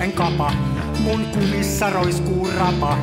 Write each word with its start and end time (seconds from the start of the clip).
en 0.00 0.12
kapa. 0.12 0.52
Mun 1.04 1.24
kumissa 1.24 1.90
roiskuu 1.90 2.48
rapa. 2.58 2.96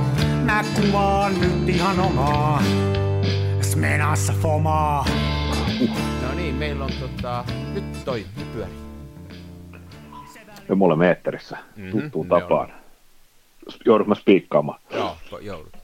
Mä 0.45 0.63
kuvaan 0.75 1.33
nyt 1.41 1.69
ihan 1.69 1.99
omaa. 1.99 2.63
Smenassa 3.61 4.33
fomaa. 4.41 5.05
No 6.21 6.33
niin, 6.35 6.55
meillä 6.55 6.85
on 6.85 6.91
tota... 6.99 7.45
Nyt 7.73 8.05
toi, 8.05 8.25
pyöri. 8.53 8.71
Ja 10.69 10.75
me 10.75 10.85
olemme 10.85 11.07
eetterissä 11.07 11.57
Mhm, 11.75 11.89
tuttuun 11.91 12.27
tapaan. 12.27 12.69
Joudut 13.85 14.07
mä 14.07 14.15
spiikkaamaan. 14.15 14.79
Joo, 14.91 15.17
joudut. 15.41 15.77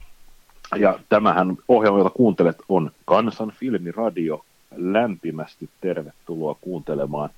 Ja 0.76 0.98
tämähän 1.08 1.56
ohjelma, 1.68 1.98
jota 1.98 2.10
kuuntelet, 2.10 2.56
on 2.68 2.90
Kansan 3.04 3.50
filmiradio. 3.50 4.44
Lämpimästi 4.76 5.68
tervetuloa 5.80 6.56
kuuntelemaan. 6.60 7.30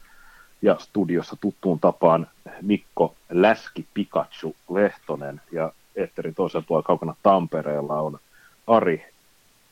Ja 0.66 0.76
studiossa 0.78 1.36
tuttuun 1.40 1.80
tapaan 1.80 2.26
Mikko 2.62 3.14
Läski 3.30 3.86
Pikachu 3.94 4.56
Lehtonen 4.70 5.40
ja 5.52 5.72
Etterin 5.96 6.34
toisen 6.34 6.64
puolella 6.64 6.86
kaukana 6.86 7.14
Tampereella 7.22 8.00
on 8.00 8.18
Ari 8.66 9.06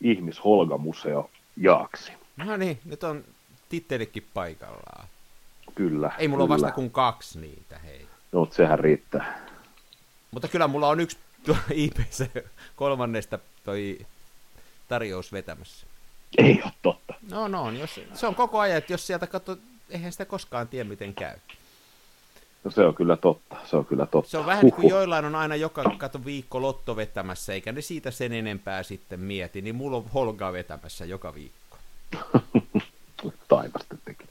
Ihmis-Holga-museo 0.01 1.31
Jaaksi. 1.57 2.13
No 2.37 2.57
niin, 2.57 2.79
nyt 2.85 3.05
on 3.05 3.25
tittelikin 3.69 4.27
paikallaan. 4.35 5.09
Kyllä. 5.75 6.13
Ei 6.19 6.29
mulla 6.29 6.45
ole 6.45 6.49
kyllä. 6.49 6.63
vasta 6.63 6.75
kuin 6.75 6.91
kaksi 6.91 7.41
niitä, 7.41 7.79
hei. 7.79 8.07
No, 8.33 8.49
sehän 8.51 8.79
riittää. 8.79 9.41
Mutta 10.31 10.49
kyllä 10.49 10.69
mulla 10.69 10.89
on 10.89 11.01
yksi 11.01 11.19
tuo 11.47 11.57
IPC 11.71 12.45
kolmannesta 12.77 13.39
toi 13.65 13.99
tarjous 14.89 15.33
vetämässä. 15.33 15.87
Ei 16.39 16.63
ole 16.65 16.73
totta. 16.83 17.15
No, 17.31 17.49
no, 17.49 17.71
jos, 17.71 18.01
se 18.15 18.27
on 18.27 18.35
koko 18.35 18.59
ajan, 18.59 18.79
että 18.79 18.93
jos 18.93 19.07
sieltä 19.07 19.27
katsoo, 19.27 19.57
eihän 19.91 20.13
sitä 20.13 20.25
koskaan 20.25 20.69
tiedä, 20.69 20.89
miten 20.89 21.15
käy. 21.15 21.37
No, 22.65 22.71
se 22.71 22.85
on 22.85 22.95
kyllä 22.95 23.17
totta. 23.17 23.57
Se 23.65 23.77
on 23.77 23.87
kyllä 23.87 24.07
totta. 24.07 24.31
Se 24.31 24.39
on 24.39 24.47
vähän 24.47 24.65
niin 24.65 24.75
kuin 24.75 24.89
joillain 24.89 25.25
on 25.25 25.35
aina 25.35 25.57
joka 25.57 25.83
kato 25.99 26.25
viikko 26.25 26.63
lotto 26.63 26.97
vetämässä, 26.97 27.53
eikä 27.53 27.73
ne 27.73 27.81
siitä 27.81 28.11
sen 28.11 28.33
enempää 28.33 28.83
sitten 28.83 29.21
mieti, 29.21 29.63
niin 29.63 29.75
mulla 29.75 29.97
on 29.97 30.05
Holgaa 30.15 30.53
vetämässä 30.53 31.05
joka 31.05 31.35
viikko. 31.35 31.79
taivasta 33.49 33.97
tekee. 34.05 34.27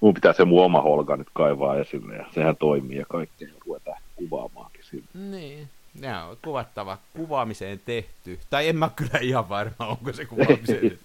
Mun 0.00 0.14
pitää 0.14 0.32
se 0.32 0.44
mun 0.44 0.64
oma 0.64 0.80
holga 0.82 1.16
nyt 1.16 1.28
kaivaa 1.32 1.76
esille 1.76 2.16
ja 2.16 2.26
sehän 2.34 2.56
toimii 2.56 2.98
ja 2.98 3.06
kaikkea 3.08 3.48
ruvetaan 3.66 4.02
kuvaamaankin 4.16 4.84
sillä. 4.84 5.06
Niin. 5.14 5.68
Ne 6.00 6.18
on 6.22 6.36
kuvattava 6.44 6.98
kuvaamiseen 7.16 7.80
tehty. 7.84 8.38
Tai 8.50 8.68
en 8.68 8.76
mä 8.76 8.90
kyllä 8.96 9.18
ihan 9.18 9.48
varma, 9.48 9.86
onko 9.86 10.12
se 10.12 10.24
kuvaamiseen 10.34 10.80
tehty. 10.80 10.98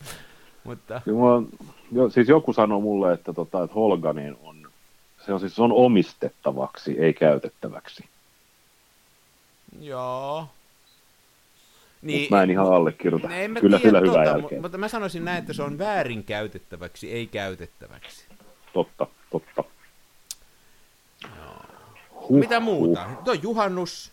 Mutta 0.64 1.02
mulla 1.06 1.36
on, 1.36 1.50
jo, 1.92 2.10
siis 2.10 2.28
joku 2.30 2.54
sanoi 2.54 2.82
mulle, 2.82 3.14
että, 3.14 3.34
tota, 3.34 3.64
että 3.64 3.74
holga 3.74 4.14
niin 4.14 4.38
on, 4.44 4.68
se 5.26 5.34
on 5.34 5.40
siis 5.40 5.56
se 5.56 5.62
on 5.62 5.72
omistettavaksi, 5.72 7.00
ei 7.00 7.14
käytettäväksi. 7.14 8.04
joo. 9.80 10.48
Niin, 12.02 12.28
mä 12.32 12.44
en 12.44 12.50
ihan 12.50 12.74
allekirjoita. 12.74 13.28
Ne, 13.28 13.46
en 13.46 13.54
Kyllä 13.62 13.80
sillä 13.80 14.02
tota, 14.02 14.24
jälkeen. 14.24 14.62
Mutta 14.62 14.78
mä 14.78 14.88
sanoisin 14.88 15.26
näin, 15.26 15.38
että 15.38 15.54
se 15.54 15.64
on 15.64 15.78
väärin 15.78 16.24
käytettäväksi, 16.24 17.12
ei 17.12 17.28
käytettäväksi. 17.28 18.26
Totta, 18.74 19.08
totta. 19.32 19.64
Huh, 22.30 22.40
Mitä 22.40 22.60
muuta? 22.60 23.08
huh. 23.08 23.24
Tuo 23.24 23.34
on 23.34 23.44
juhannus. 23.44 24.12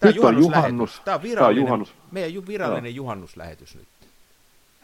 Tämä 0.00 0.12
Nyt 0.12 0.24
on 0.24 0.38
juhannus. 0.38 1.00
Tämä 1.04 1.14
on 1.14 1.20
Tää 1.20 1.22
virallinen, 1.22 1.62
on 1.62 1.66
juhannus. 1.66 1.94
meidän 2.10 2.46
virallinen 2.46 2.94
juhannuslähetys 2.94 3.74
nyt. 3.76 3.88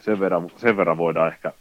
Sen 0.05 0.19
verran, 0.19 0.51
sen 0.57 0.77
verran 0.77 0.97
voidaan 0.97 1.33
ehkä 1.33 1.51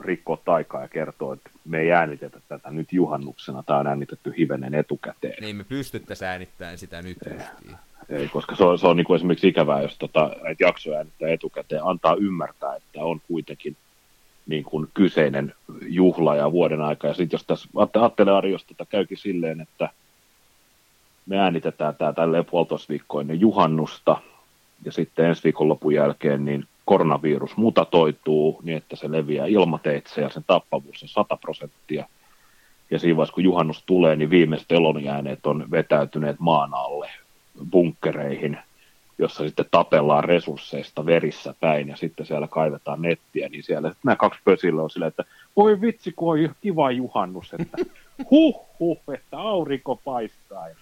rikkoa 0.00 0.36
taikaa 0.44 0.82
ja 0.82 0.88
kertoa, 0.88 1.34
että 1.34 1.50
me 1.64 1.80
ei 1.80 1.92
äänitetä 1.92 2.40
tätä 2.48 2.70
nyt 2.70 2.92
juhannuksena. 2.92 3.62
Tämä 3.62 3.78
on 3.78 3.86
äänitetty 3.86 4.34
hivenen 4.38 4.74
etukäteen. 4.74 5.36
Niin 5.40 5.56
me 5.56 5.64
pystyttäisiin 5.64 6.28
äänittämään 6.28 6.78
sitä 6.78 7.02
nyt 7.02 7.18
justiin. 7.34 7.76
Ei, 8.08 8.28
koska 8.28 8.56
se 8.56 8.64
on, 8.64 8.78
se 8.78 8.86
on 8.86 8.96
niin 8.96 9.04
kuin 9.04 9.16
esimerkiksi 9.16 9.48
ikävää, 9.48 9.82
jos 9.82 9.98
tota, 9.98 10.30
näitä 10.42 10.64
jaksoja 10.64 10.96
äänittää 10.96 11.28
etukäteen, 11.28 11.84
antaa 11.84 12.14
ymmärtää, 12.14 12.76
että 12.76 13.04
on 13.04 13.20
kuitenkin 13.28 13.76
niin 14.46 14.64
kuin 14.64 14.88
kyseinen 14.94 15.54
juhla 15.82 16.36
ja 16.36 16.52
vuoden 16.52 16.80
aika. 16.80 17.08
Ja 17.08 17.14
sitten 17.14 17.34
jos 17.34 17.46
tässä 17.46 17.68
ajatte- 17.76 17.98
ajattelee 18.00 18.34
Ari, 18.34 18.52
jos 18.52 18.64
tota 18.64 18.86
käykin 18.86 19.18
silleen, 19.18 19.60
että 19.60 19.88
me 21.26 21.38
äänitetään 21.38 21.94
tämä 21.96 22.12
tälleen 22.12 22.44
puolitoista 22.44 22.88
viikkoa 22.88 23.20
ennen 23.20 23.40
juhannusta, 23.40 24.16
ja 24.84 24.92
sitten 24.92 25.24
ensi 25.24 25.44
viikonlopun 25.44 25.94
jälkeen 25.94 26.44
niin 26.44 26.66
koronavirus 26.84 27.56
mutatoituu 27.56 28.60
niin, 28.62 28.76
että 28.76 28.96
se 28.96 29.12
leviää 29.12 29.46
ilmateitse 29.46 30.20
ja 30.20 30.28
sen 30.28 30.44
tappavuus 30.46 31.02
on 31.02 31.08
100 31.08 31.36
prosenttia. 31.36 32.06
Ja 32.90 32.98
siinä 32.98 33.16
vaiheessa, 33.16 33.34
kun 33.34 33.44
juhannus 33.44 33.82
tulee, 33.86 34.16
niin 34.16 34.30
viimeiset 34.30 34.72
elonjääneet 34.72 35.46
on 35.46 35.70
vetäytyneet 35.70 36.36
maan 36.38 36.74
alle 36.74 37.10
bunkkereihin, 37.70 38.58
jossa 39.18 39.44
sitten 39.44 39.66
tapellaan 39.70 40.24
resursseista 40.24 41.06
verissä 41.06 41.54
päin 41.60 41.88
ja 41.88 41.96
sitten 41.96 42.26
siellä 42.26 42.48
kaivetaan 42.48 43.02
nettiä, 43.02 43.48
niin 43.48 43.62
siellä 43.62 43.94
nämä 44.04 44.16
kaksi 44.16 44.40
pösillä 44.44 44.82
on 44.82 44.90
silleen, 44.90 45.08
että 45.08 45.24
voi 45.56 45.80
vitsi, 45.80 46.12
kun 46.16 46.32
on 46.32 46.54
kiva 46.60 46.90
juhannus, 46.90 47.54
että 47.54 47.76
huh 48.30 48.72
huh, 48.82 49.14
että 49.14 49.38
aurinko 49.38 49.96
paistaa. 50.04 50.68
Ja 50.68 50.74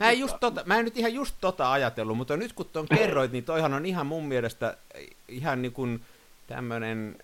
Mä 0.00 0.10
en, 0.10 0.18
just 0.18 0.36
tota, 0.40 0.62
mä 0.66 0.78
en 0.78 0.84
nyt 0.84 0.96
ihan 0.96 1.14
just 1.14 1.34
tota 1.40 1.72
ajatellut, 1.72 2.16
mutta 2.16 2.36
nyt 2.36 2.52
kun 2.52 2.66
tuon 2.72 2.86
kerroit, 2.88 3.32
niin 3.32 3.44
toihan 3.44 3.74
on 3.74 3.86
ihan 3.86 4.06
mun 4.06 4.24
mielestä 4.24 4.76
ihan 5.28 5.62
niin 5.62 5.72
kuin 5.72 6.00
tämmöinen 6.46 7.16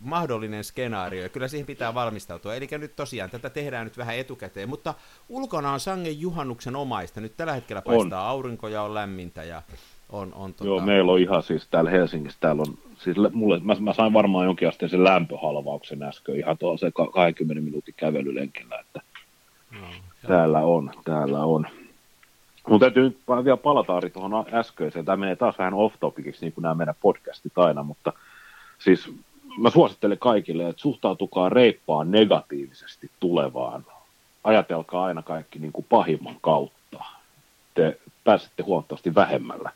mahdollinen 0.00 0.64
skenaario, 0.64 1.22
ja 1.22 1.28
kyllä 1.28 1.48
siihen 1.48 1.66
pitää 1.66 1.94
valmistautua. 1.94 2.54
Eli 2.54 2.68
nyt 2.78 2.96
tosiaan 2.96 3.30
tätä 3.30 3.50
tehdään 3.50 3.84
nyt 3.86 3.98
vähän 3.98 4.16
etukäteen, 4.16 4.68
mutta 4.68 4.94
ulkona 5.28 5.72
on 5.72 5.80
sangen 5.80 6.20
juhannuksen 6.20 6.76
omaista. 6.76 7.20
Nyt 7.20 7.36
tällä 7.36 7.52
hetkellä 7.52 7.82
paistaa 7.82 8.22
on. 8.22 8.28
aurinko 8.28 8.68
ja 8.68 8.82
on 8.82 8.94
lämmintä 8.94 9.44
ja 9.44 9.62
on, 10.10 10.34
on 10.34 10.54
tota... 10.54 10.68
Joo, 10.68 10.80
meillä 10.80 11.12
on 11.12 11.20
ihan 11.20 11.42
siis 11.42 11.68
täällä 11.70 11.90
Helsingissä, 11.90 12.38
täällä 12.40 12.62
on, 12.62 12.78
siis 12.98 13.16
mulle, 13.32 13.60
mä, 13.62 13.76
mä 13.80 13.92
sain 13.92 14.12
varmaan 14.12 14.44
jonkin 14.46 14.68
asteen 14.68 14.90
sen 14.90 15.04
lämpöhalvauksen 15.04 16.02
äsken 16.02 16.36
ihan 16.36 16.58
tuolla 16.58 16.78
se 16.78 16.90
ka- 16.94 17.10
20 17.10 17.64
minuutin 17.64 17.94
kävelylenkillä, 17.96 18.78
että 18.80 19.00
Joo, 19.72 19.88
täällä 20.26 20.60
on, 20.60 20.90
täällä 21.04 21.44
on. 21.44 21.66
Mun 22.68 22.80
täytyy 22.80 23.02
nyt 23.02 23.18
vielä 23.44 23.56
palata 23.56 23.96
Ari 23.96 24.10
tuohon 24.10 24.46
äskeiseen. 24.52 25.04
Tämä 25.04 25.16
menee 25.16 25.36
taas 25.36 25.58
vähän 25.58 25.74
off-topiciksi, 25.74 26.40
niin 26.40 26.52
kuin 26.52 26.62
nämä 26.62 26.74
meidän 26.74 26.94
podcastit 27.00 27.58
aina, 27.58 27.82
mutta 27.82 28.12
siis 28.78 29.12
mä 29.58 29.70
suosittelen 29.70 30.18
kaikille, 30.18 30.68
että 30.68 30.82
suhtautukaa 30.82 31.48
reippaan 31.48 32.10
negatiivisesti 32.10 33.10
tulevaan. 33.20 33.86
Ajatelkaa 34.44 35.04
aina 35.04 35.22
kaikki 35.22 35.58
niin 35.58 35.72
kuin 35.72 35.86
pahimman 35.88 36.36
kautta. 36.40 37.04
Te 37.74 37.98
pääsette 38.24 38.62
huomattavasti 38.62 39.14
vähemmällä. 39.14 39.70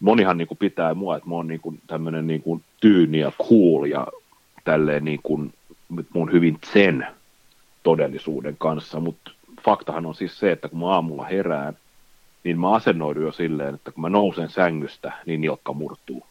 Monihan 0.00 0.38
niin 0.38 0.48
kuin 0.48 0.58
pitää 0.58 0.94
mua, 0.94 1.16
että 1.16 1.28
mä 1.28 1.34
oon 1.34 1.46
niin 1.46 1.60
kuin 1.60 1.80
tämmöinen 1.86 2.26
niin 2.26 2.42
kuin 2.42 2.64
tyyni 2.80 3.18
ja 3.18 3.32
cool 3.48 3.84
ja 3.84 4.06
tälleen 4.64 5.04
niin 5.04 5.20
kuin, 5.22 5.54
mun 6.14 6.32
hyvin 6.32 6.58
zen 6.72 7.06
todellisuuden 7.82 8.56
kanssa, 8.58 9.00
mutta 9.00 9.30
faktahan 9.64 10.06
on 10.06 10.14
siis 10.14 10.38
se, 10.38 10.52
että 10.52 10.68
kun 10.68 10.78
mä 10.78 10.86
aamulla 10.86 11.24
herään, 11.24 11.76
niin 12.44 12.60
mä 12.60 12.74
asennoidun 12.74 13.22
jo 13.22 13.32
silleen, 13.32 13.74
että 13.74 13.92
kun 13.92 14.00
mä 14.00 14.08
nousen 14.08 14.50
sängystä, 14.50 15.12
niin 15.26 15.40
nilkka 15.40 15.72
murtuu. 15.72 16.26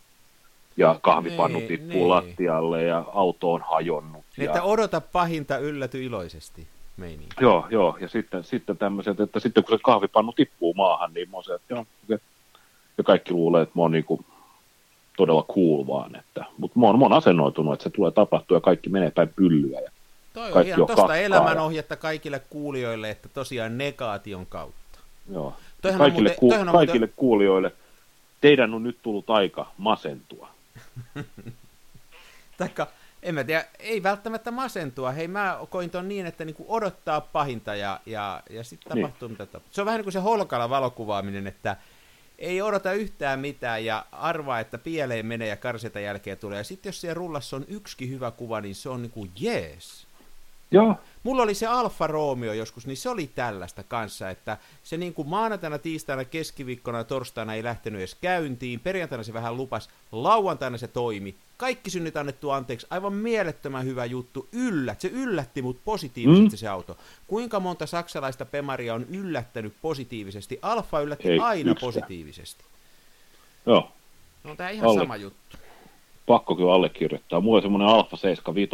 Ja 0.77 0.99
kahvipannu 1.01 1.59
Niin, 1.59 1.67
tippuu 1.67 1.89
niin. 1.91 2.09
lattialle 2.09 2.83
ja 2.83 3.03
auto 3.13 3.53
on 3.53 3.61
hajonnut. 3.71 4.25
Niin, 4.37 4.45
Ja, 4.45 4.51
että 4.51 4.63
odota 4.63 5.01
pahinta, 5.01 5.57
ylläty 5.57 6.03
iloisesti. 6.03 6.67
Meininki. 6.97 7.35
joo, 7.41 7.67
joo, 7.69 7.97
ja 8.01 8.07
sitten, 8.07 8.43
sitten 8.43 8.77
tämmöiset, 8.77 9.19
että 9.19 9.39
sitten 9.39 9.63
kun 9.63 9.77
se 9.77 9.81
kahvipannu 9.83 10.31
tippuu 10.31 10.73
maahan, 10.73 11.13
niin 11.13 11.29
mä 11.29 11.37
oon 11.37 11.43
se, 11.43 11.53
että 11.53 11.73
joo, 11.73 11.85
okay. 12.05 12.19
ja 12.97 13.03
kaikki 13.03 13.33
luulee, 13.33 13.61
että 13.61 13.73
mä 13.75 13.81
oon 13.81 13.91
niinku 13.91 14.25
todella 15.17 15.43
cool 15.43 15.87
vaan, 15.87 16.15
että, 16.15 16.45
mutta 16.57 16.79
mä 16.79 16.85
oon, 16.85 16.99
mä 16.99 17.05
oon 17.05 17.13
asennoitunut, 17.13 17.73
että 17.73 17.83
se 17.83 17.89
tulee 17.89 18.11
tapahtua 18.11 18.57
ja 18.57 18.61
kaikki 18.61 18.89
menee 18.89 19.11
päin 19.11 19.29
pyllyä. 19.35 19.79
Ja, 19.79 19.91
Toi 20.37 20.47
on 20.47 20.53
Kaikki 20.53 20.69
ihan 20.69 20.87
kakkaa 20.87 21.15
elämänohjetta 21.17 21.95
kaikille 21.95 22.39
kuulijoille, 22.49 23.09
että 23.09 23.29
tosiaan 23.29 23.77
negaation 23.77 24.45
kautta. 24.45 24.99
joo. 25.31 25.55
Toihan 25.81 26.01
on 26.01 26.05
kaikille, 26.05 26.29
muuten- 26.29 26.39
ku, 26.39 26.49
toihan 26.49 26.67
kaikille 26.71 27.09
kuulijoille, 27.15 27.71
teidän 28.41 28.73
on 28.73 28.83
nyt 28.83 28.97
tullut 29.01 29.29
aika 29.29 29.71
masentua. 29.77 30.49
Taikka, 32.57 32.87
en 33.23 33.35
mä 33.35 33.43
tiedä, 33.43 33.65
ei 33.79 34.03
välttämättä 34.03 34.51
masentua. 34.51 35.11
Hei, 35.11 35.27
mä 35.27 35.59
koin 35.69 35.89
ton 35.89 36.07
niin, 36.09 36.25
että 36.25 36.45
niinku 36.45 36.65
odottaa 36.67 37.21
pahinta 37.21 37.75
ja, 37.75 37.99
ja, 38.05 38.43
ja 38.49 38.63
sitten 38.63 38.95
Niin. 38.95 39.05
tapahtuu 39.05 39.29
mitä 39.29 39.45
tapahtuu. 39.45 39.69
Se 39.73 39.81
on 39.81 39.85
vähän 39.85 39.97
niin 39.97 40.05
kuin 40.05 40.13
se 40.13 40.19
holkala 40.19 40.69
valokuvaaminen, 40.69 41.47
että 41.47 41.75
ei 42.39 42.61
odota 42.61 42.93
yhtään 42.93 43.39
mitään 43.39 43.85
ja 43.85 44.05
arvaa, 44.11 44.59
että 44.59 44.77
pieleen 44.77 45.25
menee 45.25 45.47
ja 45.47 45.57
karseta 45.57 45.99
jälkeen 45.99 46.37
tulee. 46.37 46.57
Ja 46.57 46.63
sitten 46.63 46.89
jos 46.89 47.01
siellä 47.01 47.13
rullassa 47.13 47.55
on 47.55 47.65
yksikin 47.67 48.09
hyvä 48.09 48.31
kuva, 48.31 48.61
niin 48.61 48.75
se 48.75 48.89
on 48.89 49.01
niinku 49.01 49.27
jees. 49.39 50.06
Joo, 50.71 50.95
Mulla 51.23 51.43
oli 51.43 51.53
se 51.53 51.67
Alfa 51.67 52.07
Romeo 52.07 52.53
joskus, 52.53 52.87
niin 52.87 52.97
se 52.97 53.09
oli 53.09 53.27
tällaista 53.35 53.83
kanssa, 53.83 54.29
että 54.29 54.57
se 54.83 54.97
niin 54.97 55.13
kuin 55.13 55.27
maanantaina, 55.27 55.77
tiistaina, 55.79 56.25
keskiviikkona 56.25 56.97
ja 56.97 57.03
torstaina 57.03 57.53
ei 57.53 57.63
lähtenyt 57.63 57.99
edes 57.99 58.15
käyntiin, 58.15 58.79
perjantaina 58.79 59.23
se 59.23 59.33
vähän 59.33 59.57
lupas, 59.57 59.89
lauantaina 60.11 60.77
se 60.77 60.87
toimi, 60.87 61.35
kaikki 61.57 61.89
synnit 61.89 62.17
annettu 62.17 62.49
anteeksi, 62.49 62.87
aivan 62.89 63.13
mielettömän 63.13 63.85
hyvä 63.85 64.05
juttu, 64.05 64.47
yllät, 64.51 65.01
se 65.01 65.07
yllätti 65.07 65.61
mut 65.61 65.77
positiivisesti 65.85 66.55
Mm. 66.55 66.57
se 66.57 66.67
auto. 66.67 66.97
Kuinka 67.27 67.59
monta 67.59 67.85
saksalaista 67.85 68.45
Pemaria 68.45 68.93
on 68.93 69.05
yllättänyt 69.09 69.73
positiivisesti? 69.81 70.59
Alfa 70.61 70.99
yllätti 70.99 71.29
Ei 71.29 71.39
aina 71.39 71.71
yksikään. 71.71 71.93
positiivisesti. 71.93 72.63
joo. 73.65 73.91
No 74.43 74.55
tää 74.55 74.69
ihan 74.69 74.89
Alle. 74.89 74.99
sama 74.99 75.15
juttu. 75.15 75.57
pakko 76.25 76.55
kyllä 76.55 76.73
allekirjoittaa. 76.73 77.41
Mulla 77.41 77.55
oli 77.55 77.61
semmoinen 77.61 77.87
Alfa 77.89 78.17
75 78.17 78.71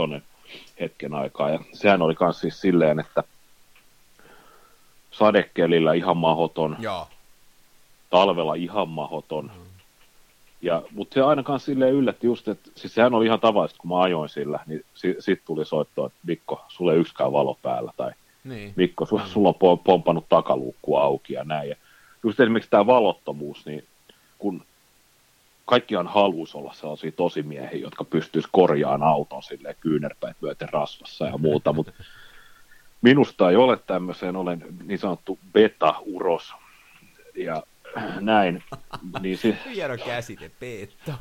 hetken 0.79 1.13
aikaa, 1.13 1.49
ja 1.49 1.59
sehän 1.73 2.01
oli 2.01 2.15
myös 2.19 2.39
siis 2.39 2.61
silleen, 2.61 2.99
että 2.99 3.23
sadekelillä 5.11 5.93
ihan 5.93 6.17
mahoton, 6.17 6.75
Joo. 6.79 7.07
talvella 8.09 8.55
ihan 8.55 8.89
mahoton. 8.89 9.51
Ja, 10.61 10.81
mutta 10.91 11.13
se 11.13 11.21
ainakaan 11.21 11.59
silleen 11.59 11.93
yllätti 11.93 12.27
just, 12.27 12.47
että 12.47 12.69
siis 12.75 12.93
sehän 12.95 13.13
oli 13.13 13.25
ihan 13.25 13.39
tavallista, 13.39 13.77
kun 13.81 13.89
mä 13.89 14.01
ajoin 14.01 14.29
sillä, 14.29 14.59
niin 14.65 14.85
si, 14.93 15.15
sit 15.19 15.41
tuli 15.45 15.65
soittoa, 15.65 16.07
että 16.07 16.19
Mikko, 16.27 16.65
sulla 16.67 16.93
ei 16.93 16.99
yksikään 16.99 17.31
valo 17.31 17.57
päällä, 17.61 17.91
tai 17.97 18.11
Niin. 18.43 18.73
Mikko, 18.75 19.05
su, 19.05 19.21
sulla 19.25 19.49
on 19.49 19.55
po- 19.55 19.81
pompannut 19.83 20.25
takaluukku 20.29 20.97
auki 20.97 21.33
ja 21.33 21.43
näin. 21.43 21.69
Ja 21.69 21.75
just 22.23 22.39
esimerkiksi 22.39 22.69
tämä 22.69 22.85
valottomuus, 22.85 23.65
niin 23.65 23.83
kun 24.37 24.65
kaikkihan 25.65 26.07
haluaisi 26.07 26.57
olla 26.57 26.73
sellaisia 26.73 27.11
tosimiehiä, 27.11 27.79
jotka 27.79 28.03
pystyisi 28.03 28.47
korjaamaan 28.51 29.03
auton 29.03 29.43
silleen 29.43 29.75
kyynärpäät 29.79 30.37
myöten 30.41 30.69
rasvassa 30.69 31.25
ja 31.25 31.37
muuta, 31.37 31.73
mutta 31.73 31.91
minusta 33.01 33.49
ei 33.49 33.55
ole 33.55 33.77
tämmöiseen, 33.77 34.35
olen 34.35 34.65
niin 34.83 34.99
sanottu 34.99 35.39
beta-uros 35.53 36.53
ja 37.35 37.63
näin, 38.19 38.63
niin 39.21 39.37
si- 39.37 39.55
Hieno 39.75 39.97
käsite, 40.05 40.51
Joo. 41.07 41.17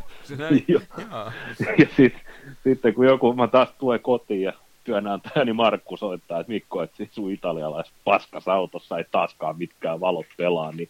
Joo. 0.68 1.32
ja 1.78 1.86
sit, 1.96 2.14
sitten 2.64 2.94
kun 2.94 3.06
joku, 3.06 3.32
mä 3.32 3.48
taas 3.48 3.68
tulee 3.78 3.98
kotiin 3.98 4.42
ja 4.42 4.52
työnantajani 4.84 5.52
Markku 5.52 5.96
soittaa, 5.96 6.40
että 6.40 6.52
Mikko, 6.52 6.82
että 6.82 7.04
sun 7.10 7.30
italialais 7.32 7.92
paskas 8.04 8.48
autossa 8.48 8.98
ei 8.98 9.04
taaskaan 9.10 9.58
mitkään 9.58 10.00
valot 10.00 10.26
pelaa, 10.36 10.72
niin 10.72 10.88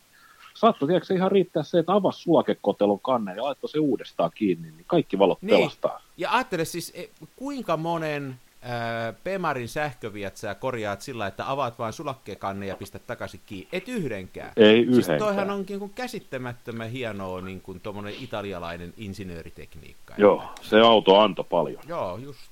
saattoi 0.55 0.89
tiedätkö, 0.89 1.15
ihan 1.15 1.33
riittää 1.33 1.63
se, 1.63 1.79
että 1.79 1.93
avasi 1.95 2.23
sulakekotelon 2.23 3.01
kannen 3.01 3.37
ja 3.37 3.43
laittoi 3.45 3.71
se 3.71 3.79
uudestaan 3.79 4.31
kiinni, 4.35 4.71
niin 4.71 4.85
kaikki 4.87 5.19
valot 5.19 5.43
Niin. 5.43 5.57
pelastaa. 5.59 6.03
Ja 6.17 6.31
ajattele 6.33 6.65
siis, 6.65 6.93
e, 6.95 7.09
kuinka 7.37 7.77
monen 7.77 8.35
ää, 8.63 9.13
Pemarin 9.25 9.69
sähköviät 9.69 10.37
sä 10.37 10.55
korjaat 10.55 11.01
sillä, 11.01 11.27
että 11.27 11.51
avaat 11.51 11.79
vain 11.79 11.93
sulakkeekanne 11.93 12.67
ja 12.67 12.77
pistät 12.77 13.07
takaisin 13.07 13.41
kiinni. 13.47 13.69
Et 13.73 13.89
yhdenkään. 13.89 14.53
Ei 14.57 14.77
Siis 14.85 14.89
yhdenkään. 14.99 15.19
toihan 15.19 15.51
on 15.51 15.65
niin 15.69 15.79
kuin 15.79 15.93
käsittämättömän 15.95 16.91
hienoa 16.91 17.41
niin 17.41 17.61
kuin 17.61 17.81
italialainen 18.21 18.95
insinööritekniikka. 18.97 20.15
Joo, 20.19 20.43
se 20.63 20.81
auto 20.81 21.19
antoi 21.19 21.45
paljon. 21.51 21.83
Joo, 21.89 22.17
justiin. 22.19 22.52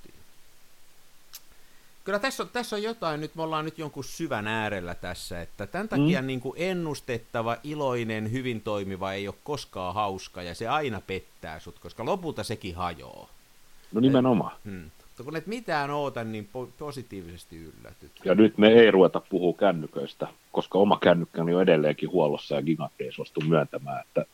Kyllä 2.11 2.21
tässä 2.21 2.43
on, 2.43 2.49
tässä 2.53 2.77
on 2.77 2.83
jotain, 2.83 3.21
nyt 3.21 3.35
me 3.35 3.43
ollaan 3.43 3.65
nyt 3.65 3.79
jonkun 3.79 4.05
syvän 4.05 4.47
äärellä 4.47 4.95
tässä, 4.95 5.43
että 5.43 5.67
tämän 5.67 5.89
takia 5.89 6.21
mm. 6.23 6.27
niin 6.27 6.41
kuin 6.41 6.55
ennustettava, 6.57 7.57
iloinen, 7.65 8.33
hyvin 8.33 8.61
toimiva 8.61 9.13
ei 9.13 9.29
ole 9.29 9.35
koskaan 9.45 9.95
hauska 9.95 10.43
ja 10.43 10.55
se 10.55 10.69
aina 10.69 11.01
pettää 11.07 11.61
sut, 11.61 11.79
koska 11.79 12.05
lopulta 12.05 12.43
sekin 12.43 12.75
hajoaa. 12.75 13.29
No 13.93 14.01
nimenomaan. 14.01 14.57
Hmm. 14.65 14.91
Mutta 15.07 15.23
kun 15.25 15.37
et 15.37 15.47
mitään 15.47 15.91
oota, 15.91 16.25
niin 16.25 16.49
po- 16.53 16.71
positiivisesti 16.79 17.57
yllätyt. 17.57 18.13
Ja 18.25 18.35
nyt 18.35 18.59
me 18.59 18.69
ei 18.69 18.91
ruveta 18.91 19.21
puhua 19.29 19.55
kännyköistä, 19.59 20.27
koska 20.53 20.79
oma 20.79 20.99
kännykkäni 21.03 21.55
on 21.55 21.63
edelleenkin 21.63 22.11
huollossa 22.11 22.55
ja 22.55 22.63
Gigantti 22.63 23.05
ei 23.05 23.13
suostu 23.13 23.41
myöntämään, 23.41 24.01
että 24.01 24.25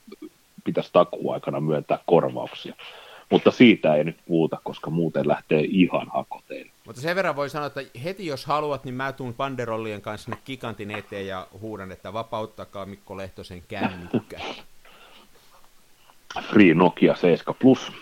pitäisi 0.65 0.91
takuaikana 0.93 1.61
myöntää 1.61 1.99
korvauksia. 2.07 2.75
Mutta 3.31 3.51
siitä 3.51 3.95
ei 3.95 4.05
nyt 4.05 4.17
puhuta, 4.27 4.59
koska 4.65 4.91
muuten 4.91 5.29
lähtee 5.29 5.61
ihan 5.61 6.07
hakoteille. 6.15 6.71
Mutta 6.87 7.03
sen 7.03 7.17
verran 7.17 7.37
voi 7.37 7.51
sanoa, 7.51 7.67
että 7.67 7.81
heti 8.05 8.27
jos 8.27 8.45
haluat, 8.45 8.85
niin 8.85 8.95
mä 8.95 9.13
tuun 9.13 9.35
banderollien 9.35 10.01
kanssa 10.01 10.25
sinne 10.25 10.39
gigantin 10.47 10.91
eteen 10.91 11.27
ja 11.27 11.47
huudan, 11.61 11.93
että 11.93 12.13
vapauttakaa 12.13 12.87
Mikko 12.87 13.17
Lehtosen 13.17 13.63
kännykkä. 13.69 14.41
Free 16.51 16.75
Nokia 16.75 17.15
7 17.15 17.55
Plus. 17.59 17.93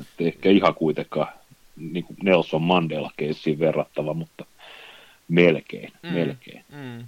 Et 0.00 0.06
ehkä 0.26 0.48
ihan 0.50 0.74
kuitenkaan 0.74 1.32
niin 1.76 2.04
kuin 2.04 2.16
Nelson 2.22 2.62
Mandela 2.62 3.10
keissiin 3.16 3.58
verrattava, 3.58 4.14
mutta 4.14 4.44
melkein, 5.28 5.92
mm. 6.02 6.08
melkein. 6.12 6.64
Mm. 6.68 7.06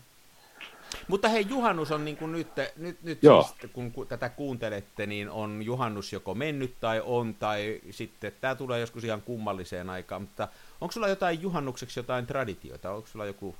Mutta 1.10 1.28
hei, 1.28 1.46
juhannus 1.48 1.90
on 1.90 2.04
niin 2.04 2.16
kuin 2.16 2.32
nyt, 2.32 2.48
nyt, 2.76 3.02
nyt 3.02 3.22
Joo. 3.22 3.42
siis, 3.42 3.72
kun 3.72 3.92
ku- 3.92 4.04
tätä 4.04 4.28
kuuntelette, 4.28 5.06
niin 5.06 5.30
on 5.30 5.62
juhannus 5.62 6.12
joko 6.12 6.34
mennyt 6.34 6.74
tai 6.80 7.02
on, 7.04 7.34
tai 7.34 7.80
sitten 7.90 8.32
tämä 8.40 8.54
tulee 8.54 8.80
joskus 8.80 9.04
ihan 9.04 9.22
kummalliseen 9.22 9.90
aikaan, 9.90 10.22
mutta 10.22 10.48
onko 10.80 10.92
sulla 10.92 11.08
jotain 11.08 11.42
juhannukseksi 11.42 12.00
jotain 12.00 12.26
traditioita? 12.26 12.90
Onko 12.90 13.08
sulla 13.08 13.26
joku, 13.26 13.56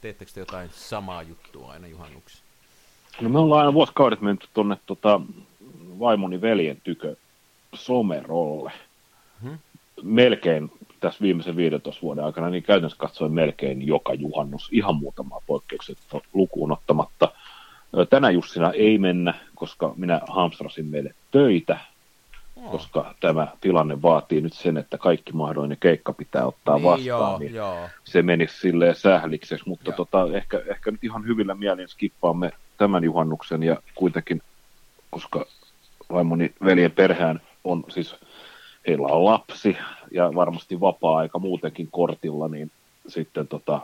teettekö 0.00 0.32
te 0.34 0.40
jotain 0.40 0.70
samaa 0.72 1.22
juttua 1.22 1.72
aina 1.72 1.86
juhannuksi? 1.86 2.38
No 3.20 3.28
me 3.28 3.38
ollaan 3.38 3.60
aina 3.60 3.74
vuosikaudet 3.74 4.20
menty 4.20 4.48
tuonne 4.54 4.76
tota, 4.86 5.20
vaimoni 5.98 6.40
veljen 6.40 6.80
tykö 6.84 7.16
somerolle. 7.74 8.72
Mhm. 9.42 9.54
Melkein 10.02 10.70
tässä 11.00 11.22
viimeisen 11.22 11.56
15 11.56 12.02
vuoden 12.02 12.24
aikana, 12.24 12.50
niin 12.50 12.62
käytännössä 12.62 12.98
katsoen 12.98 13.32
melkein 13.32 13.86
joka 13.86 14.14
juhannus, 14.14 14.68
ihan 14.72 14.96
muutamaa 14.96 15.42
poikkeukset 15.46 15.98
lukuun 16.32 16.72
ottamatta. 16.72 17.32
Tänä 18.10 18.30
Jussina 18.30 18.72
ei 18.72 18.98
mennä, 18.98 19.34
koska 19.54 19.94
minä 19.96 20.20
hamstrasin 20.28 20.86
meille 20.86 21.14
töitä, 21.30 21.78
koska 22.70 23.14
tämä 23.20 23.46
tilanne 23.60 24.02
vaatii 24.02 24.40
nyt 24.40 24.52
sen, 24.52 24.76
että 24.76 24.98
kaikki 24.98 25.32
mahdollinen 25.32 25.78
keikka 25.80 26.12
pitää 26.12 26.46
ottaa 26.46 26.74
niin, 26.74 26.84
vastaan. 26.84 27.06
joo, 27.06 27.38
niin 27.38 27.54
joo. 27.54 27.88
se 28.04 28.22
menisi 28.22 28.58
silleen 28.58 28.94
sählikseksi, 28.94 29.68
mutta 29.68 29.90
Joo. 29.90 29.96
tota, 29.96 30.28
ehkä, 30.36 30.62
ehkä 30.66 30.90
nyt 30.90 31.04
ihan 31.04 31.26
hyvillä 31.26 31.54
mielin 31.54 31.88
skippaamme 31.88 32.52
tämän 32.78 33.04
juhannuksen 33.04 33.62
ja 33.62 33.76
kuitenkin, 33.94 34.42
koska 35.10 35.46
vaimoni 36.12 36.52
veljen 36.64 36.90
perhään 36.90 37.40
on 37.64 37.84
siis, 37.88 38.16
heillä 38.88 39.06
on 39.06 39.24
lapsi 39.24 39.76
ja 40.10 40.34
varmasti 40.34 40.80
vapaa-aika 40.80 41.38
muutenkin 41.38 41.88
kortilla, 41.90 42.48
niin 42.48 42.70
sitten 43.08 43.48
tota, 43.48 43.80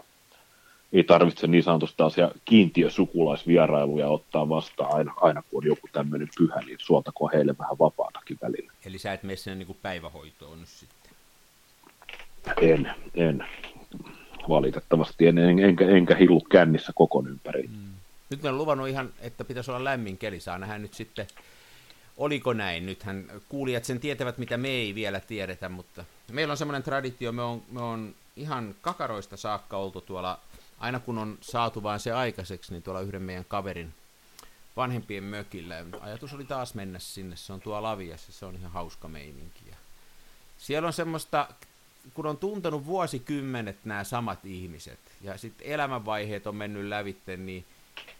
ei 0.93 1.05
tarvitse 1.05 1.47
niin 1.47 1.62
sanotusti 1.62 1.97
tällaisia 1.97 2.31
kiintiösukulaisvierailuja 2.45 4.09
ottaa 4.09 4.49
vastaan 4.49 4.95
aina, 4.95 5.12
aina 5.21 5.43
kun 5.43 5.62
on 5.62 5.67
joku 5.67 5.89
tämmöinen 5.93 6.29
pyhä, 6.39 6.61
niin 6.67 6.79
suoltakoon 6.81 7.31
heille 7.33 7.55
vähän 7.58 7.79
vapaatakin 7.79 8.39
välillä. 8.43 8.73
Eli 8.87 8.99
sä 8.99 9.13
et 9.13 9.23
mene 9.23 9.37
sinne 9.37 9.56
niin 9.56 9.67
kuin 9.67 9.79
päivähoitoon 9.82 10.61
nyt 10.61 10.69
sitten. 10.69 11.13
En, 12.63 12.91
en. 13.15 13.46
Valitettavasti 14.49 15.27
en, 15.27 15.39
en, 15.39 15.58
enkä, 15.58 15.89
enkä 15.89 16.15
hillu 16.15 16.41
kännissä 16.41 16.93
kokon 16.94 17.29
ympäri. 17.29 17.63
Mm. 17.63 17.94
Nyt 18.31 18.43
ne 18.43 18.49
on 18.49 18.58
luvannut 18.58 18.89
ihan, 18.89 19.11
että 19.20 19.44
pitäisi 19.44 19.70
olla 19.70 19.84
lämmin 19.84 20.19
keli. 20.19 20.41
Saa 20.41 20.58
nähdä 20.58 20.79
nyt 20.79 20.94
sitten, 20.94 21.27
oliko 22.17 22.53
näin. 22.53 22.87
Nythän 22.87 23.43
kuulijat 23.49 23.85
sen 23.85 24.01
tietävät, 24.01 24.39
mitä 24.39 24.56
me 24.56 24.69
ei 24.69 24.94
vielä 24.94 25.21
tiedetä, 25.21 25.69
mutta 25.69 26.05
meillä 26.33 26.53
on 26.53 26.56
semmoinen 26.56 26.83
traditio, 26.83 27.33
me 27.33 27.43
on, 27.43 27.63
me 27.71 27.81
on 27.81 28.15
ihan 28.37 28.75
kakaroista 28.81 29.37
saakka 29.37 29.77
oltu 29.77 30.01
tuolla, 30.01 30.41
aina 30.79 31.01
kun 31.01 31.19
on 31.19 31.39
saatu 31.41 31.83
vaan 31.83 32.01
se 32.01 32.13
aikaiseksi, 32.13 32.73
niin 32.73 32.83
tuolla 32.83 33.01
yhden 33.01 33.23
meidän 33.23 33.44
kaverin 33.44 33.94
vanhempien 34.77 35.25
mökillä. 35.25 35.75
Ja 35.75 35.85
Ajatus 36.01 36.33
oli 36.33 36.44
taas 36.44 36.75
mennä 36.75 36.99
sinne, 36.99 37.37
se 37.37 37.53
on 37.53 37.61
tuo 37.61 37.83
Laviassa, 37.83 38.33
se 38.33 38.47
on 38.47 38.55
ihan 38.56 38.73
hauska 38.73 39.09
meininki. 39.09 39.61
Siellä 40.59 40.87
on 40.87 40.93
semmoista, 40.93 41.49
kun 42.15 42.27
on 42.27 42.37
tuntenut 42.37 42.87
vuosikymmenet 42.87 43.85
nämä 43.85 44.05
samat 44.05 44.44
ihmiset, 44.44 44.99
ja 45.21 45.39
sitten 45.39 45.67
elämänvaiheet 45.67 46.47
on 46.47 46.56
mennyt 46.56 46.85
lävitte, 46.85 47.37
niin 47.37 47.65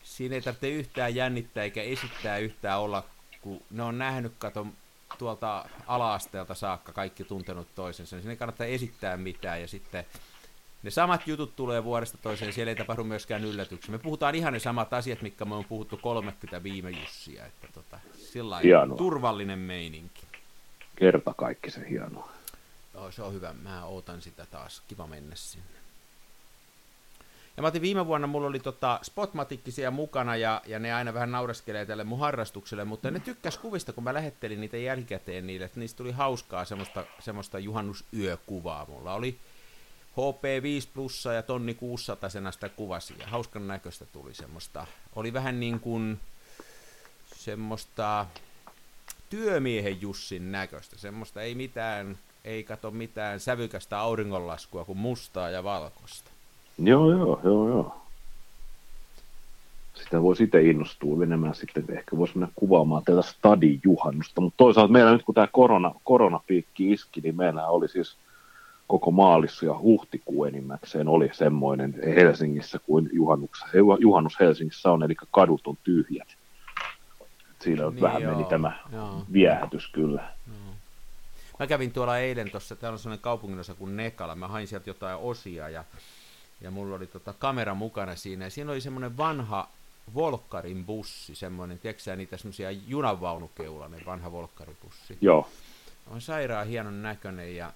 siinä 0.05 0.35
ei 0.35 0.43
tarvitse 0.43 0.71
yhtään 0.71 1.15
jännittää 1.15 1.65
eikä 1.65 1.83
esittää 1.83 2.39
yhtään 2.39 2.81
olla, 2.81 3.05
kun 3.45 3.63
ne 3.71 3.83
on 3.83 3.99
nähnyt, 3.99 4.33
kato, 4.39 4.67
tuolta 5.19 5.65
ala-asteelta 5.87 6.55
saakka 6.55 6.93
kaikki 6.93 7.25
tuntenut 7.25 7.69
toisensa, 7.75 8.17
niin 8.17 8.23
siinä 8.23 8.33
ei 8.33 8.37
kannata 8.37 8.65
esittää 8.65 9.17
mitään, 9.17 9.61
ja 9.61 9.69
sitten 9.69 10.05
ne 10.83 10.91
samat 10.91 11.27
jutut 11.27 11.57
tulee 11.57 11.85
vuodesta 11.85 12.19
toiseen, 12.19 12.53
siellä 12.53 12.71
ei 12.71 12.77
tapahdu 12.77 13.05
myöskään 13.05 13.45
yllätyksiä. 13.45 13.93
Me 13.93 13.99
puhutaan 13.99 14.35
ihan 14.35 14.53
ne 14.53 14.59
samat 14.59 14.93
asiat, 14.93 15.23
mitkä 15.23 15.45
me 15.45 15.55
on 15.55 15.65
puhuttu 15.65 15.97
30 15.97 16.63
viime 16.63 16.91
Jussia, 16.91 17.47
että 17.47 17.69
tota, 17.75 17.99
sillä 18.17 18.61
turvallinen 18.97 19.59
meininki. 19.59 20.23
Kerta 20.97 21.35
kaikki 21.35 21.71
se 21.71 21.91
hienoa. 21.91 22.33
Joo, 22.95 23.11
se 23.11 23.23
on 23.23 23.35
hyvä. 23.35 23.55
Mä 23.63 23.85
ootan 23.85 24.23
sitä 24.23 24.47
taas. 24.51 24.83
Kiva 24.89 25.07
mennä 25.07 25.37
sinne. 25.37 25.84
Ja 27.57 27.63
mä 27.63 27.69
otin 27.69 27.83
viime 27.83 28.07
vuonna, 28.07 28.27
mulla 28.27 28.47
oli 28.47 28.61
tota 28.61 29.01
spotmatikkisia 29.03 29.91
mukana 29.91 30.37
ja, 30.37 30.63
ja 30.67 30.79
ne 30.79 30.93
aina 30.95 31.15
vähän 31.15 31.33
naureskelee 31.33 31.87
tälle 31.87 32.05
mun 32.05 32.19
harrastukselle, 32.19 32.85
mutta 32.85 33.11
ne 33.11 33.21
tykkäs 33.21 33.59
kuvista, 33.59 33.93
kun 33.93 34.05
mä 34.05 34.15
lähettelin 34.15 34.61
niitä 34.61 34.77
jälkikäteen 34.77 35.47
niille, 35.47 35.65
että 35.65 35.81
niistä 35.81 35.97
tuli 35.97 36.13
hauskaa 36.13 36.65
semmoista, 36.65 37.05
semmoista 37.19 37.59
juhannusyökuvaa. 37.59 38.87
Mulla 38.89 39.15
oli 39.15 39.39
HP 40.13 40.63
5 40.63 40.89
plussa 40.95 41.33
ja 41.33 41.43
tonni 41.43 41.75
600 41.75 42.31
senasta 42.31 42.69
kuvasi 42.69 43.15
ja 43.19 43.27
hauskan 43.27 43.67
näköistä 43.67 44.07
tuli 44.07 44.35
semmoista. 44.35 44.87
Oli 45.17 45.33
vähän 45.33 45.61
niin 45.61 45.81
kuin 45.81 46.21
semmoista 47.37 48.27
työmiehen 49.31 50.01
Jussin 50.01 50.53
näköistä, 50.53 50.99
semmoista 50.99 51.43
ei 51.43 51.55
mitään, 51.55 52.19
ei 52.45 52.65
kato 52.65 52.91
mitään 52.91 53.41
sävykästä 53.41 53.99
auringonlaskua 53.99 54.85
kuin 54.85 54.99
mustaa 54.99 55.51
ja 55.51 55.65
valkoista. 55.65 56.34
Joo, 56.79 57.11
joo, 57.11 57.41
joo, 57.45 57.69
joo. 57.69 57.97
Sitä 59.95 60.23
voisi 60.23 60.45
itse 60.45 60.63
innostua 60.63 61.23
enemmän 61.23 61.55
sitten, 61.55 61.85
ehkä 61.89 62.17
voisi 62.17 62.39
mennä 62.39 62.53
kuvaamaan 62.55 63.03
tätä 63.05 63.23
stadin 63.23 63.81
juhannusta, 63.85 64.41
mutta 64.41 64.57
toisaalta 64.57 64.93
meillä 64.93 65.13
nyt 65.13 65.23
kun 65.23 65.35
tämä 65.35 65.49
korona, 65.53 65.95
koronapiikki 66.05 66.93
iski, 66.93 67.21
niin 67.21 67.37
meillä 67.37 67.67
oli 67.67 67.89
siis 67.89 68.17
koko 68.87 69.11
maalissa 69.11 69.67
ja 69.67 69.79
huhtikuu 69.79 70.45
enimmäkseen 70.45 71.09
oli 71.09 71.31
semmoinen 71.33 71.95
Helsingissä 72.07 72.79
kuin 72.79 73.11
juhannus 74.01 74.41
Helsingissä 74.41 74.93
on, 74.93 75.03
eli 75.03 75.15
kadut 75.31 75.67
on 75.67 75.77
tyhjät. 75.85 76.29
Siinä 77.61 77.91
niin 77.91 78.01
vähän 78.01 78.23
joo, 78.23 78.33
meni 78.33 78.45
tämä 78.49 78.73
joo. 78.93 79.23
viehätys 79.33 79.89
kyllä. 79.89 80.23
Joo. 80.47 80.75
Mä 81.59 81.67
kävin 81.67 81.93
tuolla 81.93 82.19
eilen 82.19 82.51
tuossa, 82.51 82.77
täällä 82.77 82.95
on 82.95 82.99
sellainen 82.99 83.23
kaupunginosa 83.23 83.75
kuin 83.75 83.97
Nekala, 83.97 84.35
mä 84.35 84.49
hain 84.49 84.67
sieltä 84.67 84.91
jotain 84.91 85.19
osia 85.19 85.69
ja, 85.69 85.85
ja 86.65 86.71
mulla 86.71 86.97
oli 86.97 87.07
tota 87.07 87.33
kamera 87.33 87.75
mukana 87.75 88.17
siinä 88.17 88.45
ja 88.45 88.51
siinä 88.51 88.73
oli 88.73 88.81
semmoinen 88.81 89.17
vanha 89.17 89.69
Volkkarin 90.15 90.85
bussi, 90.85 91.35
semmoinen, 91.35 91.79
tiedätkö 91.79 92.17
niitä 92.17 92.37
semmoisia 92.37 92.71
junavaunukeulainen 92.71 94.07
vanha 94.07 94.33
Volkkaribussi. 94.33 95.19
Joo. 95.21 95.49
On 96.11 96.21
sairaan 96.21 96.67
hienon 96.67 97.03
näköinen 97.03 97.57
ja 97.57 97.73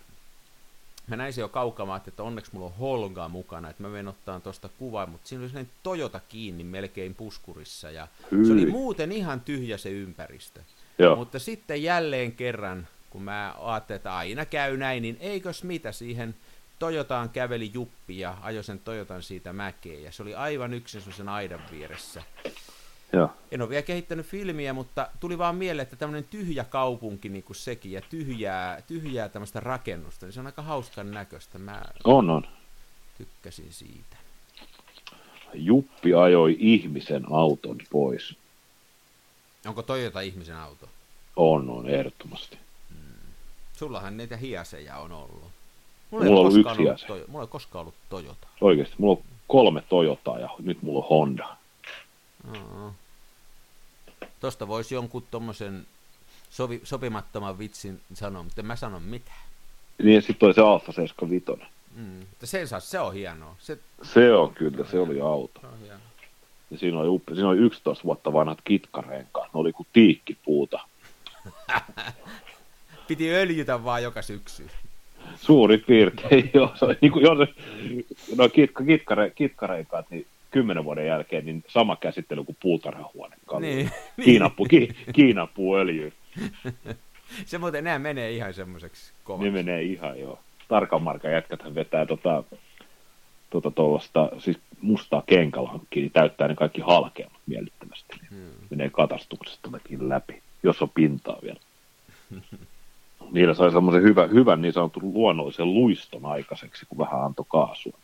mä 1.07 1.16
näin 1.16 1.33
se 1.33 1.40
jo 1.40 1.49
kaukamaa, 1.49 2.00
että 2.07 2.23
onneksi 2.23 2.50
mulla 2.54 2.66
on 2.66 2.75
Holga 2.75 3.28
mukana, 3.28 3.71
että 3.71 3.83
mä 3.83 3.88
menen 3.88 4.09
ottaa 4.09 4.40
tuosta 4.40 4.68
kuvaa, 4.78 5.07
mutta 5.07 5.28
siinä 5.28 5.42
oli 5.42 5.49
sellainen 5.49 5.73
Toyota 5.83 6.21
kiinni 6.28 6.64
melkein 6.64 7.14
puskurissa 7.14 7.90
ja 7.90 8.09
Hyi. 8.30 8.47
se 8.47 8.52
oli 8.52 8.66
muuten 8.66 9.12
ihan 9.12 9.40
tyhjä 9.40 9.78
se 9.78 9.90
ympäristö. 9.90 10.61
Joo. 10.99 11.16
Mutta 11.16 11.38
sitten 11.38 11.83
jälleen 11.83 12.33
kerran, 12.33 12.88
kun 13.11 13.23
mä 13.23 13.54
ajattelin, 13.61 13.97
että 13.97 14.16
aina 14.16 14.45
käy 14.45 14.76
näin, 14.76 15.02
niin 15.02 15.16
eikös 15.21 15.64
mitä 15.64 15.92
siihen 15.92 16.35
Toyotaan 16.79 17.31
käveli 17.31 17.71
Juppi 17.75 18.19
ja 18.19 18.37
ajoi 18.43 18.65
sen 18.65 18.79
Toyotan 18.79 19.23
siitä 19.23 19.53
mäkeen 19.53 20.03
ja 20.03 20.13
se 20.13 20.23
oli 20.23 20.35
aivan 20.35 20.75
yksin 20.75 21.03
sen 21.13 21.29
aidan 21.29 21.61
vieressä. 21.71 22.23
Joo. 23.13 23.31
En 23.51 23.63
ole 23.63 23.69
vielä 23.69 23.83
kehittänyt 23.83 24.27
filmiä, 24.27 24.73
mutta 24.73 25.09
tuli 25.21 25.39
vaan 25.39 25.57
mieleen, 25.57 25.83
että 25.83 25.97
tämmöinen 25.97 26.25
tyhjä 26.25 26.65
kaupunki 26.65 27.29
niin 27.29 27.43
kuin 27.43 27.57
sekin 27.57 27.93
ja 27.93 28.01
tyhjää, 28.01 28.83
tyhjää 28.83 29.29
tämmöistä 29.29 29.61
rakennusta, 29.61 30.27
niin 30.27 30.33
se 30.33 30.41
on 30.41 30.47
aika 30.47 30.63
hauskan 30.63 31.11
näköistä. 31.11 31.59
Mä 31.59 31.83
on, 32.05 32.31
on. 32.31 32.47
tykkäsin 33.19 33.73
siitä. 33.73 34.17
Juppi 35.55 36.15
ajoi 36.15 36.57
ihmisen 36.59 37.25
auton 37.33 37.79
pois. 37.91 38.37
Onko 39.67 39.83
Toyota 39.83 40.21
ihmisen 40.21 40.57
auto? 40.57 40.89
On, 41.37 41.71
on, 41.71 41.89
ehdottomasti. 41.89 42.59
Hmm. 42.91 43.33
Sullahan 43.77 44.17
niitä 44.17 44.37
hiaseja 44.37 44.97
on 44.97 45.13
ollut. 45.13 45.58
Mulla, 46.11 46.25
mulla 46.25 46.41
on 46.41 46.47
ollut 46.47 46.67
yksi 46.67 46.83
hiase. 46.83 47.07
Toi, 47.07 47.25
mulla 47.29 47.45
ei 47.45 47.49
koskaan 47.49 47.81
ollut 47.81 47.95
Toyota. 48.09 48.47
Oikeasti, 48.61 48.95
mulla 48.99 49.19
on 49.19 49.25
kolme 49.47 49.83
Toyotaa 49.88 50.38
ja 50.38 50.49
nyt 50.59 50.83
mulla 50.83 51.05
on 51.05 51.09
Honda. 51.11 51.57
Uh-huh. 52.49 52.93
Tosta 54.41 54.69
voisi 54.69 54.95
jonkun 54.95 55.25
tuommoisen 55.31 55.87
sovi, 56.50 56.81
sopimattoman 56.85 57.59
vitsin 57.59 58.00
sanoa, 58.15 58.43
mutta 58.43 58.61
en 58.61 58.67
mä 58.67 58.77
sano 58.77 59.00
mitään. 59.00 59.49
Niin 60.03 60.15
ja 60.15 60.23
sitten 60.23 60.47
oli 60.47 60.55
se 60.55 60.61
Alfa 60.61 60.93
75. 60.93 61.73
Mm, 61.95 62.27
sen 62.45 62.69
saa, 62.69 62.81
se 62.81 63.00
on 63.00 63.15
hienoa. 63.15 63.57
Se, 63.59 63.79
se 64.03 64.33
on 64.35 64.55
kyllä, 64.55 64.85
se 64.91 64.99
oli 64.99 65.21
auto. 65.21 65.61
Se 65.61 65.67
on 65.67 65.79
hieno. 65.79 66.00
Ja 66.71 66.79
siinä 66.79 66.99
oli, 66.99 67.09
uppi, 67.09 67.35
siinä 67.35 67.49
oli 67.49 67.59
11 67.59 68.05
vuotta 68.05 68.33
vanhat 68.33 68.59
kitkarenkaat, 68.65 69.55
ne 69.55 69.61
oli 69.61 69.73
kuin 69.73 69.87
tiikkipuuta. 69.93 70.81
Piti 73.09 73.31
öljytä 73.31 73.85
vaan 73.85 74.03
joka 74.03 74.23
syksy. 74.23 74.67
Suurin 75.37 75.85
piirtein, 75.87 76.51
joo. 76.55 76.73
Se, 76.75 76.87
niin 77.01 77.13
kuin, 77.13 77.23
jos, 77.23 77.49
no 78.37 78.49
kitka, 78.49 78.85
kitkare, 78.85 79.31
kitkarenkaat, 79.31 80.11
niin 80.11 80.27
kymmenen 80.51 80.85
vuoden 80.85 81.07
jälkeen 81.07 81.47
niin 81.47 81.65
sama 81.69 81.97
käsittely 81.97 82.45
kuin 82.45 82.57
puutarhahuonekalu. 82.63 83.61
Niin, 83.61 83.91
Kiinapuu, 84.25 84.67
ki, 84.67 84.89
kiinapuu 85.13 85.77
öljy. 85.77 86.13
Se 87.47 87.59
muuten, 87.59 87.85
nämä 87.85 87.99
menee 87.99 88.31
ihan 88.31 88.55
semmoiseksi 88.55 89.13
kovaksi. 89.25 89.45
Ne 89.45 89.51
menee 89.51 89.83
ihan 89.83 90.21
joo. 90.21 90.39
Tarkan 90.69 91.03
markan 91.03 91.33
jätkäthän 91.33 91.75
vetää 91.75 92.07
tota, 92.07 92.45
tota 93.51 93.71
tuollaista, 93.71 94.31
siis 94.39 94.59
mustaa 94.81 95.23
kenkalankkiin, 95.27 96.03
niin 96.03 96.13
täyttää 96.13 96.49
ne 96.49 96.55
kaikki 96.55 96.81
halkeamat 96.81 97.41
miellyttävästi. 97.47 98.17
Niin 98.21 98.29
hmm. 98.31 98.67
Menee 98.71 98.91
katastuksesta 98.91 99.71
läpi, 100.01 100.43
jos 100.63 100.83
on 100.83 100.91
pintaa 100.91 101.39
vielä. 101.43 101.61
Niillä 103.31 103.55
sai 103.55 103.73
semmoisen 103.73 104.03
hyvä, 104.03 104.27
hyvän 104.27 104.63
niin 104.63 104.73
sanotun 104.73 105.15
luonnollisen 105.15 105.75
luiston 105.75 106.27
aikaiseksi, 106.27 106.87
kun 106.87 106.99
vähän 106.99 107.25
antoi 107.25 107.47
kaasua. 107.49 107.99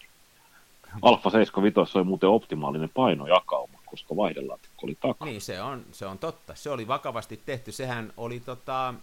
Alfa 1.03 1.31
75 1.31 1.99
oli 1.99 2.05
muuten 2.05 2.29
optimaalinen 2.29 2.91
painojakauma, 2.95 3.79
koska 3.87 4.17
vaihdelaatikko 4.17 4.87
oli 4.87 4.95
takana. 5.01 5.31
Niin, 5.31 5.41
se 5.41 5.63
on, 5.63 5.85
se 5.93 6.07
on 6.07 6.19
totta. 6.19 6.55
Se 6.55 6.71
oli 6.71 6.89
vakavasti 6.89 7.41
tehty. 7.47 7.73
Sehän 7.73 8.13
oli 8.17 8.41
tota, 8.41 8.95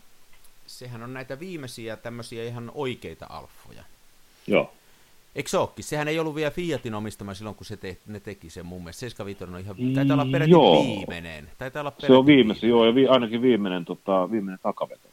sehän 0.66 1.04
on 1.04 1.14
näitä 1.14 1.40
viimeisiä 1.40 1.98
tämmöisiä 1.98 2.44
ihan 2.44 2.72
oikeita 2.76 3.26
alfoja. 3.30 3.84
Joo. 4.48 4.72
Eikö 5.36 5.50
se 5.50 5.58
olekin? 5.58 5.86
Sehän 5.86 6.08
ei 6.08 6.20
ollut 6.20 6.36
vielä 6.36 6.52
Fiatin 6.52 6.94
omistama 6.94 7.34
silloin, 7.34 7.56
kun 7.56 7.66
se 7.66 7.78
te, 7.78 7.98
ne 8.08 8.20
teki 8.20 8.50
sen 8.50 8.66
mun 8.66 8.82
mielestä. 8.82 9.00
75 9.00 9.44
on 9.44 9.60
ihan, 9.60 9.94
taitaa 9.96 10.14
olla 10.14 10.32
peräti 10.32 10.52
joo. 10.52 10.84
viimeinen. 10.84 11.50
Taitaa 11.58 11.82
olla 11.82 11.94
se 12.00 12.14
on 12.14 12.26
viimeisin, 12.26 12.70
joo, 12.70 12.86
ja 12.86 12.96
vi, 12.96 13.08
ainakin 13.08 13.42
viimeinen, 13.42 13.86
tota, 13.86 14.32
viimeinen 14.32 14.60
takaveto. 14.64 15.11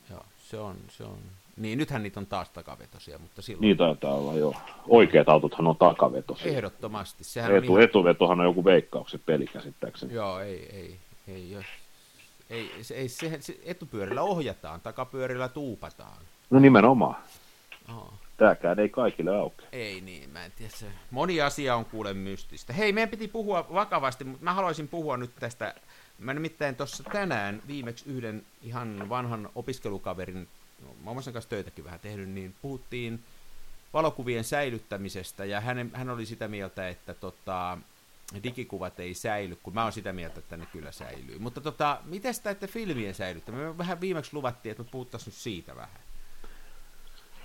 Se 0.51 0.59
on, 0.59 0.77
se 0.89 1.05
on. 1.05 1.19
Niin, 1.57 1.79
nythän 1.79 2.03
niitä 2.03 2.21
on 2.21 2.27
taas 2.27 2.51
takavetosia, 2.51 3.19
mutta 3.19 3.43
silloin... 3.43 3.61
Niin 3.61 3.77
taitaa 3.77 4.15
olla, 4.15 4.35
joo. 4.35 4.55
Oikeat 4.87 5.29
autothan 5.29 5.67
on 5.67 5.77
takavetosia. 5.77 6.53
Ehdottomasti. 6.53 7.25
Sehän 7.25 7.57
Etu, 7.57 7.73
on 7.73 7.79
ihan... 7.79 7.83
Etuvetohan 7.91 8.41
on 8.41 8.47
joku 8.47 8.65
veikkauksen 8.65 9.21
peli 9.27 9.47
käsittääkseni. 9.47 10.15
Joo, 10.15 10.41
ei, 10.41 10.69
ei, 10.73 10.99
ei, 11.29 11.51
jos... 11.51 11.65
ei, 12.51 12.71
se, 12.83 12.95
ei 12.95 13.09
se, 13.09 13.39
se, 13.41 13.59
etupyörillä 13.65 14.23
ohjataan, 14.23 14.81
takapyörillä 14.81 15.49
tuupataan. 15.49 16.23
No 16.51 16.61
nimenomaan. 16.61 17.17
Oh. 17.97 18.13
Tämäkään 18.37 18.79
ei 18.79 18.89
kaikille 18.89 19.37
auke. 19.37 19.65
Ei 19.73 20.01
niin, 20.01 20.31
mä 20.31 20.45
en 20.45 20.53
tiedä. 20.53 20.73
Se. 20.77 20.87
Moni 21.11 21.41
asia 21.41 21.77
on 21.77 21.85
kuule 21.85 22.15
mystistä. 22.15 22.73
Hei, 22.73 22.93
meidän 22.93 23.11
piti 23.11 23.29
puhua 23.29 23.67
vakavasti, 23.73 24.25
mutta 24.25 24.45
mä 24.45 24.55
haluaisin 24.55 24.89
puhua 24.89 25.17
nyt 25.17 25.31
tästä. 25.41 25.75
Mä 26.19 26.35
nimittäin 26.35 26.77
tuossa 26.77 27.05
tänään 27.05 27.63
viimeksi 27.67 28.05
yhden 28.11 28.43
ihan 28.63 29.09
vanhan 29.09 29.51
opiskelukaverin 29.55 30.49
mä 31.05 31.11
oon 31.11 31.23
kanssa 31.33 31.51
töitäkin 31.51 31.85
vähän 31.85 32.01
tehnyt, 32.01 32.29
niin 32.29 32.55
puhuttiin 32.63 33.21
valokuvien 33.93 34.45
säilyttämisestä, 34.45 35.45
ja 35.45 35.61
hän, 35.61 35.91
hän 35.95 36.11
oli 36.11 36.27
sitä 36.27 36.49
mieltä, 36.49 36.89
että 36.89 37.15
tota, 37.15 37.79
digikuvat 38.43 39.01
ei 39.01 39.15
säily, 39.15 39.59
kun 39.63 39.75
mä 39.75 39.83
oon 39.83 39.93
sitä 39.93 40.13
mieltä, 40.13 40.39
että 40.39 40.57
ne 40.57 40.67
kyllä 40.73 40.93
säilyy. 40.93 41.39
Mutta 41.39 41.61
tota, 41.61 41.99
miten 42.05 42.35
sitä, 42.35 42.51
että 42.51 42.67
filmien 42.67 43.15
säilyttäminen? 43.15 43.67
Me 43.67 43.79
vähän 43.79 44.01
viimeksi 44.01 44.35
luvattiin, 44.35 44.71
että 44.71 44.83
me 44.83 44.89
puhuttaisiin 44.93 45.33
nyt 45.33 45.35
siitä 45.35 45.77
vähän. 45.77 46.01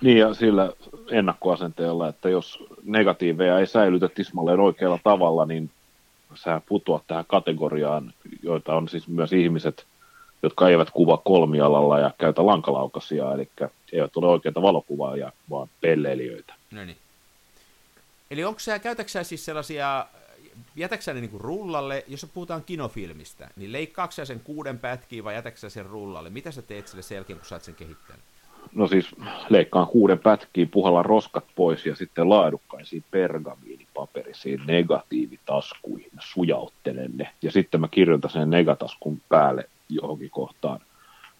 Niin, 0.01 0.17
ja 0.17 0.33
sillä 0.33 0.73
ennakkoasenteella, 1.11 2.07
että 2.07 2.29
jos 2.29 2.63
negatiiveja 2.83 3.59
ei 3.59 3.67
säilytä 3.67 4.09
tismalleen 4.09 4.59
oikealla 4.59 4.99
tavalla, 5.03 5.45
niin 5.45 5.71
sä 6.35 6.61
putoat 6.65 7.03
tähän 7.07 7.25
kategoriaan, 7.27 8.13
joita 8.43 8.75
on 8.75 8.89
siis 8.89 9.07
myös 9.07 9.33
ihmiset– 9.33 9.85
jotka 10.43 10.69
eivät 10.69 10.91
kuva 10.91 11.17
kolmialalla 11.17 11.99
ja 11.99 12.11
käytä 12.17 12.45
lankalaukasia, 12.45 13.33
eli 13.33 13.49
eivät 13.91 14.17
ole 14.17 14.27
oikeita 14.27 14.61
valokuvaajia, 14.61 15.31
vaan 15.49 15.69
pelleilijöitä. 15.81 16.53
No 16.71 16.85
niin. 16.85 16.97
Eli 18.31 18.43
onko 18.43 18.59
sä, 18.59 18.79
käytäksä 18.79 19.23
siis 19.23 19.45
sellaisia, 19.45 20.05
jätäksä 20.75 21.13
ne 21.13 21.21
niin 21.21 21.41
rullalle, 21.41 22.03
jos 22.07 22.27
puhutaan 22.33 22.63
kinofilmistä, 22.63 23.49
niin 23.55 23.71
leikkaako 23.71 24.11
sen 24.11 24.39
kuuden 24.39 24.79
pätkiä 24.79 25.23
vai 25.23 25.35
jätäksä 25.35 25.69
sen 25.69 25.85
rullalle? 25.85 26.29
Mitä 26.29 26.51
sä 26.51 26.61
teet 26.61 26.87
sille 26.87 27.01
sen 27.01 27.15
jälkeen, 27.15 27.39
kun 27.39 27.47
sä 27.47 27.55
oot 27.55 27.63
sen 27.63 27.75
kehittänyt? 27.75 28.23
No 28.75 28.87
siis 28.87 29.15
leikkaan 29.49 29.87
kuuden 29.87 30.19
pätkiä, 30.19 30.67
puhalla 30.71 31.03
roskat 31.03 31.45
pois 31.55 31.85
ja 31.85 31.95
sitten 31.95 32.29
laadukkaisiin 32.29 33.03
pergamiinipaperisiin 33.11 34.61
negatiivitaskuihin 34.67 36.11
sujauttelen 36.19 37.11
ne. 37.17 37.29
Ja 37.41 37.51
sitten 37.51 37.81
mä 37.81 37.87
kirjoitan 37.87 38.31
sen 38.31 38.49
negataskun 38.49 39.21
päälle 39.29 39.69
johonkin 39.89 40.29
kohtaan 40.29 40.79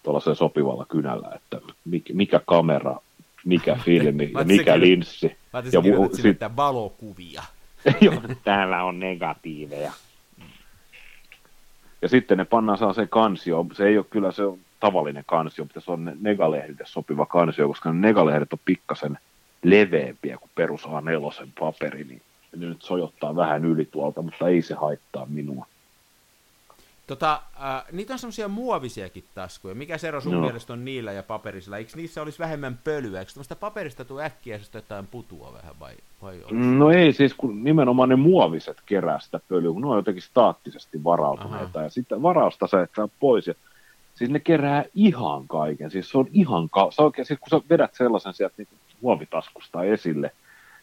tuollaisella 0.02 0.34
sopivalla 0.34 0.86
kynällä, 0.88 1.32
että 1.34 1.60
mikä 2.12 2.40
kamera, 2.46 2.96
mikä 3.44 3.76
filmi 3.84 4.30
ja 4.38 4.44
mikä 4.44 4.80
linssi. 4.80 5.36
Mä 5.52 5.62
ja 5.72 5.80
mu- 5.80 6.16
sit... 6.16 6.26
että 6.26 6.56
valokuvia. 6.56 7.42
Joo, 8.00 8.22
täällä 8.44 8.84
on 8.84 9.00
negatiiveja. 9.00 9.92
Ja 12.02 12.08
sitten 12.08 12.38
ne 12.38 12.44
pannaan 12.44 12.78
saa 12.78 12.92
se 12.92 13.06
kansio. 13.06 13.66
Se 13.72 13.86
ei 13.86 13.98
ole 13.98 14.06
kyllä 14.10 14.32
se 14.32 14.44
on 14.44 14.58
tavallinen 14.84 15.24
kansio, 15.26 15.64
pitäisi 15.64 15.90
olla 15.90 16.10
negalehdille 16.20 16.84
sopiva 16.84 17.26
kansio, 17.26 17.68
koska 17.68 17.92
ne 17.92 18.08
negalehdet 18.08 18.52
on 18.52 18.58
pikkasen 18.64 19.18
leveämpiä 19.62 20.38
kuin 20.38 20.50
perus 20.54 20.84
A4 20.84 21.48
paperi, 21.60 22.04
niin 22.04 22.22
ne 22.56 22.66
nyt 22.66 22.82
sojottaa 22.82 23.36
vähän 23.36 23.64
yli 23.64 23.84
tuolta, 23.84 24.22
mutta 24.22 24.48
ei 24.48 24.62
se 24.62 24.74
haittaa 24.74 25.26
minua. 25.26 25.66
Tota, 27.06 27.42
äh, 27.62 27.84
niitä 27.92 28.12
on 28.12 28.18
semmoisia 28.18 28.48
muovisiakin 28.48 29.24
taskuja. 29.34 29.74
Mikä 29.74 29.98
se 29.98 30.08
ero 30.08 30.20
sun 30.20 30.32
no. 30.32 30.40
mielestä 30.40 30.72
on 30.72 30.84
niillä 30.84 31.12
ja 31.12 31.22
paperisilla? 31.22 31.78
Eikö 31.78 31.92
niissä 31.96 32.22
olisi 32.22 32.38
vähemmän 32.38 32.78
pölyä? 32.84 33.20
Eikö 33.20 33.32
tämmöistä 33.32 33.56
paperista 33.56 34.04
tule 34.04 34.24
äkkiä 34.24 34.60
jotain 34.74 35.06
putua 35.06 35.52
vähän 35.52 35.74
vai, 35.80 35.94
vai 36.22 36.40
No 36.50 36.90
ei, 36.90 37.12
siis 37.12 37.34
kun 37.34 37.64
nimenomaan 37.64 38.08
ne 38.08 38.16
muoviset 38.16 38.76
kerää 38.86 39.20
sitä 39.20 39.40
pölyä, 39.48 39.72
kun 39.72 39.82
ne 39.82 39.88
on 39.88 39.96
jotenkin 39.96 40.22
staattisesti 40.22 41.04
varautuneita. 41.04 41.78
Aha. 41.78 41.82
Ja 41.82 41.90
sitten 41.90 42.22
varausta 42.22 42.66
se, 42.66 42.82
että 42.82 43.08
pois. 43.20 43.46
Ja, 43.46 43.54
siis 44.14 44.30
ne 44.30 44.40
kerää 44.40 44.84
ihan 44.94 45.48
kaiken. 45.48 45.90
Siis 45.90 46.10
se 46.10 46.18
on 46.18 46.28
ihan, 46.32 46.70
ka- 46.70 46.90
se 46.90 47.02
oikein, 47.02 47.26
siis 47.26 47.40
kun 47.40 47.60
sä 47.60 47.66
vedät 47.70 47.94
sellaisen 47.94 48.34
sieltä 48.34 48.54
niin 48.58 48.68
muovitaskusta 49.00 49.84
esille, 49.84 50.30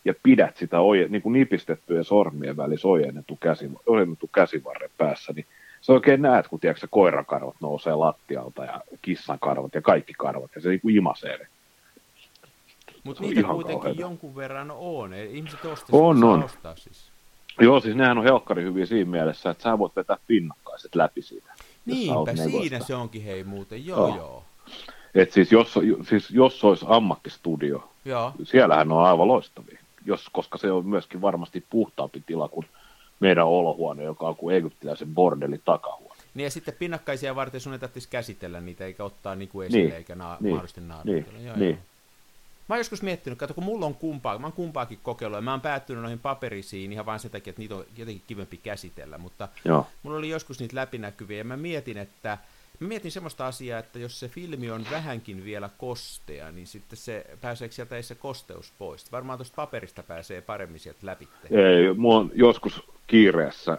ja 0.06 0.14
pidät 0.24 0.58
sitä 0.58 0.80
oje, 0.80 1.08
niin 1.08 1.22
kuin 1.22 1.34
nipistettyjen 1.34 2.04
sormien 2.04 2.58
välissä 2.58 2.88
ojennettu, 2.88 3.36
käsi, 3.36 3.72
ojennettu 3.86 4.30
käsivarren 4.36 4.90
päässä, 4.98 5.34
niin 5.34 5.46
se 5.82 5.92
oikein 5.92 6.22
näet, 6.22 6.48
kun 6.48 6.60
tiedätkö, 6.60 6.88
koirakarvat 6.92 7.56
nousee 7.62 7.96
lattialta 7.96 8.66
ja 8.66 8.82
kissan 9.02 9.40
karvat 9.40 9.76
ja 9.76 9.82
kaikki 9.82 10.14
karvat, 10.18 10.52
ja 10.56 10.62
se 10.62 10.70
niin 10.70 10.82
kuin 10.82 10.96
imasee 10.96 11.38
ne. 11.38 11.48
Mutta 13.04 13.24
niitä 13.24 13.44
kuitenkin 13.44 13.80
kauheita. 13.80 14.02
jonkun 14.02 14.36
verran 14.36 14.72
on. 14.72 15.14
Ihmiset 15.14 15.66
ostaa, 15.66 16.00
on, 16.00 16.24
on. 16.24 16.44
ostaa 16.44 16.76
siis. 16.76 17.12
Joo, 17.60 17.80
siis 17.80 17.96
nehän 17.96 18.18
on 18.18 18.24
helkkari 18.24 18.64
hyviä 18.64 18.86
siinä 18.86 19.12
mielessä, 19.12 19.50
että 19.50 19.64
sä 19.64 19.78
voit 19.78 19.96
vetää 19.96 20.18
pinnakkaiset 20.28 20.96
läpi 20.96 21.22
siitä. 21.22 21.54
Niinpä, 21.86 22.36
siinä 22.36 22.80
se 22.80 22.96
onkin 22.96 23.24
hei 23.24 23.44
muuten, 23.44 23.86
joo 23.86 24.08
joo. 24.08 24.18
joo. 24.18 24.44
Et 25.16 25.32
siis 25.32 25.52
jos, 25.52 25.80
siis 26.10 26.32
jos 26.32 26.64
olisi 26.64 26.86
ammattistudio, 26.90 27.90
joo. 28.06 28.34
siellähän 28.44 28.92
on 28.92 29.04
aivan 29.04 29.28
loistavia, 29.28 29.80
jos, 30.06 30.30
koska 30.32 30.58
se 30.58 30.72
on 30.72 30.86
myöskin 30.86 31.22
varmasti 31.22 31.66
puhtaampi 31.70 32.24
tila 32.26 32.48
kuin 32.48 32.66
meidän 33.20 33.48
olohuone, 33.48 34.04
joka 34.04 34.28
on 34.28 34.36
kuin 34.36 34.56
egyptiläisen 34.56 35.08
bordelin 35.16 35.62
takahuone. 35.66 36.22
Niin 36.34 36.44
ja 36.44 36.52
sitten 36.52 36.74
pinnakkaisia 36.80 37.36
varten 37.36 37.62
sun 37.62 37.74
ei 37.74 37.80
tarvitsisi 37.80 38.10
käsitellä 38.10 38.62
niitä, 38.62 38.86
eikä 38.86 39.04
ottaa 39.04 39.36
niinku 39.36 39.62
esille, 39.62 39.84
niin, 39.84 39.96
eikä 39.96 40.16
na- 40.16 40.38
niin, 40.40 40.54
mahdollisesti 40.54 40.82
naarmitella. 40.82 41.38
Niin, 41.38 41.46
joo, 41.46 41.56
niin. 41.58 41.70
Joo. 41.70 41.91
Mä 42.72 42.76
oon 42.76 42.80
joskus 42.80 43.02
miettinyt, 43.02 43.40
kato 43.40 43.54
kun 43.54 43.64
mulla 43.64 43.86
on 43.86 43.96
kumpaa, 43.96 44.40
mä 44.40 44.46
oon 44.48 44.54
kumpaakin 44.54 45.00
kokeillut, 45.04 45.38
ja 45.38 45.42
mä 45.42 45.52
oon 45.52 45.62
päättynyt 45.62 46.02
noihin 46.02 46.20
paperisiin 46.20 46.94
ihan 46.94 47.06
vain 47.06 47.20
sen 47.20 47.32
takia, 47.32 47.52
että 47.52 47.62
niitä 47.62 47.76
on 47.76 47.86
jotenkin 47.98 48.24
kivempi 48.28 48.58
käsitellä, 48.58 49.18
mutta 49.18 49.48
Joo. 49.66 49.88
mulla 50.04 50.18
oli 50.18 50.30
joskus 50.30 50.60
niitä 50.60 50.76
läpinäkyviä, 50.76 51.38
ja 51.38 51.44
mä 51.44 51.58
mietin, 51.58 51.98
että 51.98 52.38
Mä 52.80 52.88
mietin 52.88 53.12
semmoista 53.12 53.48
asiaa, 53.48 53.80
että 53.80 54.00
jos 54.00 54.20
se 54.20 54.28
filmi 54.28 54.72
on 54.72 54.86
vähänkin 54.92 55.46
vielä 55.46 55.70
kostea, 55.78 56.52
niin 56.52 56.68
sitten 56.68 56.98
se 56.98 57.26
pääseekö 57.42 57.76
sieltä 57.76 57.96
ei 57.96 58.04
se 58.04 58.16
kosteus 58.16 58.74
pois? 58.80 59.12
Varmaan 59.12 59.38
tuosta 59.38 59.56
paperista 59.56 60.04
pääsee 60.04 60.42
paremmin 60.42 60.80
sieltä 60.80 61.00
läpi. 61.04 61.28
Ei, 61.52 61.94
mua 61.94 62.18
on 62.18 62.32
joskus 62.34 62.84
kiireessä, 63.08 63.78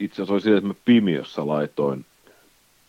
itse 0.00 0.22
asiassa 0.22 0.50
oli 0.50 0.56
että 0.56 0.68
mä 0.68 0.74
Pimiössä 0.84 1.46
laitoin, 1.46 2.06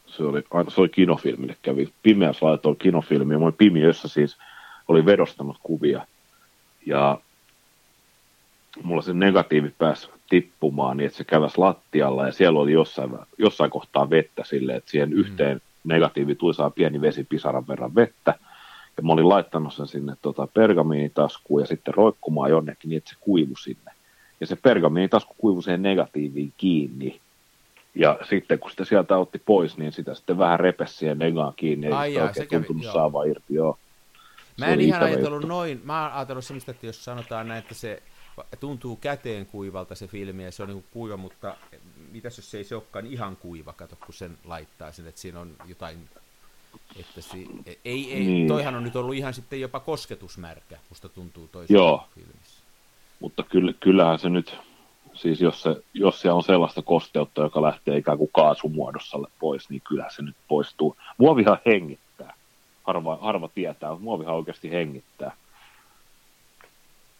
se 0.07 0.23
oli, 0.23 0.43
se 0.67 0.81
oli 0.81 0.89
kinofilmille 0.89 1.57
kävi, 1.61 1.93
Pimeässä 2.03 2.45
laitoin 2.45 2.77
kinofilmiä, 2.77 3.39
mä 3.39 3.51
Pimiössä 3.51 4.07
siis 4.07 4.37
oli 4.91 5.05
vedostanut 5.05 5.57
kuvia, 5.63 6.05
ja 6.85 7.19
mulla 8.83 9.01
se 9.01 9.13
negatiivi 9.13 9.73
pääsi 9.77 10.09
tippumaan 10.29 10.97
niin, 10.97 11.05
että 11.05 11.17
se 11.17 11.23
käväsi 11.23 11.57
lattialla 11.57 12.25
ja 12.25 12.31
siellä 12.31 12.59
oli 12.59 12.71
jossain, 12.71 13.11
jossain 13.37 13.71
kohtaa 13.71 14.09
vettä 14.09 14.43
silleen, 14.45 14.77
että 14.77 14.91
siihen 14.91 15.09
mm. 15.09 15.17
yhteen 15.17 15.61
negatiivi 15.83 16.35
tuli 16.35 16.53
saa 16.53 16.69
pieni 16.69 17.01
vesipisaran 17.01 17.67
verran 17.67 17.95
vettä. 17.95 18.35
Ja 18.97 19.03
mä 19.03 19.13
olin 19.13 19.29
laittanut 19.29 19.73
sen 19.73 19.87
sinne 19.87 20.15
tota, 20.21 20.47
pergamiinitaskuun 20.47 21.61
ja 21.61 21.67
sitten 21.67 21.93
roikkumaan 21.93 22.49
jonnekin 22.49 22.89
niin, 22.89 22.97
että 22.97 23.09
se 23.09 23.15
kuivu 23.19 23.55
sinne. 23.55 23.91
Ja 24.41 24.47
se 24.47 24.55
pergamiinitasku 24.55 25.35
kuivui 25.37 25.63
siihen 25.63 25.81
negatiiviin 25.81 26.53
kiinni. 26.57 27.19
Ja 27.95 28.19
sitten 28.29 28.59
kun 28.59 28.71
sitä 28.71 28.85
sieltä 28.85 29.17
otti 29.17 29.41
pois, 29.45 29.77
niin 29.77 29.91
sitä 29.91 30.15
sitten 30.15 30.37
vähän 30.37 30.59
repesi 30.59 30.93
siihen 30.93 31.19
negaan 31.19 31.53
kiinni. 31.55 31.87
Ei 31.87 32.13
jaa, 32.13 32.27
oikein 32.27 32.47
tuntunut 32.49 32.81
kävi, 32.81 32.93
saavaa 32.93 33.23
irti, 33.23 33.53
joo. 33.53 33.77
Mä 34.65 34.73
en 34.73 34.81
ihan 34.81 35.03
ajatellut 35.03 35.43
noin, 35.43 35.81
mä 35.83 36.03
oon 36.03 36.13
ajatellut 36.13 36.45
semmoista, 36.45 36.71
että 36.71 36.85
jos 36.85 37.05
sanotaan 37.05 37.47
näin, 37.47 37.59
että 37.59 37.73
se 37.73 38.03
tuntuu 38.59 38.95
käteen 38.95 39.45
kuivalta 39.45 39.95
se 39.95 40.07
filmi, 40.07 40.43
ja 40.43 40.51
se 40.51 40.63
on 40.63 40.69
niin 40.69 40.85
kuiva, 40.91 41.17
mutta 41.17 41.55
mitäs 42.11 42.37
jos 42.37 42.51
se 42.51 42.57
ei 42.57 42.63
se 42.63 42.75
olekaan 42.75 43.07
ihan 43.07 43.35
kuiva, 43.35 43.73
kato, 43.73 43.95
kun 44.05 44.13
sen 44.13 44.37
laittaa 44.45 44.91
sen, 44.91 45.07
että 45.07 45.21
siinä 45.21 45.39
on 45.39 45.55
jotain, 45.65 46.09
että 46.99 47.21
si, 47.21 47.47
ei, 47.85 48.13
ei, 48.13 48.25
niin. 48.25 48.47
toihan 48.47 48.75
on 48.75 48.83
nyt 48.83 48.95
ollut 48.95 49.15
ihan 49.15 49.33
sitten 49.33 49.61
jopa 49.61 49.79
kosketusmärkä, 49.79 50.77
musta 50.89 51.09
tuntuu 51.09 51.47
toisessa 51.47 51.73
Joo. 51.73 52.07
filmissä. 52.15 52.63
Mutta 53.19 53.43
kyllä, 53.43 53.73
kyllähän 53.79 54.19
se 54.19 54.29
nyt, 54.29 54.57
siis 55.13 55.41
jos, 55.41 55.61
se, 55.61 55.83
jos 55.93 56.21
siellä 56.21 56.37
on 56.37 56.43
sellaista 56.43 56.81
kosteutta, 56.81 57.41
joka 57.41 57.61
lähtee 57.61 57.97
ikään 57.97 58.17
kuin 58.17 58.29
kaasumuodossa 58.33 59.17
pois, 59.39 59.69
niin 59.69 59.81
kyllä 59.87 60.09
se 60.09 60.21
nyt 60.21 60.35
poistuu. 60.47 60.95
Muovihan 61.17 61.57
hengittää. 61.65 62.00
Harva, 62.83 63.17
harva 63.21 63.47
tietää, 63.47 63.89
mutta 63.89 64.03
muovihan 64.03 64.35
oikeasti 64.35 64.71
hengittää. 64.71 65.35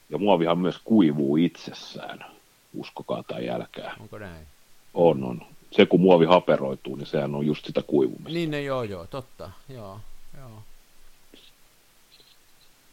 Ja 0.09 0.17
muovihan 0.17 0.57
myös 0.57 0.79
kuivuu 0.83 1.37
itsessään, 1.37 2.25
uskokaa 2.73 3.23
tai 3.23 3.45
jälkää. 3.45 3.95
Onko 3.99 4.17
näin? 4.17 4.47
On, 4.93 5.23
on. 5.23 5.41
Se 5.71 5.85
kun 5.85 6.01
muovi 6.01 6.25
haperoituu, 6.25 6.95
niin 6.95 7.07
sehän 7.07 7.35
on 7.35 7.45
just 7.45 7.65
sitä 7.65 7.81
kuivumista. 7.81 8.29
Niin, 8.29 8.51
ne, 8.51 8.61
joo, 8.61 8.83
joo, 8.83 9.07
totta. 9.07 9.51
Joo, 9.69 9.99
joo. 10.37 10.63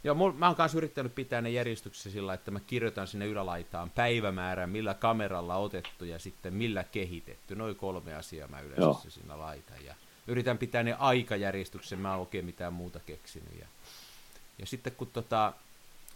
Joo, 0.04 0.14
mul, 0.14 0.33
mä 0.33 0.46
oon 0.46 0.57
kanssa 0.57 0.78
yrittänyt 0.78 1.14
pitää 1.14 1.40
ne 1.40 1.50
järjestyksessä 1.50 2.11
sillä, 2.11 2.35
että 2.35 2.50
mä 2.50 2.61
kirjoitan 2.61 3.07
sinne 3.07 3.26
ylälaitaan 3.26 3.90
päivämäärän, 3.90 4.70
millä 4.70 4.94
kameralla 4.94 5.57
otettu 5.57 6.04
ja 6.04 6.18
sitten 6.18 6.54
millä 6.54 6.85
kehitetty. 6.85 7.57
Noin 7.57 7.76
kolme 7.76 8.14
asiaa 8.14 8.48
mä 8.48 8.61
yleensä 8.61 8.83
Joo. 8.83 9.02
siinä 9.09 9.38
laitan. 9.38 9.85
Ja 9.85 9.94
yritän 10.28 10.58
pitää 10.58 10.82
ne 10.82 10.96
aikajärjestyksen, 10.98 11.98
mä 11.98 12.14
en 12.14 12.20
oikein 12.20 12.44
mitään 12.44 12.72
muuta 12.72 13.00
keksinyt. 13.06 13.58
Ja, 13.60 13.66
ja 14.58 14.66
sitten 14.66 14.92
kun 14.92 15.08
tota, 15.12 15.52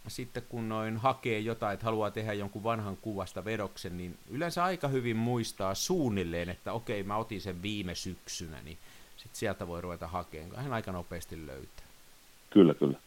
sitten 0.07 0.43
kun 0.49 0.69
noin 0.69 0.97
hakee 0.97 1.39
jotain, 1.39 1.73
että 1.73 1.85
haluaa 1.85 2.11
tehdä 2.11 2.33
jonkun 2.33 2.63
vanhan 2.63 2.97
kuvasta 2.97 3.45
vedoksen, 3.45 3.97
niin 3.97 4.17
yleensä 4.29 4.63
aika 4.63 4.87
hyvin 4.87 5.17
muistaa 5.17 5.75
suunnilleen, 5.75 6.49
että 6.49 6.73
okei, 6.73 7.03
mä 7.03 7.17
otin 7.17 7.41
sen 7.41 7.61
viime 7.61 7.95
syksynä, 7.95 8.57
niin 8.63 8.77
sitten 9.17 9.39
sieltä 9.39 9.67
voi 9.67 9.81
ruveta 9.81 10.07
hakemaan. 10.07 10.63
Hän 10.63 10.73
aika 10.73 10.91
nopeasti 10.91 11.47
löytää. 11.47 11.85
Kyllä, 12.49 12.73
kyllä. 12.73 12.97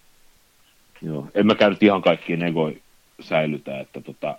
Joo. 1.02 1.28
En 1.34 1.46
mä 1.46 1.54
käynyt 1.54 1.82
ihan 1.82 2.02
kaikkiin 2.02 2.38
negoi 2.38 2.82
säilytä, 3.20 3.80
että 3.80 4.00
tota, 4.00 4.38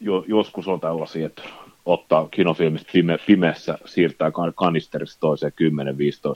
jo, 0.00 0.24
joskus 0.28 0.68
on 0.68 0.80
tällaisia, 0.80 1.26
että 1.26 1.42
ottaa 1.86 2.28
kinofilmistä 2.30 2.92
pime, 2.92 3.18
pimeässä, 3.26 3.78
siirtää 3.84 4.32
kanisterista 4.54 5.20
toiseen 5.20 5.52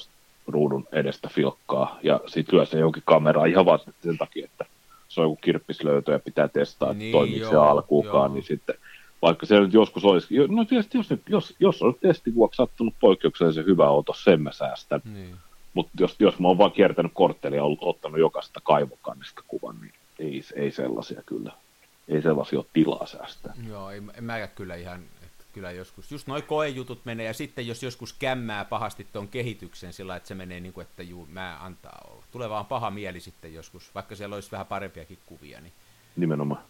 10-15 0.07 0.09
ruudun 0.47 0.89
edestä 0.93 1.29
filkkaa 1.33 1.99
ja 2.03 2.21
sitten 2.27 2.57
lyö 2.57 2.67
se 2.67 2.79
jonkin 2.79 3.03
kameraan 3.07 3.49
ihan 3.49 3.67
vaan 3.67 3.79
sen 4.03 4.19
takia, 4.19 4.45
että 4.45 4.65
se 5.09 5.21
on 5.21 5.25
joku 5.25 5.37
kirppislöytö 5.37 6.13
ja 6.13 6.19
pitää 6.19 6.49
testaa, 6.49 6.91
että 6.91 6.99
niin, 6.99 7.13
toimiiko 7.13 7.51
se 7.51 7.57
alkuukaan, 7.57 8.31
joo. 8.31 8.35
niin 8.35 8.45
sitten 8.45 8.75
vaikka 9.23 9.47
se 9.47 9.61
nyt 9.61 9.73
joskus 9.73 10.05
olisi, 10.05 10.35
no 10.49 10.65
tietysti 10.65 10.99
jos, 10.99 11.09
jos, 11.29 11.55
jos 11.59 11.83
on 11.83 11.95
testi 12.01 12.35
vuoksi 12.35 12.57
sattunut 12.57 12.95
poikkeuksellisen 13.01 13.67
hyvä 13.67 13.87
auto, 13.87 14.13
sen 14.13 14.43
mä 14.43 14.53
säästän. 14.53 15.01
Niin. 15.05 15.37
Mutta 15.75 15.93
jos, 16.01 16.17
jos 16.19 16.39
mä 16.39 16.49
oon 16.49 16.59
vaan 16.59 16.73
kiertänyt 16.73 17.13
korttelia 17.15 17.57
ja 17.57 17.65
ottanut 17.81 18.19
jokaista 18.19 18.61
kaivokannista 18.65 19.43
kuvan, 19.49 19.77
niin 19.81 19.93
ei, 20.19 20.43
ei 20.55 20.71
sellaisia 20.71 21.23
kyllä. 21.27 21.53
Ei 22.09 22.23
sellaisia 22.23 22.59
ole 22.59 22.67
tilaa 22.73 23.07
säästää. 23.07 23.55
Joo, 23.69 23.91
en, 23.91 24.13
en 24.19 24.25
mä 24.25 24.47
kyllä 24.47 24.75
ihan 24.75 25.01
kyllä 25.55 25.71
joskus, 25.71 26.13
just 26.13 26.27
noin 26.27 26.43
koejutut 26.43 27.05
menee, 27.05 27.27
ja 27.27 27.35
sitten 27.35 27.67
jos 27.67 27.83
joskus 27.83 28.13
kämmää 28.13 28.65
pahasti 28.65 29.07
tuon 29.13 29.29
kehityksen 29.29 29.93
sillä 29.93 30.17
että 30.17 30.29
se 30.29 30.35
menee 30.35 30.61
niin 30.61 30.73
kuin, 30.73 30.87
että 30.87 31.03
juu, 31.03 31.29
mä 31.31 31.59
antaa 31.61 32.01
olla. 32.11 32.25
Tulee 32.31 32.51
vaan 32.51 32.67
paha 32.67 32.91
mieli 32.91 33.21
sitten 33.21 33.55
joskus, 33.55 33.95
vaikka 33.95 34.17
siellä 34.17 34.35
olisi 34.35 34.51
vähän 34.51 34.67
parempiakin 34.67 35.19
kuvia. 35.27 35.61
Niin... 35.61 35.73
Nimenomaan. 36.17 36.65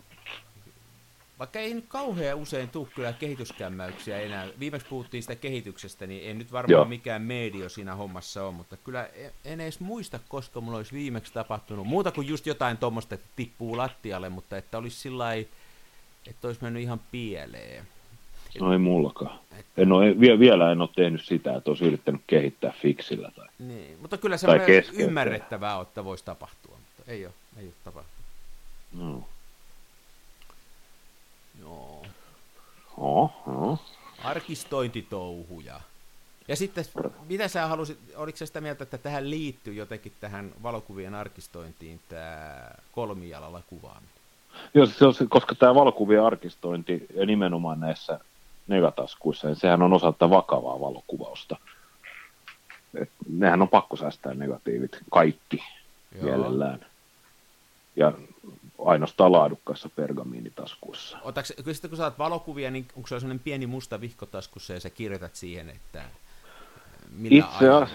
Vaikka 1.39 1.59
ei 1.59 1.75
nyt 1.75 1.85
kauhean 1.89 2.39
usein 2.39 2.69
tule 2.69 2.89
kyllä 2.95 3.13
kehityskämmäyksiä 3.13 4.21
enää. 4.21 4.49
Viimeksi 4.59 4.87
puhuttiin 4.89 5.23
sitä 5.23 5.35
kehityksestä, 5.35 6.07
niin 6.07 6.25
ei 6.25 6.35
nyt 6.35 6.53
varmaan 6.53 6.73
Joo. 6.73 6.85
mikään 6.85 7.23
medio 7.23 7.69
siinä 7.69 7.95
hommassa 7.95 8.45
ole, 8.45 8.53
mutta 8.55 8.77
kyllä 8.77 9.09
en 9.45 9.61
edes 9.61 9.81
muista, 9.81 10.21
koska 10.29 10.61
mulla 10.61 10.77
olisi 10.77 10.93
viimeksi 10.93 11.33
tapahtunut. 11.33 11.87
Muuta 11.87 12.13
kuin 12.13 12.27
just 12.27 12.47
jotain 12.47 12.77
tuommoista, 12.77 13.15
että 13.15 13.27
tippuu 13.37 13.77
lattialle, 13.77 14.29
mutta 14.29 14.57
että 14.57 14.79
olisi 14.79 14.97
sillä 15.01 15.35
että 16.27 16.49
olisi 16.49 16.63
mennyt 16.63 16.83
ihan 16.83 17.01
pieleen. 17.11 17.89
No 18.61 18.73
ei 18.73 18.79
mullakaan. 18.79 19.39
En 19.77 19.93
ole, 19.93 20.21
vielä 20.39 20.73
en 20.73 20.81
ole 20.81 20.89
tehnyt 20.97 21.25
sitä, 21.25 21.57
että 21.57 21.71
olisi 21.71 21.85
yrittänyt 21.85 22.21
kehittää 22.27 22.73
fiksillä. 22.83 23.31
Tai, 23.37 23.47
niin, 23.59 23.99
mutta 24.01 24.19
kyllä 24.19 24.37
se 24.37 24.47
ymmärrettävää 24.93 25.81
että 25.81 26.05
voisi 26.05 26.25
tapahtua, 26.25 26.77
mutta 26.77 27.13
ei 27.13 27.27
ole, 27.27 27.35
ei 27.59 27.65
ole 27.65 27.75
tapahtunut. 27.85 28.25
No. 28.93 29.25
Joo. 31.61 32.07
Oh, 32.97 33.33
oh. 33.47 33.81
Arkistointitouhuja. 34.25 35.81
Ja 36.49 36.57
sitten, 36.57 36.85
mitä 37.29 37.49
sä 37.49 37.67
halusit, 37.67 37.99
oliko 38.17 38.39
sä 38.39 38.47
sitä 38.47 38.61
mieltä, 38.61 38.85
että 38.85 38.99
tähän 38.99 39.31
liittyy 39.31 39.75
jotenkin 39.75 40.13
tähän 40.21 40.53
valokuvien 40.63 41.15
arkistointiin 41.15 42.01
tämä 42.09 42.71
kolmijalalla 42.93 43.63
kuvaaminen? 43.67 44.15
Joo, 44.75 44.87
se 44.87 45.05
on, 45.05 45.15
koska 45.29 45.55
tämä 45.55 45.75
valokuvien 45.75 46.23
arkistointi 46.23 47.07
ja 47.15 47.27
nimenomaan 47.27 47.81
näissä 47.81 48.21
negataskuissa, 48.67 49.49
niin 49.49 49.57
sehän 49.57 49.83
on 49.83 49.93
osa 49.93 50.13
tätä 50.13 50.31
vakavaa 50.31 50.81
valokuvausta. 50.81 51.57
Et 52.95 53.11
nehän 53.29 53.63
on 53.63 53.69
pakko 53.69 53.97
säästää 53.97 54.35
negatiivit, 54.35 54.99
kaikki 55.11 55.63
Joo. 56.15 56.25
mielellään. 56.25 56.87
Ja 57.97 58.13
ainoastaan 58.85 59.33
laadukkaissa 59.33 59.89
pergamiinitaskuissa. 59.97 61.19
Otaks, 61.23 61.53
kyllä 61.57 61.75
sitten 61.75 61.91
kun 61.91 61.97
saat 61.97 62.19
valokuvia, 62.19 62.71
niin 62.71 62.87
onko 62.97 63.09
se 63.09 63.21
sellainen 63.21 63.45
pieni 63.45 63.67
musta 63.67 64.01
vihkotaskussa 64.01 64.73
ja 64.73 64.81
sä 64.81 64.91
kirjoitat 64.91 65.35
siihen, 65.35 65.71
että 65.71 66.03
millä 67.11 67.47
itse, 67.47 67.65
ja... 67.65 67.87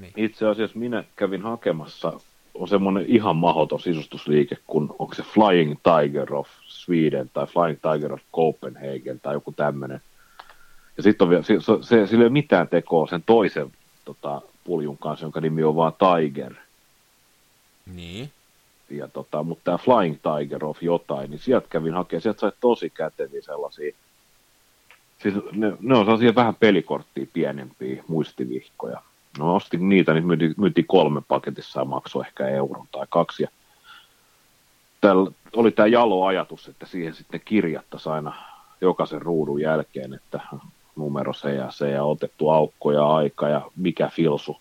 niin. 0.00 0.12
itse 0.16 0.46
asiassa 0.46 0.78
minä 0.78 1.04
kävin 1.16 1.42
hakemassa, 1.42 2.20
on 2.54 2.68
semmoinen 2.68 3.04
ihan 3.08 3.36
mahoton 3.36 3.80
sisustusliike, 3.80 4.56
kun 4.66 4.96
onko 4.98 5.14
se 5.14 5.22
Flying 5.22 5.74
Tiger 5.82 6.34
of 6.34 6.48
Sweden 6.66 7.30
tai 7.34 7.46
Flying 7.46 7.78
Tiger 7.82 8.12
of 8.12 8.20
Copenhagen 8.32 9.20
tai 9.20 9.34
joku 9.34 9.52
tämmöinen. 9.52 10.00
Ja 10.96 11.02
sitten 11.02 11.24
on 11.24 11.30
vielä, 11.30 11.42
se, 11.42 11.54
se, 11.80 12.06
sillä 12.06 12.22
ei 12.22 12.26
ole 12.26 12.32
mitään 12.32 12.68
tekoa 12.68 13.06
sen 13.06 13.22
toisen 13.26 13.72
tota, 14.04 14.42
puljun 14.64 14.98
kanssa, 14.98 15.24
jonka 15.24 15.40
nimi 15.40 15.62
on 15.64 15.76
vaan 15.76 15.92
Tiger. 15.92 16.54
Niin 17.94 18.30
ja 18.90 19.08
tota, 19.08 19.42
mutta 19.42 19.64
tämä 19.64 19.78
Flying 19.78 20.16
Tiger 20.16 20.64
of 20.64 20.82
jotain, 20.82 21.30
niin 21.30 21.38
sieltä 21.38 21.68
kävin 21.70 21.94
hakemaan, 21.94 22.22
sieltä 22.22 22.40
sai 22.40 22.52
tosi 22.60 22.90
käteviä 22.90 23.42
sellaisia, 23.42 23.94
siis 25.18 25.34
ne, 25.52 25.72
ne 25.80 25.96
on 25.96 26.04
sellaisia 26.04 26.34
vähän 26.34 26.54
pelikorttia 26.54 27.26
pienempiä 27.32 28.04
muistivihkoja. 28.08 29.02
No 29.38 29.54
ostin 29.54 29.88
niitä, 29.88 30.12
niin 30.14 30.26
myytiin, 30.26 30.54
myytiin 30.56 30.86
kolme 30.86 31.22
paketissa 31.28 31.80
ja 31.80 31.84
maksoi 31.84 32.24
ehkä 32.26 32.48
euron 32.48 32.86
tai 32.92 33.06
kaksi. 33.10 33.42
Ja 33.42 33.48
täällä 35.00 35.30
oli 35.56 35.70
tämä 35.70 35.86
jalo 35.86 36.24
ajatus, 36.24 36.68
että 36.68 36.86
siihen 36.86 37.14
sitten 37.14 37.40
kirjattaisiin 37.44 38.12
aina 38.12 38.34
jokaisen 38.80 39.22
ruudun 39.22 39.60
jälkeen, 39.60 40.14
että 40.14 40.40
numero 40.96 41.32
se 41.32 41.54
ja 41.54 41.70
se 41.70 41.90
ja 41.90 42.04
otettu 42.04 42.50
aukko 42.50 42.92
ja 42.92 43.06
aika 43.06 43.48
ja 43.48 43.62
mikä 43.76 44.08
filsu 44.08 44.56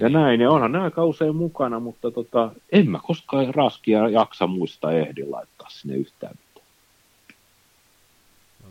ja 0.00 0.08
niin. 0.08 0.12
näin, 0.12 0.40
ja 0.40 0.50
onhan 0.50 0.72
ne 0.72 0.78
aika 0.78 1.04
usein 1.04 1.36
mukana, 1.36 1.80
mutta 1.80 2.10
tota, 2.10 2.50
en 2.72 2.90
mä 2.90 3.00
koskaan 3.02 3.54
raskia 3.54 4.08
jaksa 4.08 4.46
muista 4.46 4.92
ehdin 4.92 5.30
laittaa 5.30 5.68
sinne 5.70 5.96
yhtään 5.96 6.34